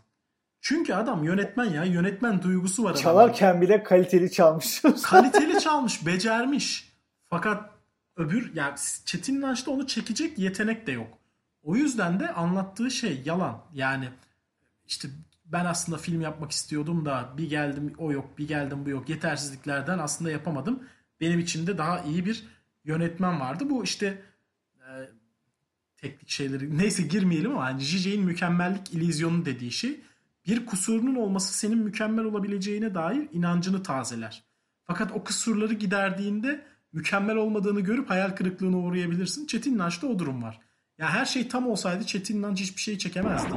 Çünkü 0.61 0.95
adam 0.95 1.25
yönetmen 1.25 1.65
ya. 1.65 1.85
Yönetmen 1.85 2.43
duygusu 2.43 2.85
var 2.85 2.91
adamda. 2.91 3.03
Çalarken 3.03 3.61
bile 3.61 3.83
kaliteli 3.83 4.33
çalmış. 4.33 4.83
Kaliteli 5.03 5.61
çalmış, 5.61 6.07
becermiş. 6.07 6.93
Fakat 7.29 7.71
öbür 8.17 8.55
yani 8.55 8.75
Çetin 9.05 9.35
İnanç'ta 9.35 9.71
onu 9.71 9.87
çekecek 9.87 10.39
yetenek 10.39 10.87
de 10.87 10.93
yok. 10.93 11.19
O 11.63 11.77
yüzden 11.77 12.21
de 12.21 12.33
anlattığı 12.33 12.91
şey 12.91 13.23
yalan. 13.25 13.65
Yani 13.75 14.09
işte 14.87 15.09
ben 15.53 15.65
aslında 15.65 15.99
film 15.99 16.21
yapmak 16.21 16.51
istiyordum 16.51 17.05
da 17.05 17.35
bir 17.39 17.51
geldim 17.51 17.93
o 17.99 18.13
yok, 18.13 18.39
bir 18.39 18.49
geldim 18.49 18.85
bu 18.85 18.91
yok. 18.91 19.09
Yetersizliklerden 19.09 19.99
aslında 19.99 20.31
yapamadım. 20.31 20.83
Benim 21.21 21.39
içimde 21.39 21.79
daha 21.79 22.01
iyi 22.01 22.27
bir 22.27 22.47
yönetmen 22.85 23.41
vardı. 23.41 23.71
Bu 23.71 23.85
işte 23.85 24.23
e, 24.77 24.91
teknik 25.97 26.29
şeyleri 26.29 26.79
neyse 26.79 27.03
girmeyelim 27.03 27.51
ama 27.51 27.65
hani 27.65 27.81
J.J.'in 27.81 28.25
mükemmellik 28.25 28.95
illüzyonu 28.95 29.45
dediği 29.45 29.73
şey 29.73 30.01
bir 30.47 30.67
kusurunun 30.67 31.15
olması 31.15 31.59
senin 31.59 31.79
mükemmel 31.79 32.25
olabileceğine 32.25 32.95
dair 32.95 33.29
inancını 33.33 33.83
tazeler. 33.83 34.43
Fakat 34.87 35.13
o 35.13 35.25
kusurları 35.25 35.75
giderdiğinde 35.75 36.65
mükemmel 36.93 37.37
olmadığını 37.37 37.81
görüp 37.81 38.11
hayal 38.11 38.31
kırıklığına 38.31 38.77
uğrayabilirsin. 38.77 39.47
Çetin 39.47 39.75
İnanç'ta 39.75 40.07
o 40.07 40.19
durum 40.19 40.43
var. 40.43 40.61
Ya 40.99 41.11
her 41.11 41.25
şey 41.25 41.49
tam 41.49 41.67
olsaydı 41.67 42.07
Çetin 42.07 42.39
İnanç 42.39 42.61
hiçbir 42.61 42.81
şey 42.81 42.99
çekemezdi. 42.99 43.49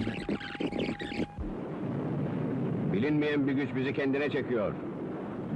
Bilinmeyen 3.04 3.48
bir 3.48 3.54
güç 3.54 3.76
bizi 3.76 3.94
kendine 3.94 4.30
çekiyor. 4.30 4.74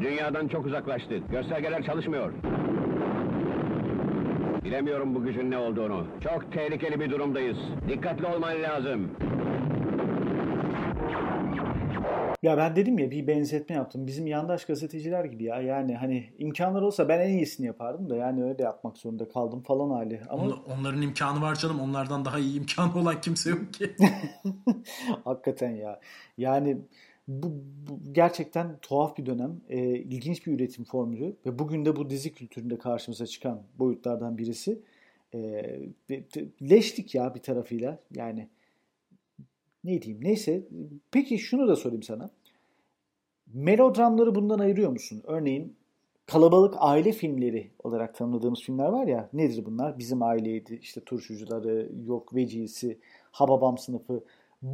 Dünyadan 0.02 0.48
çok 0.48 0.66
uzaklaştık. 0.66 1.30
Göstergeler 1.32 1.84
çalışmıyor. 1.84 2.34
Bilemiyorum 4.64 5.16
bu 5.16 5.24
gücün 5.24 5.52
ne 5.52 5.58
olduğunu. 5.58 6.08
Çok 6.24 6.52
tehlikeli 6.52 7.00
bir 7.00 7.10
durumdayız. 7.10 7.58
Dikkatli 7.90 8.26
olman 8.26 8.64
lazım. 8.64 9.12
Ya 12.44 12.58
ben 12.58 12.76
dedim 12.76 13.00
ya 13.00 13.12
bir 13.12 13.28
benzetme 13.28 13.76
yaptım. 13.76 14.08
Bizim 14.08 14.28
yandaş 14.28 14.66
gazeteciler 14.66 15.26
gibi 15.26 15.44
ya. 15.44 15.62
Yani 15.62 15.96
hani 15.96 16.30
imkanlar 16.38 16.82
olsa 16.82 17.10
ben 17.10 17.20
en 17.20 17.30
iyisini 17.38 17.68
yapardım 17.68 18.10
da 18.10 18.16
yani 18.16 18.44
öyle 18.44 18.64
yapmak 18.64 18.98
zorunda 18.98 19.30
kaldım 19.30 19.64
falan 19.64 19.90
hali. 19.90 20.22
Ama 20.30 20.44
On- 20.44 20.60
onların 20.80 21.02
imkanı 21.02 21.42
var 21.42 21.56
canım. 21.56 21.80
Onlardan 21.80 22.26
daha 22.26 22.40
iyi 22.40 22.60
imkanı 22.60 23.00
olan 23.02 23.22
kimse 23.22 23.50
yok 23.50 23.74
ki. 23.74 23.96
hakikaten 25.26 25.72
ya. 25.72 26.00
Yani 26.38 26.78
bu, 27.28 27.52
bu 27.90 28.14
gerçekten 28.14 28.78
tuhaf 28.82 29.18
bir 29.18 29.26
dönem. 29.26 29.62
Ee, 29.70 29.80
ilginç 29.98 30.48
bir 30.48 30.52
üretim 30.54 30.86
formülü 30.86 31.36
ve 31.46 31.60
bugün 31.60 31.86
de 31.86 31.96
bu 31.96 32.10
dizi 32.10 32.34
kültüründe 32.34 32.78
karşımıza 32.78 33.26
çıkan 33.26 33.64
boyutlardan 33.80 34.38
birisi. 34.38 34.80
Ee, 35.34 35.80
ve- 36.10 36.24
leşlik 36.70 37.16
ya 37.16 37.36
bir 37.36 37.40
tarafıyla. 37.40 38.00
Yani 38.16 38.48
ne 39.84 40.02
diyeyim 40.02 40.24
neyse. 40.24 40.64
Peki 41.12 41.40
şunu 41.40 41.68
da 41.68 41.76
sorayım 41.76 42.04
sana. 42.04 42.30
Melodramları 43.54 44.36
bundan 44.36 44.60
ayırıyor 44.60 44.92
musun? 44.92 45.22
Örneğin 45.24 45.76
kalabalık 46.26 46.74
aile 46.78 47.12
filmleri 47.12 47.72
olarak 47.84 48.16
tanımladığımız 48.16 48.62
filmler 48.62 48.90
var 48.90 49.08
ya. 49.08 49.30
Nedir 49.34 49.66
bunlar? 49.66 50.00
Bizim 50.00 50.24
aileydi, 50.24 50.80
işte 50.82 51.02
turşucuları, 51.02 51.90
yok 52.06 52.36
vecisi, 52.36 52.98
Hababam 53.32 53.78
sınıfı. 53.78 54.24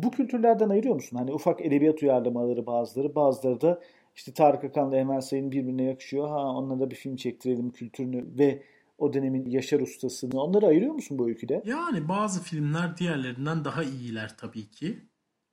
Bu 0.04 0.12
kültürlerden 0.12 0.70
ayırıyor 0.70 0.96
musun? 0.96 1.18
Hani 1.18 1.34
ufak 1.34 1.66
edebiyat 1.66 2.04
uyarlamaları 2.04 2.66
bazıları, 2.66 3.16
bazıları 3.16 3.62
da 3.62 3.82
işte 4.16 4.34
Tarık 4.34 4.64
Akan'la 4.64 4.98
Emel 4.98 5.22
Sayın 5.22 5.52
birbirine 5.52 5.84
yakışıyor. 5.84 6.28
Ha 6.28 6.38
onlara 6.38 6.80
da 6.80 6.92
bir 6.92 6.96
film 6.96 7.16
çektirelim 7.16 7.72
kültürünü 7.72 8.38
ve 8.38 8.64
o 8.98 9.14
dönemin 9.14 9.46
Yaşar 9.46 9.80
ustasını. 9.80 10.42
Onları 10.42 10.66
ayırıyor 10.66 10.94
musun 10.94 11.20
bu 11.20 11.28
öyküde? 11.28 11.64
Yani 11.66 12.10
bazı 12.10 12.44
filmler 12.44 12.98
diğerlerinden 12.98 13.66
daha 13.66 13.84
iyiler 13.84 14.38
tabii 14.38 14.72
ki. 14.72 15.00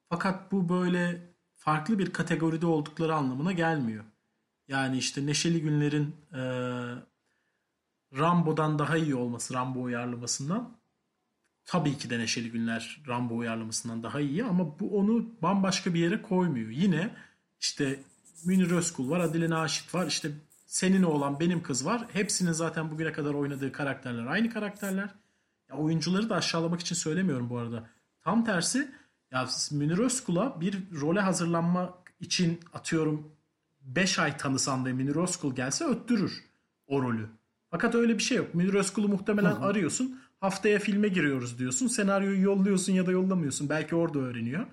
Fakat 0.08 0.52
bu 0.52 0.68
böyle 0.68 1.20
farklı 1.54 1.98
bir 1.98 2.12
kategoride 2.12 2.66
oldukları 2.66 3.14
anlamına 3.14 3.52
gelmiyor. 3.52 4.04
Yani 4.68 4.98
işte 4.98 5.26
Neşeli 5.26 5.62
Günler'in 5.62 6.14
e, 6.32 6.42
Rambo'dan 8.18 8.78
daha 8.78 8.96
iyi 8.96 9.14
olması, 9.14 9.54
Rambo 9.54 9.82
uyarlamasından. 9.82 10.79
Tabii 11.64 11.98
ki 11.98 12.10
de 12.10 12.18
Neşeli 12.18 12.50
Günler 12.50 13.02
Rambo 13.08 13.36
uyarlamasından 13.36 14.02
daha 14.02 14.20
iyi 14.20 14.44
ama 14.44 14.78
bu 14.80 14.98
onu 14.98 15.26
bambaşka 15.42 15.94
bir 15.94 16.00
yere 16.00 16.22
koymuyor. 16.22 16.70
Yine 16.70 17.10
işte 17.60 18.00
Münir 18.44 18.70
Özkul 18.70 19.10
var, 19.10 19.20
Adile 19.20 19.50
Naşit 19.50 19.94
var, 19.94 20.06
işte 20.06 20.30
senin 20.66 21.02
oğlan 21.02 21.40
benim 21.40 21.62
kız 21.62 21.86
var. 21.86 22.06
Hepsinin 22.12 22.52
zaten 22.52 22.90
bugüne 22.90 23.12
kadar 23.12 23.34
oynadığı 23.34 23.72
karakterler 23.72 24.26
aynı 24.26 24.50
karakterler. 24.50 25.14
Ya 25.68 25.76
oyuncuları 25.76 26.30
da 26.30 26.36
aşağılamak 26.36 26.80
için 26.80 26.94
söylemiyorum 26.94 27.50
bu 27.50 27.58
arada. 27.58 27.88
Tam 28.22 28.44
tersi 28.44 28.90
ya 29.30 29.48
Münir 29.70 29.98
Özkul'a 29.98 30.60
bir 30.60 30.78
role 31.00 31.20
hazırlanmak 31.20 31.94
için 32.20 32.60
atıyorum 32.74 33.32
5 33.80 34.18
ay 34.18 34.36
tanısan 34.36 34.86
ve 34.86 34.92
Münir 34.92 35.16
Özkul 35.16 35.54
gelse 35.54 35.84
öttürür 35.84 36.44
o 36.86 37.02
rolü. 37.02 37.28
Fakat 37.70 37.94
öyle 37.94 38.18
bir 38.18 38.22
şey 38.22 38.36
yok. 38.36 38.54
Münir 38.54 38.74
Özkul'u 38.74 39.08
muhtemelen 39.08 39.56
arıyorsun. 39.56 40.20
Haftaya 40.40 40.78
filme 40.78 41.08
giriyoruz 41.08 41.58
diyorsun. 41.58 41.86
Senaryoyu 41.86 42.42
yolluyorsun 42.42 42.92
ya 42.92 43.06
da 43.06 43.10
yollamıyorsun. 43.10 43.68
Belki 43.68 43.94
orada 43.94 44.18
öğreniyor. 44.18 44.66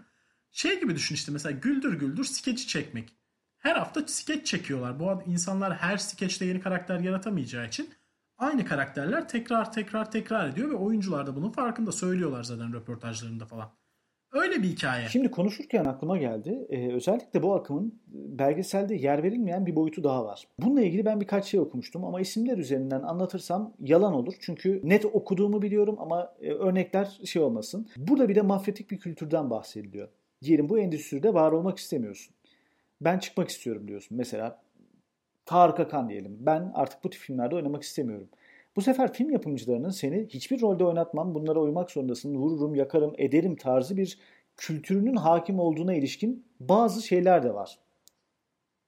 Şey 0.51 0.79
gibi 0.79 0.95
düşün 0.95 1.15
işte 1.15 1.31
mesela 1.31 1.59
güldür 1.59 1.93
güldür 1.93 2.23
skeci 2.23 2.67
çekmek. 2.67 3.17
Her 3.57 3.75
hafta 3.75 4.07
skeç 4.07 4.45
çekiyorlar. 4.47 4.99
Bu 4.99 5.23
insanlar 5.25 5.75
her 5.75 5.97
skeçte 5.97 6.45
yeni 6.45 6.61
karakter 6.61 6.99
yaratamayacağı 6.99 7.67
için 7.67 7.89
aynı 8.37 8.65
karakterler 8.65 9.27
tekrar 9.27 9.71
tekrar 9.71 10.11
tekrar 10.11 10.49
ediyor 10.49 10.69
ve 10.69 10.75
oyuncular 10.75 11.27
da 11.27 11.35
bunun 11.35 11.51
farkında 11.51 11.91
söylüyorlar 11.91 12.43
zaten 12.43 12.73
röportajlarında 12.73 13.45
falan. 13.45 13.71
Öyle 14.31 14.63
bir 14.63 14.67
hikaye. 14.67 15.07
Şimdi 15.07 15.31
konuşurken 15.31 15.85
aklıma 15.85 16.17
geldi. 16.17 16.67
Ee, 16.69 16.93
özellikle 16.93 17.43
bu 17.43 17.53
akımın 17.53 17.99
belgeselde 18.07 18.95
yer 18.95 19.23
verilmeyen 19.23 19.65
bir 19.65 19.75
boyutu 19.75 20.03
daha 20.03 20.25
var. 20.25 20.47
Bununla 20.59 20.81
ilgili 20.81 21.05
ben 21.05 21.21
birkaç 21.21 21.45
şey 21.45 21.59
okumuştum 21.59 22.05
ama 22.05 22.21
isimler 22.21 22.57
üzerinden 22.57 23.01
anlatırsam 23.01 23.73
yalan 23.79 24.13
olur. 24.13 24.33
Çünkü 24.39 24.81
net 24.83 25.05
okuduğumu 25.05 25.61
biliyorum 25.61 25.95
ama 25.99 26.33
e, 26.41 26.51
örnekler 26.51 27.19
şey 27.25 27.41
olmasın. 27.41 27.89
Burada 27.97 28.29
bir 28.29 28.35
de 28.35 28.41
mafyatik 28.41 28.91
bir 28.91 28.99
kültürden 28.99 29.49
bahsediliyor. 29.49 30.07
Diyelim 30.43 30.69
bu 30.69 30.79
endüstride 30.79 31.33
var 31.33 31.51
olmak 31.51 31.77
istemiyorsun. 31.77 32.35
Ben 33.01 33.19
çıkmak 33.19 33.49
istiyorum 33.49 33.87
diyorsun. 33.87 34.17
Mesela 34.17 34.61
Tarık 35.45 35.79
Akan 35.79 36.09
diyelim. 36.09 36.37
Ben 36.39 36.71
artık 36.75 37.03
bu 37.03 37.09
tip 37.09 37.21
filmlerde 37.21 37.55
oynamak 37.55 37.83
istemiyorum. 37.83 38.29
Bu 38.77 38.81
sefer 38.81 39.13
film 39.13 39.29
yapımcılarının 39.29 39.89
seni 39.89 40.27
hiçbir 40.29 40.61
rolde 40.61 40.83
oynatmam, 40.83 41.35
bunlara 41.35 41.59
uymak 41.59 41.91
zorundasın, 41.91 42.35
vururum, 42.35 42.75
yakarım, 42.75 43.13
ederim 43.17 43.55
tarzı 43.55 43.97
bir 43.97 44.19
kültürünün 44.57 45.15
hakim 45.15 45.59
olduğuna 45.59 45.93
ilişkin 45.93 46.45
bazı 46.59 47.01
şeyler 47.01 47.43
de 47.43 47.53
var. 47.53 47.79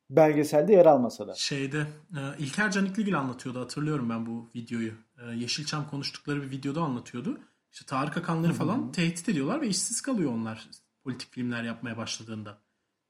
Belgeselde 0.09 0.73
yer 0.73 0.85
almasa 0.85 1.27
da. 1.27 1.33
Şeyde 1.33 1.79
e, 2.11 2.19
İlker 2.39 2.71
Canikligil 2.71 3.19
anlatıyordu 3.19 3.59
hatırlıyorum 3.59 4.09
ben 4.09 4.25
bu 4.25 4.49
videoyu. 4.55 4.91
E, 5.21 5.35
Yeşilçam 5.35 5.89
konuştukları 5.89 6.41
bir 6.41 6.51
videoda 6.51 6.81
anlatıyordu. 6.81 7.39
İşte 7.71 7.85
Tarık 7.85 8.17
Akanları 8.17 8.53
falan 8.53 8.91
tehdit 8.91 9.29
ediyorlar 9.29 9.61
ve 9.61 9.67
işsiz 9.67 10.01
kalıyor 10.01 10.31
onlar 10.33 10.69
politik 11.03 11.33
filmler 11.33 11.63
yapmaya 11.63 11.97
başladığında. 11.97 12.57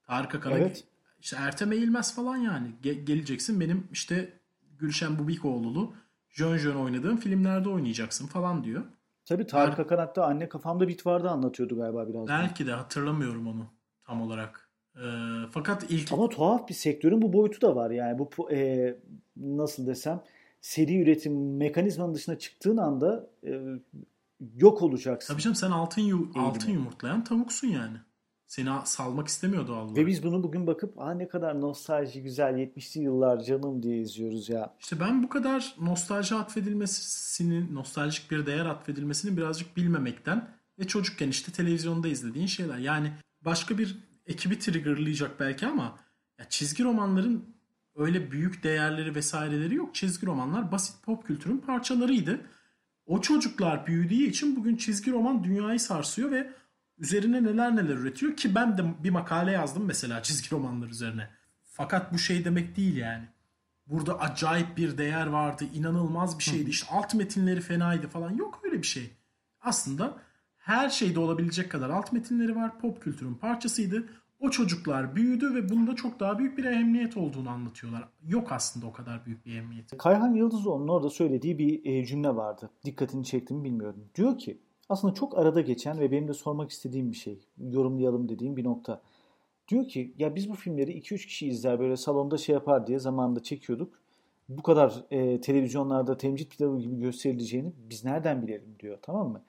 Tarık 0.03 0.35
Akan'a 0.35 0.57
Evet. 0.57 0.83
işte 1.19 1.37
Ertem 1.39 1.71
Eğilmez 1.71 2.15
falan 2.15 2.37
yani. 2.37 2.71
Ge- 2.83 3.03
geleceksin 3.03 3.59
benim 3.59 3.87
işte 3.91 4.39
Gülşen 4.77 5.19
Bubikoğlu'lu 5.19 5.93
Jön 6.39 6.57
Jön 6.57 6.75
oynadığım 6.75 7.17
filmlerde 7.17 7.69
oynayacaksın 7.69 8.27
falan 8.27 8.63
diyor. 8.63 8.83
Tabii 9.25 9.47
Tarık 9.47 9.79
Akan 9.79 9.97
hatta 9.97 10.25
Anne 10.25 10.49
Kafamda 10.49 10.87
Bit 10.87 11.05
vardı 11.05 11.29
anlatıyordu 11.29 11.75
galiba 11.77 12.07
biraz. 12.07 12.27
daha. 12.27 12.41
Belki 12.41 12.67
de 12.67 12.71
hatırlamıyorum 12.71 13.47
onu 13.47 13.65
tam 14.03 14.21
olarak. 14.21 14.69
E, 14.95 15.05
fakat 15.51 15.91
ilk 15.91 16.11
Ama 16.11 16.29
tuhaf 16.29 16.69
bir 16.69 16.73
sektörün 16.73 17.21
bu 17.21 17.33
boyutu 17.33 17.61
da 17.61 17.75
var. 17.75 17.91
Yani 17.91 18.19
bu 18.19 18.51
e, 18.51 18.95
nasıl 19.37 19.87
desem 19.87 20.21
seri 20.61 21.01
üretim 21.01 21.57
mekanizmanın 21.57 22.13
dışına 22.13 22.37
çıktığın 22.37 22.77
anda 22.77 23.27
e, 23.43 23.61
yok 24.55 24.81
olacaksın. 24.81 25.33
Tabii 25.33 25.41
canım 25.41 25.55
sen 25.55 25.71
altın 25.71 26.01
yu- 26.01 26.31
altın 26.35 26.71
yumurtlayan 26.71 27.23
tavuksun 27.23 27.67
yani. 27.67 27.97
Seni 28.49 28.69
salmak 28.83 29.27
istemiyor 29.27 29.67
doğal 29.67 29.83
olarak. 29.83 29.97
Ve 29.97 30.07
biz 30.07 30.23
bunu 30.23 30.43
bugün 30.43 30.67
bakıp 30.67 31.01
Aa, 31.01 31.13
ne 31.13 31.27
kadar 31.27 31.61
nostalji 31.61 32.23
güzel 32.23 32.53
70'li 32.53 33.01
yıllar 33.01 33.43
canım 33.43 33.83
diye 33.83 34.01
izliyoruz 34.01 34.49
ya. 34.49 34.75
İşte 34.79 34.99
ben 34.99 35.23
bu 35.23 35.29
kadar 35.29 35.75
nostalji 35.81 36.35
atfedilmesinin, 36.35 37.75
nostaljik 37.75 38.31
bir 38.31 38.45
değer 38.45 38.65
atfedilmesini 38.65 39.37
birazcık 39.37 39.77
bilmemekten 39.77 40.49
ve 40.79 40.87
çocukken 40.87 41.29
işte 41.29 41.51
televizyonda 41.51 42.07
izlediğin 42.07 42.45
şeyler. 42.45 42.77
Yani 42.77 43.11
başka 43.41 43.77
bir 43.77 43.97
ekibi 44.25 44.59
triggerlayacak 44.59 45.39
belki 45.39 45.67
ama 45.67 45.99
ya 46.39 46.49
çizgi 46.49 46.83
romanların 46.83 47.55
öyle 47.95 48.31
büyük 48.31 48.63
değerleri 48.63 49.15
vesaireleri 49.15 49.75
yok. 49.75 49.95
Çizgi 49.95 50.27
romanlar 50.27 50.71
basit 50.71 51.03
pop 51.03 51.27
kültürün 51.27 51.57
parçalarıydı. 51.57 52.41
O 53.05 53.21
çocuklar 53.21 53.87
büyüdüğü 53.87 54.23
için 54.23 54.55
bugün 54.55 54.75
çizgi 54.75 55.11
roman 55.11 55.43
dünyayı 55.43 55.79
sarsıyor 55.79 56.31
ve 56.31 56.53
üzerine 56.99 57.43
neler 57.43 57.75
neler 57.75 57.95
üretiyor 57.95 58.35
ki 58.35 58.55
ben 58.55 58.77
de 58.77 58.83
bir 59.03 59.09
makale 59.09 59.51
yazdım 59.51 59.85
mesela 59.85 60.23
çizgi 60.23 60.51
romanlar 60.51 60.87
üzerine. 60.87 61.29
Fakat 61.63 62.13
bu 62.13 62.17
şey 62.17 62.45
demek 62.45 62.77
değil 62.77 62.97
yani. 62.97 63.27
Burada 63.87 64.19
acayip 64.19 64.77
bir 64.77 64.97
değer 64.97 65.27
vardı, 65.27 65.65
inanılmaz 65.73 66.39
bir 66.39 66.43
şeydi. 66.43 66.69
İşte 66.69 66.87
alt 66.91 67.15
metinleri 67.15 67.61
fenaydı 67.61 68.07
falan. 68.07 68.31
Yok 68.35 68.61
öyle 68.63 68.77
bir 68.77 68.87
şey. 68.87 69.09
Aslında 69.61 70.17
her 70.57 70.89
şeyde 70.89 71.19
olabilecek 71.19 71.71
kadar 71.71 71.89
alt 71.89 72.13
metinleri 72.13 72.55
var. 72.55 72.79
Pop 72.79 73.01
kültürün 73.01 73.35
parçasıydı. 73.35 74.09
O 74.39 74.49
çocuklar 74.49 75.15
büyüdü 75.15 75.55
ve 75.55 75.69
bunda 75.69 75.95
çok 75.95 76.19
daha 76.19 76.39
büyük 76.39 76.57
bir 76.57 76.63
ehemmiyet 76.63 77.17
olduğunu 77.17 77.49
anlatıyorlar. 77.49 78.09
Yok 78.27 78.51
aslında 78.51 78.85
o 78.85 78.91
kadar 78.91 79.25
büyük 79.25 79.45
bir 79.45 79.51
ehemmiyet. 79.51 79.97
Kayhan 79.97 80.33
Yıldızoğlu'nun 80.33 80.87
orada 80.87 81.09
söylediği 81.09 81.57
bir 81.57 81.85
e, 81.85 82.05
cümle 82.05 82.35
vardı. 82.35 82.69
Dikkatini 82.85 83.25
çekti 83.25 83.53
mi 83.53 83.63
bilmiyorum. 83.63 84.05
Diyor 84.15 84.37
ki 84.37 84.61
aslında 84.89 85.13
çok 85.13 85.37
arada 85.37 85.61
geçen 85.61 85.99
ve 85.99 86.11
benim 86.11 86.27
de 86.27 86.33
sormak 86.33 86.71
istediğim 86.71 87.11
bir 87.11 87.17
şey. 87.17 87.39
Yorumlayalım 87.57 88.29
dediğim 88.29 88.57
bir 88.57 88.63
nokta. 88.63 89.01
Diyor 89.67 89.87
ki 89.87 90.13
ya 90.17 90.35
biz 90.35 90.49
bu 90.49 90.53
filmleri 90.53 90.91
2-3 90.99 91.27
kişi 91.27 91.47
izler 91.47 91.79
böyle 91.79 91.97
salonda 91.97 92.37
şey 92.37 92.53
yapar 92.53 92.87
diye 92.87 92.99
zamanında 92.99 93.43
çekiyorduk. 93.43 93.99
Bu 94.49 94.63
kadar 94.63 95.03
e, 95.11 95.41
televizyonlarda 95.41 96.17
temcit 96.17 96.57
pilavı 96.57 96.79
gibi 96.79 96.99
gösterileceğini 96.99 97.73
biz 97.89 98.05
nereden 98.05 98.41
bilelim 98.47 98.75
diyor 98.79 98.97
tamam 99.01 99.29
mı? 99.31 99.41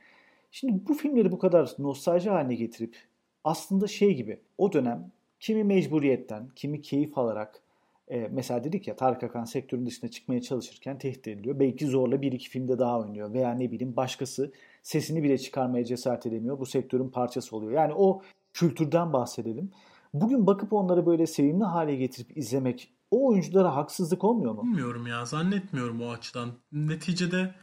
Şimdi 0.51 0.89
bu 0.89 0.95
filmleri 0.95 1.33
bu 1.33 1.39
kadar 1.39 1.75
nostalji 1.79 2.31
haline 2.31 2.55
getirip 2.55 2.97
aslında 3.45 3.87
şey 3.87 4.15
gibi 4.15 4.41
o 4.59 4.73
dönem 4.73 5.13
kimi 5.41 5.65
mecburiyetten, 5.65 6.49
kimi 6.57 6.83
keyif 6.83 7.19
alarak 7.19 7.63
e, 8.11 8.29
mesela 8.33 8.65
dedik 8.65 8.89
ya 8.89 8.97
Tarık 8.97 9.23
Akan 9.23 9.45
sektörün 9.45 9.87
dışına 9.87 10.11
çıkmaya 10.11 10.43
çalışırken 10.43 10.99
tehdit 10.99 11.29
ediliyor. 11.29 11.61
Belki 11.61 11.87
zorla 11.87 12.23
bir 12.23 12.33
iki 12.33 12.49
filmde 12.51 12.79
daha 12.79 13.01
oynuyor 13.01 13.33
veya 13.33 13.55
ne 13.55 13.71
bileyim 13.71 13.97
başkası 13.97 14.53
sesini 14.83 15.23
bile 15.23 15.39
çıkarmaya 15.39 15.85
cesaret 15.85 16.27
edemiyor. 16.27 16.59
Bu 16.59 16.67
sektörün 16.67 17.09
parçası 17.09 17.57
oluyor. 17.57 17.73
Yani 17.73 17.93
o 17.97 18.23
kültürden 18.53 19.13
bahsedelim. 19.13 19.71
Bugün 20.15 20.47
bakıp 20.47 20.73
onları 20.73 21.07
böyle 21.07 21.27
sevimli 21.27 21.65
hale 21.65 21.97
getirip 21.97 22.37
izlemek 22.37 22.93
o 23.11 23.29
oyunculara 23.29 23.77
haksızlık 23.77 24.25
olmuyor 24.25 24.53
mu? 24.53 24.63
Bilmiyorum 24.63 25.07
ya 25.07 25.25
zannetmiyorum 25.25 26.03
o 26.03 26.11
açıdan. 26.11 26.53
Neticede 26.73 27.55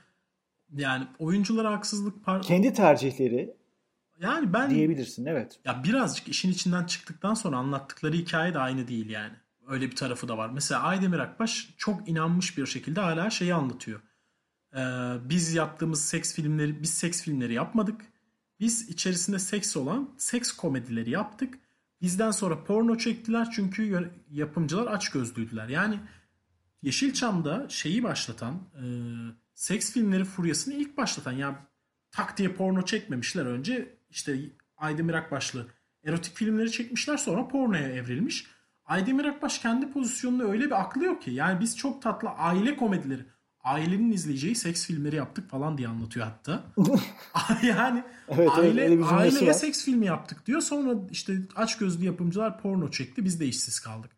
yani 0.76 1.04
oyunculara 1.20 1.72
haksızlık 1.72 2.26
par- 2.26 2.42
kendi 2.42 2.74
tercihleri 2.74 3.54
yani 4.20 4.54
ben 4.54 4.70
diyebilirsin 4.70 5.26
evet. 5.26 5.60
Ya 5.66 5.84
birazcık 5.84 6.28
işin 6.28 6.52
içinden 6.52 6.84
çıktıktan 6.84 7.34
sonra 7.34 7.58
anlattıkları 7.58 8.14
hikaye 8.14 8.54
de 8.54 8.60
aynı 8.60 8.88
değil 8.88 9.10
yani. 9.10 9.34
Öyle 9.68 9.92
bir 9.92 9.96
tarafı 9.96 10.28
da 10.28 10.38
var. 10.38 10.50
Mesela 10.50 10.82
Aydemir 10.82 11.20
Akbaş 11.20 11.70
çok 11.78 12.10
inanmış 12.10 12.58
bir 12.58 12.66
şekilde 12.66 13.00
hala 13.00 13.30
şeyi 13.30 13.54
anlatıyor. 13.54 14.02
Ee, 14.76 14.80
biz 15.30 15.54
yaptığımız 15.54 16.06
seks 16.06 16.34
filmleri, 16.34 16.82
biz 16.82 16.94
seks 16.94 17.24
filmleri 17.24 17.54
yapmadık. 17.54 18.02
Biz 18.60 18.90
içerisinde 18.90 19.40
seks 19.40 19.78
olan 19.78 20.10
seks 20.18 20.52
komedileri 20.52 21.10
yaptık. 21.10 21.60
Bizden 22.02 22.32
sonra 22.32 22.64
porno 22.64 22.98
çektiler 22.98 23.52
çünkü 23.52 24.12
yapımcılar 24.32 24.88
aç 24.88 25.10
gözlüydüler. 25.12 25.68
Yani 25.68 26.00
Yeşilçam'da 26.82 27.70
şeyi 27.70 28.04
başlatan, 28.04 28.54
e, 28.54 28.84
seks 29.54 29.92
filmleri 29.92 30.26
furyasını 30.26 30.74
ilk 30.74 30.98
başlatan 30.98 31.32
yani 31.32 31.58
tak 32.12 32.38
diye 32.38 32.54
porno 32.54 32.82
çekmemişler 32.82 33.46
önce 33.46 33.98
işte 34.10 34.40
Aydemir 34.78 35.14
Akbaşlı 35.14 35.68
erotik 36.04 36.36
filmleri 36.36 36.72
çekmişler 36.72 37.18
sonra 37.18 37.48
pornoya 37.48 37.90
evrilmiş. 37.90 38.57
Aydemir 38.88 39.26
Akbaş 39.26 39.60
kendi 39.60 39.92
pozisyonunda 39.92 40.44
öyle 40.44 40.66
bir 40.66 40.82
aklı 40.82 41.06
yok 41.06 41.22
ki. 41.22 41.32
Yani 41.32 41.60
biz 41.60 41.78
çok 41.78 42.02
tatlı 42.02 42.30
aile 42.30 42.76
komedileri, 42.76 43.26
ailenin 43.64 44.12
izleyeceği 44.12 44.56
seks 44.56 44.88
filmleri 44.88 45.16
yaptık 45.16 45.50
falan 45.50 45.78
diye 45.78 45.88
anlatıyor 45.88 46.26
hatta. 46.26 46.64
yani 47.64 48.04
evet, 48.30 48.50
aile, 48.58 48.84
öyle 48.84 49.06
aileye 49.06 49.54
seks 49.54 49.86
filmi 49.86 50.06
yaptık 50.06 50.46
diyor. 50.46 50.62
Sonra 50.62 50.96
işte 51.12 51.38
aç 51.56 51.78
gözlü 51.78 52.06
yapımcılar 52.06 52.62
porno 52.62 52.92
çekti. 52.92 53.26
Biz 53.26 53.40
de 53.40 53.46
işsiz 53.46 53.80
kaldık. 53.80 54.12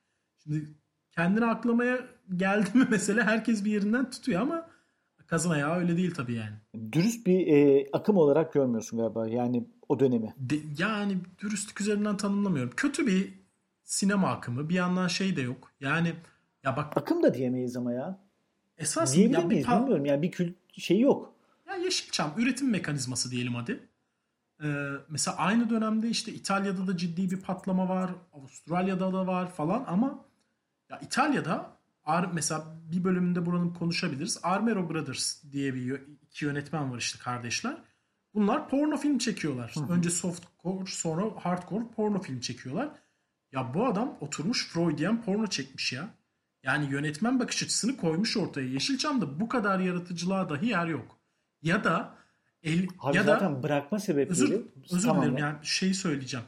Şimdi 0.43 0.69
kendini 1.11 1.45
aklamaya 1.45 1.99
geldi 2.35 2.69
mi 2.73 2.87
mesela 2.89 3.23
herkes 3.23 3.65
bir 3.65 3.71
yerinden 3.71 4.09
tutuyor 4.09 4.41
ama 4.41 4.69
kazın 5.27 5.49
ayağı 5.49 5.79
öyle 5.79 5.97
değil 5.97 6.13
tabii 6.13 6.33
yani. 6.33 6.91
Dürüst 6.91 7.27
bir 7.27 7.47
e, 7.47 7.87
akım 7.93 8.17
olarak 8.17 8.53
görmüyorsun 8.53 8.99
galiba 8.99 9.27
yani 9.27 9.67
o 9.89 9.99
dönemi. 9.99 10.33
De, 10.37 10.55
yani 10.77 11.17
dürüstlük 11.39 11.81
üzerinden 11.81 12.17
tanımlamıyorum. 12.17 12.73
Kötü 12.75 13.07
bir 13.07 13.38
sinema 13.89 14.31
akımı. 14.31 14.69
Bir 14.69 14.75
yandan 14.75 15.07
şey 15.07 15.35
de 15.35 15.41
yok. 15.41 15.71
Yani 15.79 16.13
ya 16.63 16.77
bak 16.77 16.97
akım 16.97 17.23
da 17.23 17.33
diyemeyiz 17.33 17.77
ama 17.77 17.93
ya. 17.93 18.19
Esas 18.77 19.15
Diyebilir 19.15 19.37
ya 19.37 19.45
miyiz 19.45 19.67
bir 19.67 19.71
bilmiyorum 19.71 20.05
yani 20.05 20.21
bir 20.21 20.31
kül 20.31 20.53
şey 20.73 20.99
yok. 20.99 21.33
Ya 21.67 21.75
Yeşilçam 21.75 22.33
üretim 22.37 22.69
mekanizması 22.69 23.31
diyelim 23.31 23.55
hadi. 23.55 23.89
Ee, 24.63 24.67
mesela 25.09 25.37
aynı 25.37 25.69
dönemde 25.69 26.09
işte 26.09 26.33
İtalya'da 26.33 26.87
da 26.87 26.97
ciddi 26.97 27.31
bir 27.31 27.41
patlama 27.41 27.89
var. 27.89 28.11
Avustralya'da 28.33 29.13
da 29.13 29.27
var 29.27 29.51
falan 29.51 29.85
ama 29.87 30.25
ya 30.89 30.99
İtalya'da 30.99 31.79
Ar 32.03 32.29
mesela 32.33 32.65
bir 32.91 33.03
bölümünde 33.03 33.45
buranın 33.45 33.73
konuşabiliriz. 33.73 34.39
Armero 34.43 34.89
Brothers 34.89 35.43
diye 35.51 35.73
bir 35.73 36.01
iki 36.21 36.45
yönetmen 36.45 36.91
var 36.91 36.97
işte 36.97 37.19
kardeşler. 37.19 37.77
Bunlar 38.33 38.69
porno 38.69 38.97
film 38.97 39.17
çekiyorlar. 39.17 39.75
Hı. 39.75 39.93
Önce 39.93 40.09
softcore 40.09 40.85
sonra 40.85 41.23
hardcore 41.39 41.83
porno 41.95 42.21
film 42.21 42.39
çekiyorlar. 42.39 42.89
Ya 43.51 43.73
bu 43.73 43.85
adam 43.85 44.17
oturmuş 44.21 44.67
Freudian 44.67 45.21
porno 45.21 45.47
çekmiş 45.47 45.93
ya. 45.93 46.09
Yani 46.63 46.91
yönetmen 46.91 47.39
bakış 47.39 47.63
açısını 47.63 47.97
koymuş 47.97 48.37
ortaya. 48.37 48.67
Yeşilçam'da 48.67 49.39
bu 49.39 49.47
kadar 49.47 49.79
yaratıcılığa 49.79 50.49
dahi 50.49 50.67
yer 50.67 50.87
yok. 50.87 51.17
Ya 51.61 51.83
da 51.83 52.15
el, 52.63 52.87
Abi 52.99 53.17
ya 53.17 53.23
zaten 53.23 53.55
da 53.55 53.63
bırakma 53.63 53.99
sebepleri 53.99 54.31
özür, 54.31 54.61
özür 54.91 55.07
tamam 55.07 55.23
dilerim 55.23 55.37
yani 55.37 55.57
şeyi 55.61 55.93
söyleyeceğim. 55.93 56.45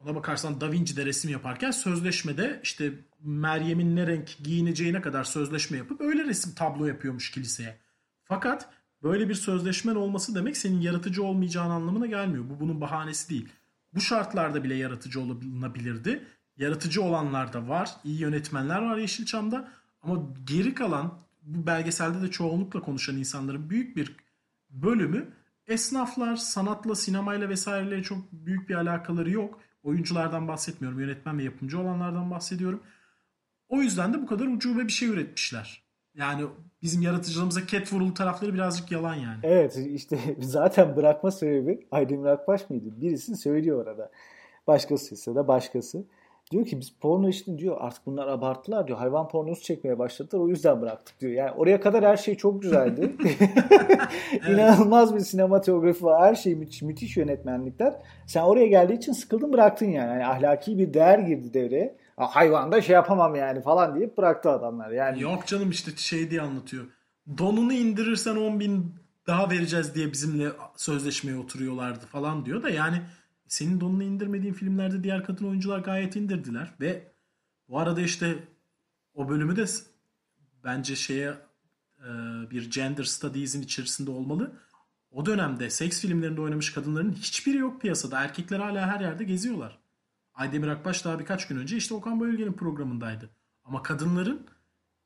Ona 0.00 0.14
bakarsan 0.14 0.60
Da 0.60 0.72
Vinci'de 0.72 1.06
resim 1.06 1.30
yaparken 1.30 1.70
sözleşmede 1.70 2.60
işte 2.62 2.92
Meryem'in 3.20 3.96
ne 3.96 4.06
renk 4.06 4.36
giyineceğine 4.44 5.00
kadar 5.00 5.24
sözleşme 5.24 5.78
yapıp 5.78 6.00
öyle 6.00 6.24
resim 6.24 6.54
tablo 6.54 6.86
yapıyormuş 6.86 7.30
kiliseye. 7.30 7.78
Fakat 8.24 8.68
böyle 9.02 9.28
bir 9.28 9.34
sözleşmen 9.34 9.94
olması 9.94 10.34
demek 10.34 10.56
senin 10.56 10.80
yaratıcı 10.80 11.24
olmayacağın 11.24 11.70
anlamına 11.70 12.06
gelmiyor. 12.06 12.44
Bu 12.50 12.60
bunun 12.60 12.80
bahanesi 12.80 13.30
değil. 13.30 13.48
Bu 13.96 14.00
şartlarda 14.00 14.64
bile 14.64 14.74
yaratıcı 14.74 15.20
olabilirdi. 15.20 16.24
Yaratıcı 16.56 17.02
olanlar 17.02 17.52
da 17.52 17.68
var. 17.68 17.90
İyi 18.04 18.20
yönetmenler 18.20 18.82
var 18.82 18.96
Yeşilçam'da. 18.96 19.68
Ama 20.02 20.22
geri 20.44 20.74
kalan 20.74 21.18
bu 21.42 21.66
belgeselde 21.66 22.22
de 22.22 22.30
çoğunlukla 22.30 22.80
konuşan 22.80 23.16
insanların 23.16 23.70
büyük 23.70 23.96
bir 23.96 24.16
bölümü 24.70 25.32
esnaflar, 25.66 26.36
sanatla, 26.36 26.94
sinemayla 26.94 27.48
vesaireyle 27.48 28.02
çok 28.02 28.32
büyük 28.32 28.68
bir 28.68 28.74
alakaları 28.74 29.30
yok. 29.30 29.60
Oyunculardan 29.82 30.48
bahsetmiyorum. 30.48 31.00
Yönetmen 31.00 31.38
ve 31.38 31.42
yapımcı 31.42 31.80
olanlardan 31.80 32.30
bahsediyorum. 32.30 32.82
O 33.68 33.82
yüzden 33.82 34.14
de 34.14 34.22
bu 34.22 34.26
kadar 34.26 34.46
ucube 34.46 34.84
bir 34.84 34.92
şey 34.92 35.08
üretmişler. 35.08 35.85
Yani 36.16 36.42
bizim 36.82 37.02
yaratıcılığımıza 37.02 37.66
ket 37.66 37.92
vurulu 37.92 38.14
tarafları 38.14 38.54
birazcık 38.54 38.92
yalan 38.92 39.14
yani. 39.14 39.38
Evet 39.42 39.76
işte 39.76 40.18
zaten 40.40 40.96
bırakma 40.96 41.30
sebebi 41.30 41.86
Aydemir 41.90 42.26
Akbaş 42.26 42.70
mıydı? 42.70 42.84
Birisi 43.00 43.36
söylüyor 43.36 43.86
orada. 43.86 44.10
Başkası 44.66 45.14
ise 45.14 45.34
de 45.34 45.48
başkası. 45.48 46.04
Diyor 46.50 46.66
ki 46.66 46.80
biz 46.80 46.90
porno 47.00 47.28
işini 47.28 47.58
diyor 47.58 47.76
artık 47.80 48.06
bunlar 48.06 48.28
abarttılar 48.28 48.86
diyor. 48.86 48.98
Hayvan 48.98 49.28
pornosu 49.28 49.62
çekmeye 49.62 49.98
başladılar 49.98 50.40
o 50.40 50.48
yüzden 50.48 50.80
bıraktık 50.80 51.20
diyor. 51.20 51.32
Yani 51.32 51.50
oraya 51.50 51.80
kadar 51.80 52.04
her 52.04 52.16
şey 52.16 52.34
çok 52.34 52.62
güzeldi. 52.62 53.12
İnanılmaz 54.48 55.14
bir 55.14 55.20
sinematografi 55.20 56.04
var. 56.04 56.22
Her 56.22 56.34
şey 56.34 56.54
müthiş, 56.54 56.82
müthiş 56.82 57.16
yönetmenlikler. 57.16 57.94
Sen 58.26 58.42
oraya 58.42 58.66
geldiği 58.66 58.94
için 58.94 59.12
sıkıldın 59.12 59.52
bıraktın 59.52 59.86
yani. 59.86 60.12
yani 60.12 60.26
ahlaki 60.26 60.78
bir 60.78 60.94
değer 60.94 61.18
girdi 61.18 61.54
devreye. 61.54 61.96
Hayvan 62.16 62.72
da 62.72 62.82
şey 62.82 62.94
yapamam 62.94 63.34
yani 63.34 63.62
falan 63.62 63.94
deyip 63.94 64.18
bıraktı 64.18 64.50
adamlar. 64.50 64.90
Yani 64.90 65.22
Yok 65.22 65.46
canım 65.46 65.70
işte 65.70 65.96
şey 65.96 66.30
diye 66.30 66.40
anlatıyor. 66.40 66.84
Donunu 67.38 67.72
indirirsen 67.72 68.36
10 68.36 68.60
bin 68.60 68.94
daha 69.26 69.50
vereceğiz 69.50 69.94
diye 69.94 70.12
bizimle 70.12 70.52
sözleşmeye 70.76 71.38
oturuyorlardı 71.38 72.06
falan 72.06 72.46
diyor 72.46 72.62
da 72.62 72.70
yani 72.70 73.02
senin 73.48 73.80
donunu 73.80 74.02
indirmediğin 74.02 74.52
filmlerde 74.52 75.04
diğer 75.04 75.24
kadın 75.24 75.48
oyuncular 75.48 75.78
gayet 75.78 76.16
indirdiler 76.16 76.74
ve 76.80 77.12
bu 77.68 77.78
arada 77.78 78.00
işte 78.00 78.34
o 79.14 79.28
bölümü 79.28 79.56
de 79.56 79.64
bence 80.64 80.96
şeye 80.96 81.34
e, 81.98 82.10
bir 82.50 82.70
gender 82.70 83.04
studies'in 83.04 83.62
içerisinde 83.62 84.10
olmalı. 84.10 84.52
O 85.10 85.26
dönemde 85.26 85.70
seks 85.70 86.00
filmlerinde 86.00 86.40
oynamış 86.40 86.72
kadınların 86.72 87.12
hiçbiri 87.12 87.56
yok 87.56 87.80
piyasada. 87.80 88.20
Erkekler 88.20 88.58
hala 88.60 88.86
her 88.86 89.00
yerde 89.00 89.24
geziyorlar. 89.24 89.78
Aydemir 90.36 90.68
Akbaş 90.68 91.04
daha 91.04 91.18
birkaç 91.18 91.48
gün 91.48 91.56
önce 91.56 91.76
işte 91.76 91.94
Okan 91.94 92.20
Bayülgen'in 92.20 92.52
programındaydı. 92.52 93.30
Ama 93.64 93.82
kadınların 93.82 94.46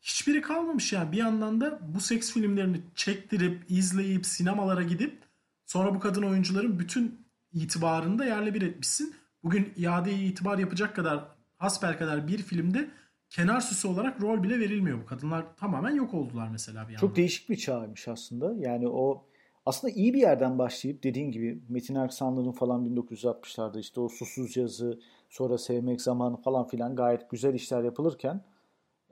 hiçbiri 0.01 0.43
kalmamış 0.43 0.93
yani. 0.93 1.13
Bir 1.13 1.17
yandan 1.17 1.61
da 1.61 1.79
bu 1.95 2.01
seks 2.01 2.33
filmlerini 2.33 2.81
çektirip, 2.95 3.65
izleyip, 3.69 4.27
sinemalara 4.27 4.83
gidip 4.83 5.19
sonra 5.67 5.95
bu 5.95 6.01
kadın 6.01 6.23
oyuncuların 6.23 6.79
bütün 6.79 7.27
itibarını 7.53 8.19
da 8.19 8.25
yerle 8.25 8.55
bir 8.55 8.63
etmişsin. 8.63 9.15
Bugün 9.43 9.73
iadeye 9.77 10.19
itibar 10.19 10.59
yapacak 10.59 10.97
kadar, 10.97 11.25
hasbel 11.57 11.99
kadar 11.99 12.29
bir 12.29 12.39
filmde 12.39 12.91
kenar 13.31 13.61
süsü 13.61 13.89
olarak 13.89 14.23
rol 14.23 14.43
bile 14.43 14.59
verilmiyor. 14.59 15.01
Bu 15.03 15.07
kadınlar 15.07 15.57
tamamen 15.57 15.95
yok 15.95 16.15
oldular 16.15 16.49
mesela 16.49 16.89
bir 16.89 16.93
yandan. 16.93 17.01
Çok 17.07 17.17
değişik 17.17 17.49
bir 17.49 17.57
çağmış 17.57 18.09
aslında. 18.09 18.55
Yani 18.59 18.89
o 18.89 19.27
aslında 19.67 19.95
iyi 19.95 20.15
bir 20.15 20.21
yerden 20.21 20.59
başlayıp 20.59 21.03
dediğin 21.03 21.31
gibi 21.31 21.63
Metin 21.69 21.95
Erksanlı'nın 21.95 22.53
falan 22.53 22.87
1960'larda 22.87 23.81
işte 23.81 24.01
o 24.01 24.09
susuz 24.09 24.57
yazı, 24.57 25.01
sonra 25.31 25.59
sevmek 25.59 26.01
zamanı 26.03 26.37
falan 26.37 26.67
filan 26.67 26.97
gayet 26.97 27.31
güzel 27.31 27.55
işler 27.55 27.83
yapılırken 27.83 28.45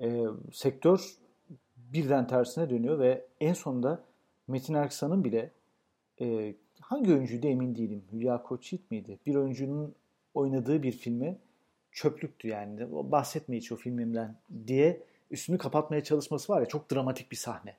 e, 0.00 0.24
sektör 0.52 1.16
birden 1.76 2.26
tersine 2.26 2.70
dönüyor 2.70 2.98
ve 2.98 3.26
en 3.40 3.52
sonunda 3.52 4.04
Metin 4.48 4.74
Erksan'ın 4.74 5.24
bile 5.24 5.50
e, 6.20 6.54
hangi 6.80 7.12
oyuncuydu 7.12 7.46
emin 7.46 7.74
değilim. 7.74 8.04
Hülya 8.12 8.42
Koçyiğit 8.42 8.90
miydi? 8.90 9.18
Bir 9.26 9.34
oyuncunun 9.34 9.94
oynadığı 10.34 10.82
bir 10.82 10.92
filmi 10.92 11.38
çöplüktü 11.92 12.48
yani. 12.48 12.86
Bahsetme 12.90 13.56
hiç 13.56 13.72
o 13.72 13.76
filmimden 13.76 14.36
diye 14.66 15.02
üstünü 15.30 15.58
kapatmaya 15.58 16.04
çalışması 16.04 16.52
var 16.52 16.60
ya 16.60 16.66
çok 16.66 16.92
dramatik 16.92 17.30
bir 17.32 17.36
sahne. 17.36 17.76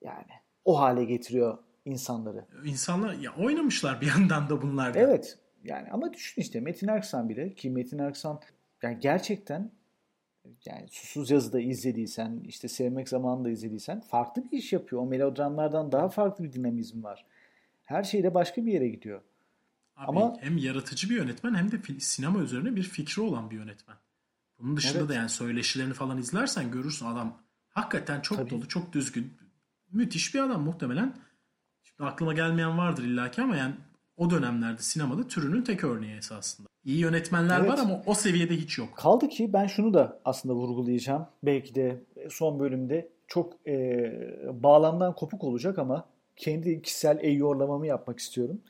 Yani 0.00 0.32
o 0.64 0.80
hale 0.80 1.04
getiriyor 1.04 1.58
insanları. 1.84 2.44
İnsanlar 2.64 3.14
ya 3.14 3.34
oynamışlar 3.36 4.00
bir 4.00 4.06
yandan 4.06 4.50
da 4.50 4.62
bunlar. 4.62 4.94
da. 4.94 4.98
Evet. 4.98 5.38
Yani 5.64 5.88
ama 5.90 6.12
düşün 6.12 6.42
işte 6.42 6.60
Metin 6.60 6.88
Erksan 6.88 7.28
bile 7.28 7.54
ki 7.54 7.70
Metin 7.70 7.98
Erksan 7.98 8.40
yani 8.82 8.98
gerçekten 9.00 9.70
yani 10.64 10.88
Susuz 10.90 11.30
Yazı'da 11.30 11.60
izlediysen, 11.60 12.40
işte 12.48 12.68
Sevmek 12.68 13.08
Zamanı'nda 13.08 13.50
izlediysen 13.50 14.00
farklı 14.00 14.44
bir 14.44 14.58
iş 14.58 14.72
yapıyor. 14.72 15.02
O 15.02 15.06
melodramlardan 15.06 15.92
daha 15.92 16.08
farklı 16.08 16.44
bir 16.44 16.52
dinamizm 16.52 17.02
var. 17.02 17.24
Her 17.82 18.04
şeyde 18.04 18.34
başka 18.34 18.66
bir 18.66 18.72
yere 18.72 18.88
gidiyor. 18.88 19.20
Abi 19.96 20.18
Ama- 20.18 20.36
hem 20.40 20.58
yaratıcı 20.58 21.10
bir 21.10 21.16
yönetmen 21.16 21.54
hem 21.54 21.72
de 21.72 22.00
sinema 22.00 22.38
üzerine 22.40 22.76
bir 22.76 22.82
fikri 22.82 23.22
olan 23.22 23.50
bir 23.50 23.56
yönetmen. 23.56 23.96
Bunun 24.58 24.76
dışında 24.76 24.98
Evet. 24.98 25.08
da 25.08 25.14
yani 25.14 25.28
söyleşilerini 25.28 25.94
falan 25.94 26.18
izlersen 26.18 26.70
görürsün 26.70 27.06
adam 27.06 27.38
hakikaten 27.70 28.20
çok 28.20 28.38
Tabii. 28.38 28.50
dolu, 28.50 28.68
çok 28.68 28.92
düzgün. 28.92 29.32
Müthiş 29.92 30.34
bir 30.34 30.40
adam 30.40 30.62
muhtemelen. 30.62 31.14
Şimdi 31.82 32.10
aklıma 32.10 32.32
gelmeyen 32.32 32.78
vardır 32.78 33.04
illaki 33.04 33.42
ama 33.42 33.56
yani 33.56 33.74
o 34.16 34.30
dönemlerde 34.30 34.82
sinemada 34.82 35.26
türünün 35.26 35.62
tek 35.62 35.84
örneği 35.84 36.16
esasında. 36.16 36.68
İyi 36.84 36.98
yönetmenler 36.98 37.60
Evet. 37.60 37.70
var 37.70 37.78
ama 37.78 38.02
o 38.06 38.14
seviyede 38.14 38.56
hiç 38.56 38.78
yok. 38.78 38.88
Kaldı 38.96 39.28
ki 39.28 39.52
ben 39.52 39.66
şunu 39.66 39.94
da 39.94 40.20
aslında 40.24 40.54
vurgulayacağım. 40.54 41.26
Belki 41.42 41.74
de 41.74 42.02
son 42.30 42.60
bölümde 42.60 43.08
çok 43.26 43.68
e, 43.68 44.12
bağlamdan 44.62 45.14
kopuk 45.14 45.44
olacak 45.44 45.78
ama 45.78 46.08
kendi 46.36 46.82
kişisel 46.82 47.18
eyyorlamamı 47.20 47.86
yapmak 47.86 48.18
istiyorum. 48.18 48.60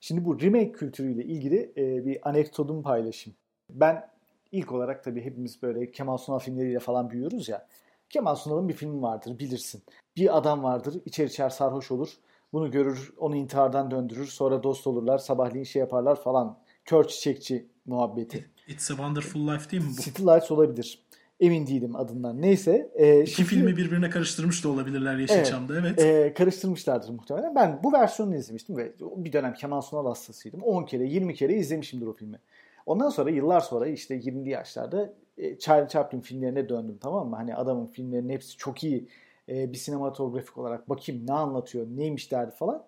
Şimdi 0.00 0.24
bu 0.24 0.40
remake 0.40 0.72
kültürüyle 0.72 1.24
ilgili 1.24 1.72
e, 1.76 2.06
bir 2.06 2.28
anekdotumu 2.28 2.82
paylaşayım. 2.82 3.36
Ben 3.70 4.08
ilk 4.52 4.72
olarak 4.72 5.04
tabii 5.04 5.24
hepimiz 5.24 5.62
böyle 5.62 5.90
Kemal 5.90 6.16
Sunal 6.16 6.38
filmleriyle 6.38 6.78
falan 6.78 7.10
büyüyoruz 7.10 7.48
ya. 7.48 7.66
Kemal 8.10 8.34
Sunal'ın 8.34 8.68
bir 8.68 8.74
filmi 8.74 9.02
vardır 9.02 9.38
bilirsin. 9.38 9.82
Bir 10.16 10.36
adam 10.36 10.62
vardır 10.62 11.02
içer 11.04 11.26
içer 11.26 11.50
sarhoş 11.50 11.90
olur. 11.90 12.08
Bunu 12.52 12.70
görür 12.70 13.12
onu 13.18 13.36
intihardan 13.36 13.90
döndürür. 13.90 14.26
Sonra 14.26 14.62
dost 14.62 14.86
olurlar 14.86 15.18
sabahleyin 15.18 15.64
şey 15.64 15.80
yaparlar 15.80 16.22
falan. 16.22 16.58
Kör 16.84 17.04
çiçekçi 17.04 17.66
muhabbeti. 17.86 18.50
It's 18.68 18.90
a 18.90 18.94
Wonderful 18.94 19.48
Life 19.48 19.70
değil 19.70 19.82
mi 19.82 19.88
bu? 19.98 20.02
City 20.02 20.22
Lights 20.22 20.50
olabilir. 20.50 21.02
Emin 21.40 21.66
değilim 21.66 21.96
adından. 21.96 22.42
Neyse. 22.42 22.90
E, 22.94 23.20
İki 23.22 23.30
şimdi- 23.30 23.48
filmi 23.48 23.76
birbirine 23.76 24.10
karıştırmış 24.10 24.64
da 24.64 24.68
olabilirler 24.68 25.16
Yeşilçam'da 25.16 25.78
evet. 25.78 25.98
e, 25.98 26.34
karıştırmışlardır 26.34 27.08
muhtemelen. 27.08 27.54
Ben 27.54 27.80
bu 27.82 27.92
versiyonunu 27.92 28.36
izlemiştim 28.36 28.76
ve 28.76 28.92
bir 29.00 29.32
dönem 29.32 29.54
Kemal 29.54 29.80
Sunal 29.80 30.06
hastasıydım. 30.06 30.62
10 30.62 30.84
kere 30.84 31.04
20 31.04 31.34
kere 31.34 31.54
izlemişimdir 31.54 32.06
o 32.06 32.12
filmi. 32.12 32.38
Ondan 32.86 33.10
sonra 33.10 33.30
yıllar 33.30 33.60
sonra 33.60 33.86
işte 33.86 34.16
20'li 34.16 34.50
yaşlarda 34.50 35.12
e, 35.38 35.58
Charlie 35.58 35.88
Chaplin 35.88 36.20
filmlerine 36.20 36.68
döndüm 36.68 36.98
tamam 37.00 37.28
mı? 37.28 37.36
Hani 37.36 37.54
adamın 37.54 37.86
filmlerinin 37.86 38.32
hepsi 38.32 38.56
çok 38.56 38.84
iyi 38.84 39.08
e, 39.48 39.72
bir 39.72 39.78
sinematografik 39.78 40.58
olarak 40.58 40.88
bakayım 40.88 41.26
ne 41.26 41.32
anlatıyor 41.32 41.86
neymiş 41.86 42.32
derdi 42.32 42.54
falan. 42.54 42.84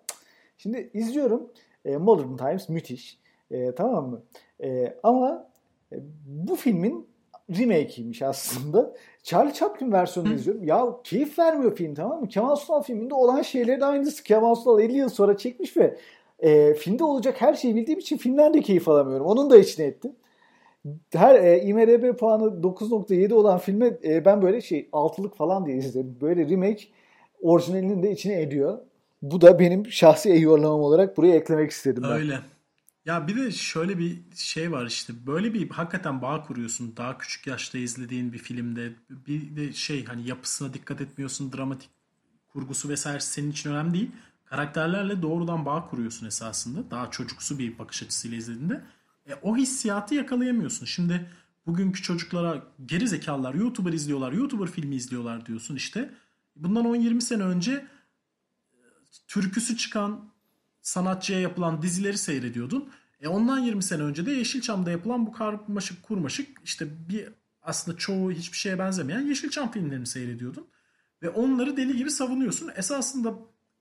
Şimdi 0.57 0.89
izliyorum 0.93 1.51
e, 1.85 1.97
Modern 1.97 2.37
Times 2.37 2.69
müthiş 2.69 3.19
E, 3.51 3.75
tamam 3.75 4.09
mı? 4.09 4.23
E, 4.63 4.97
ama 5.03 5.49
e, 5.91 5.95
bu 6.25 6.55
filmin 6.55 7.07
remake'iymiş 7.49 8.21
aslında. 8.21 8.93
Charlie 9.23 9.53
Chaplin 9.53 9.91
versiyonunu 9.91 10.33
izliyorum. 10.33 10.63
Ya 10.63 10.87
keyif 11.03 11.39
vermiyor 11.39 11.75
film 11.75 11.95
tamam 11.95 12.21
mı? 12.21 12.27
Kemal 12.27 12.55
Sunal 12.55 12.81
filminde 12.81 13.13
olan 13.13 13.41
şeylerin 13.41 13.81
aynısı. 13.81 14.23
Kemal 14.23 14.55
Sunal 14.55 14.79
50 14.79 14.97
yıl 14.97 15.09
sonra 15.09 15.37
çekmiş 15.37 15.77
ve 15.77 15.97
e, 16.39 16.73
filmde 16.73 17.03
olacak 17.03 17.41
her 17.41 17.53
şeyi 17.53 17.75
bildiğim 17.75 17.99
için 17.99 18.17
filmden 18.17 18.53
de 18.53 18.61
keyif 18.61 18.87
alamıyorum. 18.87 19.25
Onun 19.25 19.49
da 19.49 19.57
içine 19.57 19.85
ettim. 19.85 20.15
Her 21.13 21.35
e, 21.35 21.61
IMDb 21.61 22.17
puanı 22.17 22.43
9.7 22.43 23.33
olan 23.33 23.57
filme 23.57 23.97
e, 24.03 24.25
ben 24.25 24.41
böyle 24.41 24.61
şey 24.61 24.89
altılık 24.91 25.37
falan 25.37 25.65
diye 25.65 25.77
izledim. 25.77 26.17
Böyle 26.21 26.49
remake 26.49 26.83
orijinalinin 27.41 28.03
de 28.03 28.11
içine 28.11 28.41
ediyor. 28.41 28.77
Bu 29.21 29.41
da 29.41 29.59
benim 29.59 29.91
şahsi 29.91 30.29
eyyorlamam 30.29 30.79
olarak 30.79 31.17
buraya 31.17 31.35
eklemek 31.35 31.71
istedim 31.71 32.03
ben. 32.03 32.11
Öyle. 32.11 32.39
Ya 33.05 33.27
bir 33.27 33.35
de 33.35 33.51
şöyle 33.51 33.97
bir 33.97 34.21
şey 34.35 34.71
var 34.71 34.85
işte 34.85 35.13
böyle 35.27 35.53
bir 35.53 35.69
hakikaten 35.69 36.21
bağ 36.21 36.43
kuruyorsun 36.43 36.93
daha 36.97 37.17
küçük 37.17 37.47
yaşta 37.47 37.77
izlediğin 37.77 38.33
bir 38.33 38.37
filmde 38.37 38.91
bir 39.09 39.55
de 39.55 39.73
şey 39.73 40.05
hani 40.05 40.27
yapısına 40.27 40.73
dikkat 40.73 41.01
etmiyorsun 41.01 41.53
dramatik 41.53 41.89
kurgusu 42.47 42.89
vesaire 42.89 43.19
senin 43.19 43.51
için 43.51 43.71
önemli 43.71 43.93
değil. 43.93 44.11
Karakterlerle 44.45 45.21
doğrudan 45.21 45.65
bağ 45.65 45.87
kuruyorsun 45.89 46.27
esasında 46.27 46.91
daha 46.91 47.11
çocuksu 47.11 47.59
bir 47.59 47.79
bakış 47.79 48.03
açısıyla 48.03 48.37
izlediğinde. 48.37 48.81
E, 49.29 49.33
o 49.41 49.57
hissiyatı 49.57 50.15
yakalayamıyorsun. 50.15 50.85
Şimdi 50.85 51.29
bugünkü 51.65 52.01
çocuklara 52.01 52.63
geri 52.85 53.07
zekalılar 53.07 53.53
YouTuber 53.53 53.93
izliyorlar, 53.93 54.31
YouTuber 54.31 54.67
filmi 54.67 54.95
izliyorlar 54.95 55.45
diyorsun 55.45 55.75
işte. 55.75 56.13
Bundan 56.55 56.85
10-20 56.85 57.21
sene 57.21 57.43
önce 57.43 57.71
e, 57.71 58.77
türküsü 59.27 59.77
çıkan 59.77 60.29
sanatçıya 60.81 61.39
yapılan 61.39 61.81
dizileri 61.81 62.17
seyrediyordun. 62.17 62.89
E 63.21 63.27
ondan 63.27 63.59
20 63.59 63.83
sene 63.83 64.03
önce 64.03 64.25
de 64.25 64.31
Yeşilçam'da 64.31 64.91
yapılan 64.91 65.27
bu 65.27 65.31
karmaşık 65.31 66.03
kurmaşık 66.03 66.57
işte 66.63 67.09
bir 67.09 67.27
aslında 67.61 67.97
çoğu 67.97 68.31
hiçbir 68.31 68.57
şeye 68.57 68.79
benzemeyen 68.79 69.21
Yeşilçam 69.21 69.71
filmlerini 69.71 70.07
seyrediyordun. 70.07 70.67
Ve 71.21 71.29
onları 71.29 71.77
deli 71.77 71.97
gibi 71.97 72.11
savunuyorsun. 72.11 72.71
Esasında 72.75 73.33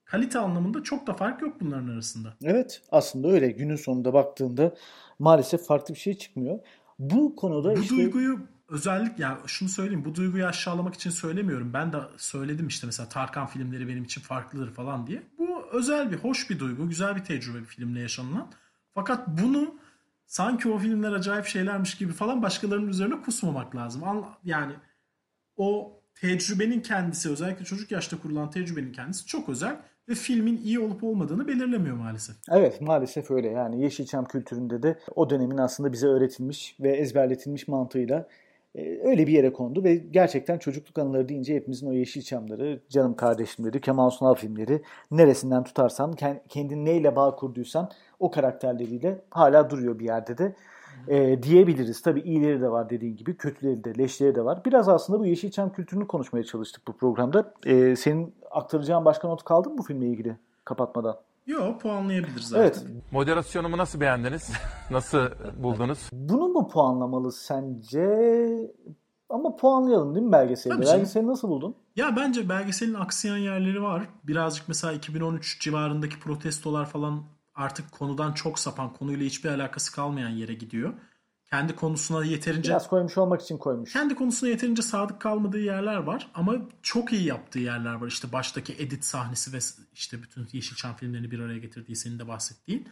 kalite 0.04 0.38
anlamında 0.38 0.82
çok 0.82 1.06
da 1.06 1.14
fark 1.14 1.42
yok 1.42 1.60
bunların 1.60 1.88
arasında. 1.88 2.34
Evet 2.44 2.82
aslında 2.90 3.28
öyle. 3.28 3.50
Günün 3.50 3.76
sonunda 3.76 4.12
baktığında 4.12 4.74
maalesef 5.18 5.66
farklı 5.66 5.94
bir 5.94 5.98
şey 6.00 6.14
çıkmıyor. 6.18 6.58
Bu 6.98 7.36
konuda 7.36 7.76
Bu 7.76 7.80
işte 7.80 7.96
duyguyu 7.96 8.38
özellik 8.68 9.18
ya 9.18 9.38
şunu 9.46 9.68
söyleyeyim 9.68 10.04
bu 10.04 10.14
duyguyu 10.14 10.46
aşağılamak 10.46 10.94
için 10.94 11.10
söylemiyorum. 11.10 11.72
Ben 11.72 11.92
de 11.92 11.96
söyledim 12.16 12.66
işte 12.66 12.86
mesela 12.86 13.08
Tarkan 13.08 13.46
filmleri 13.46 13.88
benim 13.88 14.04
için 14.04 14.20
farklıdır 14.20 14.74
falan 14.74 15.06
diye. 15.06 15.22
Bu 15.38 15.62
özel 15.72 16.12
bir 16.12 16.16
hoş 16.16 16.50
bir 16.50 16.58
duygu, 16.58 16.88
güzel 16.88 17.16
bir 17.16 17.24
tecrübe 17.24 17.58
bir 17.58 17.64
filmle 17.64 18.00
yaşanılan. 18.00 18.52
Fakat 18.94 19.28
bunu 19.28 19.74
sanki 20.26 20.68
o 20.68 20.78
filmler 20.78 21.12
acayip 21.12 21.46
şeylermiş 21.46 21.94
gibi 21.94 22.12
falan 22.12 22.42
başkalarının 22.42 22.88
üzerine 22.88 23.22
kusmamak 23.22 23.76
lazım. 23.76 24.04
An- 24.04 24.26
Yani 24.44 24.72
o 25.56 26.00
tecrübenin 26.14 26.80
kendisi 26.80 27.30
özellikle 27.30 27.64
çocuk 27.64 27.90
yaşta 27.90 28.18
kurulan 28.18 28.50
tecrübenin 28.50 28.92
kendisi 28.92 29.26
çok 29.26 29.48
özel 29.48 29.76
ve 30.08 30.14
filmin 30.14 30.56
iyi 30.56 30.80
olup 30.80 31.04
olmadığını 31.04 31.48
belirlemiyor 31.48 31.96
maalesef. 31.96 32.36
Evet 32.50 32.80
maalesef 32.80 33.30
öyle 33.30 33.48
yani 33.48 33.82
Yeşilçam 33.82 34.24
kültüründe 34.24 34.82
de 34.82 34.98
o 35.14 35.30
dönemin 35.30 35.58
aslında 35.58 35.92
bize 35.92 36.06
öğretilmiş 36.06 36.76
ve 36.80 36.90
ezberletilmiş 36.96 37.68
mantığıyla 37.68 38.28
e, 38.74 39.00
öyle 39.04 39.26
bir 39.26 39.32
yere 39.32 39.52
kondu 39.52 39.84
ve 39.84 39.94
gerçekten 39.94 40.58
çocukluk 40.58 40.98
anıları 40.98 41.28
deyince 41.28 41.54
hepimizin 41.54 41.86
o 41.86 41.92
Yeşilçamları, 41.92 42.80
Canım 42.88 43.16
Kardeşimleri, 43.16 43.80
Kemal 43.80 44.10
Sunal 44.10 44.34
filmleri 44.34 44.82
neresinden 45.10 45.64
tutarsan 45.64 46.12
ken- 46.12 46.40
kendin 46.48 46.84
neyle 46.84 47.16
bağ 47.16 47.36
kurduysan 47.36 47.90
o 48.18 48.30
karakterleriyle 48.30 49.20
hala 49.30 49.70
duruyor 49.70 49.98
bir 49.98 50.04
yerde 50.04 50.38
de 50.38 50.54
e, 51.08 51.42
diyebiliriz. 51.42 52.02
Tabii 52.02 52.20
iyileri 52.20 52.60
de 52.60 52.70
var 52.70 52.90
dediğin 52.90 53.16
gibi 53.16 53.36
kötüleri 53.36 53.84
de 53.84 53.98
leşleri 53.98 54.34
de 54.34 54.44
var. 54.44 54.64
Biraz 54.64 54.88
aslında 54.88 55.20
bu 55.20 55.26
Yeşilçam 55.26 55.72
kültürünü 55.72 56.06
konuşmaya 56.06 56.44
çalıştık 56.44 56.88
bu 56.88 56.92
programda. 56.92 57.54
E, 57.66 57.96
senin 57.96 58.34
aktaracağın 58.54 59.04
başka 59.04 59.28
not 59.28 59.44
kaldı 59.44 59.70
mı 59.70 59.78
bu 59.78 59.82
filmle 59.82 60.06
ilgili 60.06 60.38
kapatmadan? 60.64 61.16
Yok 61.46 61.80
puanlayabiliriz 61.80 62.54
artık. 62.54 62.82
Evet. 62.82 63.12
Moderasyonumu 63.12 63.78
nasıl 63.78 64.00
beğendiniz? 64.00 64.50
Nasıl 64.90 65.28
buldunuz? 65.56 66.08
Bunu 66.12 66.48
mu 66.48 66.68
puanlamalı 66.68 67.32
sence? 67.32 68.74
Ama 69.28 69.56
puanlayalım 69.56 70.14
değil 70.14 70.26
mi 70.26 70.32
belgeseli? 70.32 70.74
Tabii 70.74 70.84
canım. 70.84 70.98
Belgeseli 70.98 71.26
nasıl 71.26 71.48
buldun? 71.48 71.74
Ya 71.96 72.16
bence 72.16 72.48
belgeselin 72.48 72.94
aksayan 72.94 73.36
yerleri 73.36 73.82
var. 73.82 74.08
Birazcık 74.24 74.68
mesela 74.68 74.92
2013 74.92 75.60
civarındaki 75.60 76.20
protestolar 76.20 76.86
falan 76.86 77.22
artık 77.54 77.92
konudan 77.92 78.32
çok 78.32 78.58
sapan, 78.58 78.92
konuyla 78.92 79.26
hiçbir 79.26 79.50
alakası 79.50 79.92
kalmayan 79.94 80.28
yere 80.28 80.54
gidiyor. 80.54 80.94
Kendi 81.54 81.76
konusuna 81.76 82.24
yeterince 82.24 82.68
Biraz 82.68 82.88
koymuş 82.88 83.18
olmak 83.18 83.42
için 83.42 83.58
koymuş. 83.58 83.92
kendi 83.92 84.14
konusuna 84.14 84.50
yeterince 84.50 84.82
sadık 84.82 85.20
kalmadığı 85.20 85.60
yerler 85.60 85.96
var 85.96 86.30
ama 86.34 86.54
çok 86.82 87.12
iyi 87.12 87.24
yaptığı 87.24 87.58
yerler 87.58 87.94
var. 87.94 88.06
İşte 88.06 88.32
baştaki 88.32 88.72
edit 88.72 89.04
sahnesi 89.04 89.52
ve 89.52 89.58
işte 89.92 90.22
bütün 90.22 90.48
Yeşilçam 90.52 90.96
filmlerini 90.96 91.30
bir 91.30 91.40
araya 91.40 91.58
getirdiği 91.58 91.96
senin 91.96 92.18
de 92.18 92.28
bahsettiğin. 92.28 92.88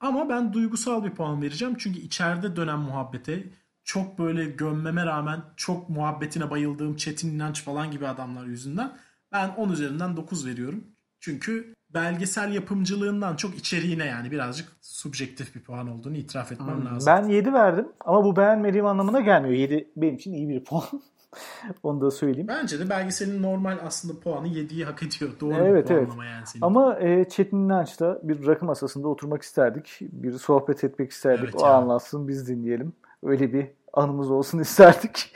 Ama 0.00 0.28
ben 0.28 0.52
duygusal 0.52 1.04
bir 1.04 1.10
puan 1.10 1.42
vereceğim. 1.42 1.74
Çünkü 1.78 2.00
içeride 2.00 2.56
dönen 2.56 2.78
muhabbete 2.78 3.44
çok 3.84 4.18
böyle 4.18 4.44
gömmeme 4.44 5.06
rağmen 5.06 5.42
çok 5.56 5.88
muhabbetine 5.88 6.50
bayıldığım 6.50 6.96
Çetin 6.96 7.34
İnanç 7.34 7.62
falan 7.62 7.90
gibi 7.90 8.08
adamlar 8.08 8.46
yüzünden 8.46 8.98
ben 9.32 9.48
10 9.48 9.68
üzerinden 9.68 10.16
9 10.16 10.46
veriyorum. 10.46 10.84
Çünkü 11.20 11.74
belgesel 11.94 12.52
yapımcılığından 12.52 13.36
çok 13.36 13.54
içeriğine 13.58 14.04
yani 14.06 14.30
birazcık 14.30 14.68
subjektif 14.80 15.54
bir 15.54 15.60
puan 15.62 15.88
olduğunu 15.88 16.16
itiraf 16.16 16.52
etmem 16.52 16.76
Hmm, 16.76 16.86
lazım. 16.86 17.12
Ben 17.16 17.28
7 17.28 17.52
verdim 17.52 17.88
ama 18.00 18.24
bu 18.24 18.36
beğenmediğim 18.36 18.86
anlamına 18.86 19.20
gelmiyor. 19.20 19.54
7 19.54 19.88
benim 19.96 20.14
için 20.14 20.32
iyi 20.32 20.48
bir 20.48 20.64
puan. 20.64 20.84
Onu 21.82 22.00
da 22.00 22.10
söyleyeyim. 22.10 22.48
Bence 22.48 22.78
de 22.80 22.90
belgeselin 22.90 23.42
normal 23.42 23.78
aslında 23.84 24.20
puanı 24.20 24.48
7'yi 24.48 24.84
hak 24.84 25.02
ediyor. 25.02 25.30
Doğru 25.40 25.54
Evet 25.54 25.90
bir 25.90 25.94
evet. 25.94 26.08
yani 26.18 26.46
senin. 26.46 26.64
Ama 26.64 26.98
e, 27.00 27.28
Çetin 27.28 27.56
İnanç'la 27.56 28.18
bir 28.22 28.46
rakı 28.46 28.64
masasında 28.64 29.08
oturmak 29.08 29.42
isterdik. 29.42 29.98
Bir 30.00 30.32
sohbet 30.32 30.84
etmek 30.84 31.10
isterdik. 31.10 31.44
Evet 31.44 31.54
o 31.62 31.66
ya. 31.66 31.72
anlatsın 31.72 32.28
biz 32.28 32.48
dinleyelim. 32.48 32.92
Öyle 33.22 33.52
bir 33.52 33.66
anımız 33.92 34.30
olsun 34.30 34.58
isterdik. 34.66 35.32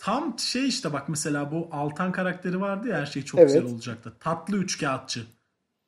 Tam 0.00 0.38
şey 0.38 0.68
işte 0.68 0.92
bak 0.92 1.08
mesela 1.08 1.52
bu 1.52 1.68
Altan 1.72 2.12
karakteri 2.12 2.60
vardı 2.60 2.88
ya 2.88 2.96
her 3.00 3.06
şey 3.06 3.22
çok 3.22 3.40
Evet. 3.40 3.54
güzel 3.54 3.72
olacaktı. 3.74 4.12
Tatlı 4.20 4.56
üçkağıtçı. 4.56 5.20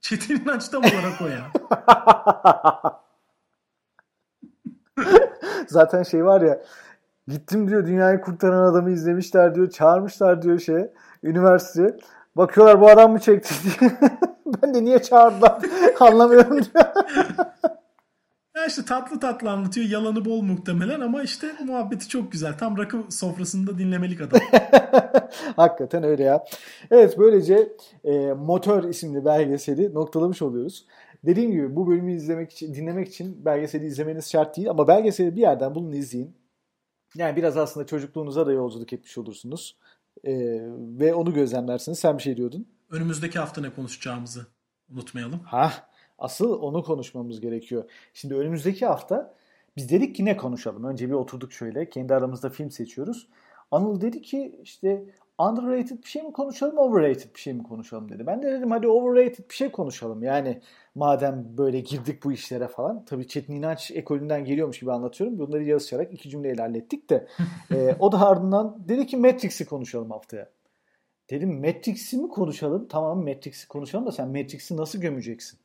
Çetin 0.01 0.37
İnanç 0.37 0.69
tam 0.69 0.83
olarak 0.83 1.21
o 1.23 1.27
ya. 1.27 1.53
Zaten 5.69 6.03
şey 6.03 6.25
var 6.25 6.41
ya 6.41 6.63
gittim 7.29 7.69
diyor 7.69 7.87
dünyayı 7.87 8.21
kurtaran 8.21 8.73
adamı 8.73 8.91
izlemişler 8.91 9.55
diyor. 9.55 9.71
Çağırmışlar 9.71 10.43
diyor 10.43 10.59
şeye 10.59 10.93
üniversite. 11.23 11.97
Bakıyorlar 12.37 12.81
bu 12.81 12.91
adam 12.91 13.13
mı 13.13 13.19
çekti 13.21 13.55
diye. 13.65 13.91
ben 14.63 14.75
de 14.75 14.85
niye 14.85 15.03
çağırdılar 15.03 15.59
anlamıyorum 16.01 16.65
diyor. 16.65 16.85
İşte 18.69 18.85
tatlı 18.85 19.21
tatlı 19.21 19.51
anlatıyor. 19.51 19.89
Yalanı 19.89 20.25
bol 20.25 20.43
muhtemelen 20.43 21.01
ama 21.01 21.23
işte 21.23 21.53
muhabbeti 21.65 22.09
çok 22.09 22.33
güzel. 22.33 22.59
Tam 22.59 22.79
rakı 22.79 23.05
sofrasında 23.11 23.79
dinlemelik 23.79 24.21
adam. 24.21 24.41
Hakikaten 25.57 26.03
öyle 26.03 26.23
ya. 26.23 26.45
Evet 26.91 27.19
böylece 27.19 27.73
e, 28.05 28.33
Motor 28.33 28.85
isimli 28.85 29.25
belgeseli 29.25 29.95
noktalamış 29.95 30.43
oluyoruz. 30.43 30.87
Dediğim 31.25 31.53
gibi 31.53 31.77
bu 31.77 31.89
bölümü 31.89 32.13
izlemek 32.13 32.53
için, 32.53 32.75
dinlemek 32.75 33.09
için 33.09 33.45
belgeseli 33.45 33.87
izlemeniz 33.87 34.31
şart 34.31 34.57
değil 34.57 34.71
ama 34.71 34.89
belgeseli 34.89 35.37
bir 35.37 35.41
yerden 35.41 35.75
bulun 35.75 35.93
izleyin. 35.93 36.37
Yani 37.15 37.37
biraz 37.37 37.57
aslında 37.57 37.87
çocukluğunuza 37.87 38.47
da 38.47 38.53
yolculuk 38.53 38.93
etmiş 38.93 39.19
olursunuz. 39.19 39.79
E, 40.25 40.33
ve 40.73 41.15
onu 41.15 41.35
gözlemlersiniz. 41.35 41.99
Sen 41.99 42.19
bir 42.19 42.23
şey 42.23 42.37
diyordun. 42.37 42.69
Önümüzdeki 42.91 43.39
hafta 43.39 43.61
ne 43.61 43.71
konuşacağımızı 43.71 44.47
unutmayalım. 44.93 45.41
Ha, 45.41 45.88
asıl 46.19 46.63
onu 46.63 46.83
konuşmamız 46.83 47.41
gerekiyor. 47.41 47.91
Şimdi 48.15 48.35
önümüzdeki 48.35 48.87
hafta 48.87 49.35
biz 49.77 49.91
dedik 49.91 50.17
ki 50.17 50.25
ne 50.25 50.37
konuşalım? 50.37 50.85
Önce 50.85 51.09
bir 51.09 51.15
oturduk 51.15 51.53
şöyle. 51.53 51.89
Kendi 51.89 52.15
aramızda 52.15 52.51
film 52.51 52.71
seçiyoruz. 52.71 53.29
Anıl 53.71 54.01
dedi 54.01 54.23
ki 54.23 54.61
işte 54.63 55.05
underrated 55.39 56.03
bir 56.03 56.09
şey 56.09 56.23
mi 56.23 56.33
konuşalım, 56.33 56.79
overrated 56.79 57.35
bir 57.35 57.41
şey 57.41 57.53
mi 57.53 57.63
konuşalım 57.63 58.09
dedi. 58.09 58.27
Ben 58.27 58.43
de 58.43 58.53
dedim 58.53 58.71
hadi 58.71 58.89
overrated 58.89 59.51
bir 59.51 59.55
şey 59.55 59.71
konuşalım. 59.71 60.23
Yani 60.23 60.61
madem 60.95 61.45
böyle 61.59 61.81
girdik 61.81 62.25
bu 62.25 62.33
işlere 62.33 62.69
falan. 62.69 63.05
Tabii 63.05 63.29
Çetin 63.29 63.57
İnanç 63.57 63.91
ekolünden 63.91 64.45
geliyormuş 64.45 64.81
gibi 64.81 64.93
anlatıyorum. 64.93 65.39
Bunları 65.39 65.65
yazışarak 65.65 66.13
iki 66.13 66.31
cümleyle 66.31 66.63
hallettik 66.63 67.11
de. 67.11 67.29
e, 67.71 67.97
o 67.99 68.13
da 68.13 68.29
ardından 68.29 68.77
dedi 68.89 69.07
ki 69.07 69.17
Matrix'i 69.17 69.67
konuşalım 69.67 70.11
haftaya. 70.11 70.51
Dedim 71.31 71.61
Matrix'i 71.61 72.17
mi 72.19 72.29
konuşalım? 72.29 72.89
Tamam 72.89 73.19
Matrix'i 73.19 73.69
konuşalım 73.69 74.07
da 74.07 74.13
sen 74.13 74.29
Matrix'i 74.29 74.77
nasıl 74.77 75.01
gömeceksin? 75.01 75.59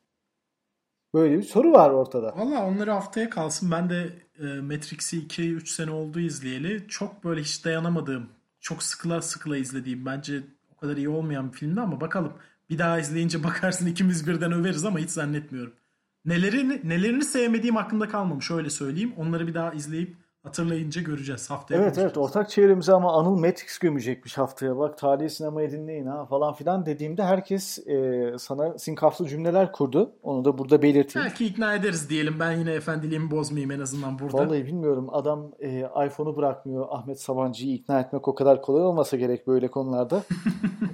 Böyle 1.13 1.37
bir 1.37 1.43
soru 1.43 1.71
var 1.71 1.89
ortada. 1.89 2.33
Valla 2.37 2.65
onları 2.65 2.91
haftaya 2.91 3.29
kalsın. 3.29 3.71
Ben 3.71 3.89
de 3.89 4.09
e, 4.39 4.43
Matrix'i 4.43 5.17
2-3 5.27 5.65
sene 5.65 5.91
oldu 5.91 6.19
izleyeli. 6.19 6.87
Çok 6.87 7.23
böyle 7.23 7.41
hiç 7.41 7.65
dayanamadığım, 7.65 8.29
çok 8.59 8.83
sıkıla 8.83 9.21
sıkıla 9.21 9.57
izlediğim, 9.57 10.05
bence 10.05 10.43
o 10.75 10.79
kadar 10.79 10.97
iyi 10.97 11.09
olmayan 11.09 11.51
bir 11.51 11.57
filmdi 11.57 11.81
ama 11.81 12.01
bakalım. 12.01 12.33
Bir 12.69 12.77
daha 12.77 12.99
izleyince 12.99 13.43
bakarsın 13.43 13.87
ikimiz 13.87 14.27
birden 14.27 14.51
överiz 14.51 14.85
ama 14.85 14.99
hiç 14.99 15.09
zannetmiyorum. 15.09 15.73
Nelerini, 16.25 16.81
nelerini 16.83 17.23
sevmediğim 17.23 17.77
aklımda 17.77 18.09
kalmamış 18.09 18.51
öyle 18.51 18.69
söyleyeyim. 18.69 19.13
Onları 19.17 19.47
bir 19.47 19.53
daha 19.53 19.73
izleyip 19.73 20.15
hatırlayınca 20.43 21.01
göreceğiz. 21.01 21.49
Haftaya 21.49 21.77
Evet 21.77 21.85
konuşacağız. 21.85 22.05
evet 22.17 22.17
ortak 22.17 22.49
çevremize 22.49 22.93
ama 22.93 23.19
Anıl 23.19 23.35
Matrix 23.35 23.77
gömecekmiş 23.77 24.37
haftaya. 24.37 24.77
Bak 24.77 24.97
tarihi 24.97 25.29
sinemayı 25.29 25.71
dinleyin 25.71 26.05
ha 26.05 26.25
falan 26.25 26.53
filan 26.53 26.85
dediğimde 26.85 27.23
herkes 27.23 27.87
e, 27.87 28.25
sana 28.39 28.77
sinkaflı 28.77 29.27
cümleler 29.27 29.71
kurdu. 29.71 30.11
Onu 30.23 30.45
da 30.45 30.57
burada 30.57 30.81
belirteyim. 30.81 31.27
Belki 31.29 31.45
ikna 31.45 31.75
ederiz 31.75 32.09
diyelim. 32.09 32.39
Ben 32.39 32.51
yine 32.51 32.71
efendiliğimi 32.71 33.31
bozmayayım 33.31 33.71
en 33.71 33.79
azından 33.79 34.19
burada. 34.19 34.37
Vallahi 34.37 34.65
bilmiyorum. 34.65 35.07
Adam 35.11 35.51
e, 35.59 35.79
iPhone'u 36.05 36.35
bırakmıyor. 36.35 36.87
Ahmet 36.89 37.21
Sabancı'yı 37.21 37.73
ikna 37.73 37.99
etmek 37.99 38.27
o 38.27 38.35
kadar 38.35 38.61
kolay 38.61 38.83
olmasa 38.83 39.17
gerek 39.17 39.47
böyle 39.47 39.67
konularda. 39.67 40.23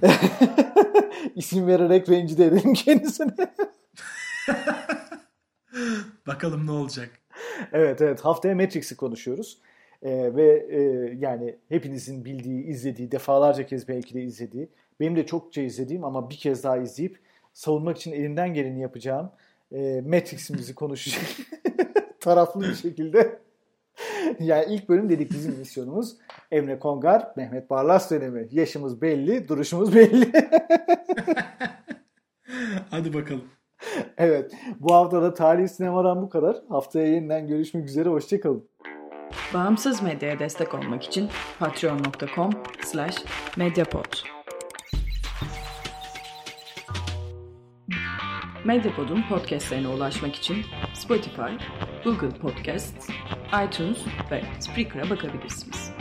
İsim 1.35 1.67
vererek 1.67 2.09
rencide 2.09 2.45
edelim 2.45 2.73
kendisini. 2.73 3.31
Bakalım 6.27 6.67
ne 6.67 6.71
olacak. 6.71 7.09
Evet 7.73 8.01
evet 8.01 8.19
haftaya 8.21 8.55
Matrix'i 8.55 8.97
konuşuyoruz. 8.97 9.57
Ee, 10.03 10.35
ve 10.35 10.67
e, 10.69 10.81
yani 11.19 11.55
hepinizin 11.69 12.25
bildiği, 12.25 12.63
izlediği, 12.63 13.11
defalarca 13.11 13.65
kez 13.65 13.87
belki 13.87 14.13
de 14.13 14.21
izlediği, 14.21 14.69
benim 14.99 15.15
de 15.15 15.25
çokça 15.25 15.61
izlediğim 15.61 16.03
ama 16.03 16.29
bir 16.29 16.37
kez 16.37 16.63
daha 16.63 16.77
izleyip 16.77 17.19
savunmak 17.53 17.97
için 17.97 18.11
elimden 18.11 18.53
geleni 18.53 18.81
yapacağım 18.81 19.31
e, 19.71 20.01
Matrix'imizi 20.01 20.75
konuşacak. 20.75 21.25
Taraflı 22.19 22.61
bir 22.61 22.75
şekilde. 22.75 23.39
yani 24.39 24.73
ilk 24.73 24.89
bölüm 24.89 25.09
dedik 25.09 25.31
bizim 25.31 25.55
misyonumuz. 25.55 26.17
Emre 26.51 26.79
Kongar, 26.79 27.33
Mehmet 27.35 27.69
Barlas 27.69 28.11
dönemi. 28.11 28.47
Yaşımız 28.51 29.01
belli, 29.01 29.47
duruşumuz 29.47 29.95
belli. 29.95 30.31
Hadi 32.89 33.13
bakalım. 33.13 33.58
evet, 34.17 34.51
bu 34.79 34.93
hafta 34.93 35.21
da 35.21 35.33
tarihi 35.33 35.67
sinemadan 35.67 36.21
bu 36.21 36.29
kadar. 36.29 36.57
Haftaya 36.69 37.07
yeniden 37.07 37.47
görüşmek 37.47 37.85
üzere, 37.85 38.09
hoşçakalın. 38.09 38.69
Bağımsız 39.53 40.01
medyaya 40.01 40.39
destek 40.39 40.73
olmak 40.73 41.03
için 41.03 41.29
patreon.com 41.59 42.51
slash 42.81 43.15
medyapod. 43.57 44.39
Medyapod'un 48.65 49.23
podcastlerine 49.29 49.87
ulaşmak 49.87 50.35
için 50.35 50.57
Spotify, 50.93 51.51
Google 52.03 52.39
Podcasts, 52.39 53.09
iTunes 53.65 53.97
ve 54.31 54.41
Spreaker'a 54.59 55.09
bakabilirsiniz. 55.09 55.98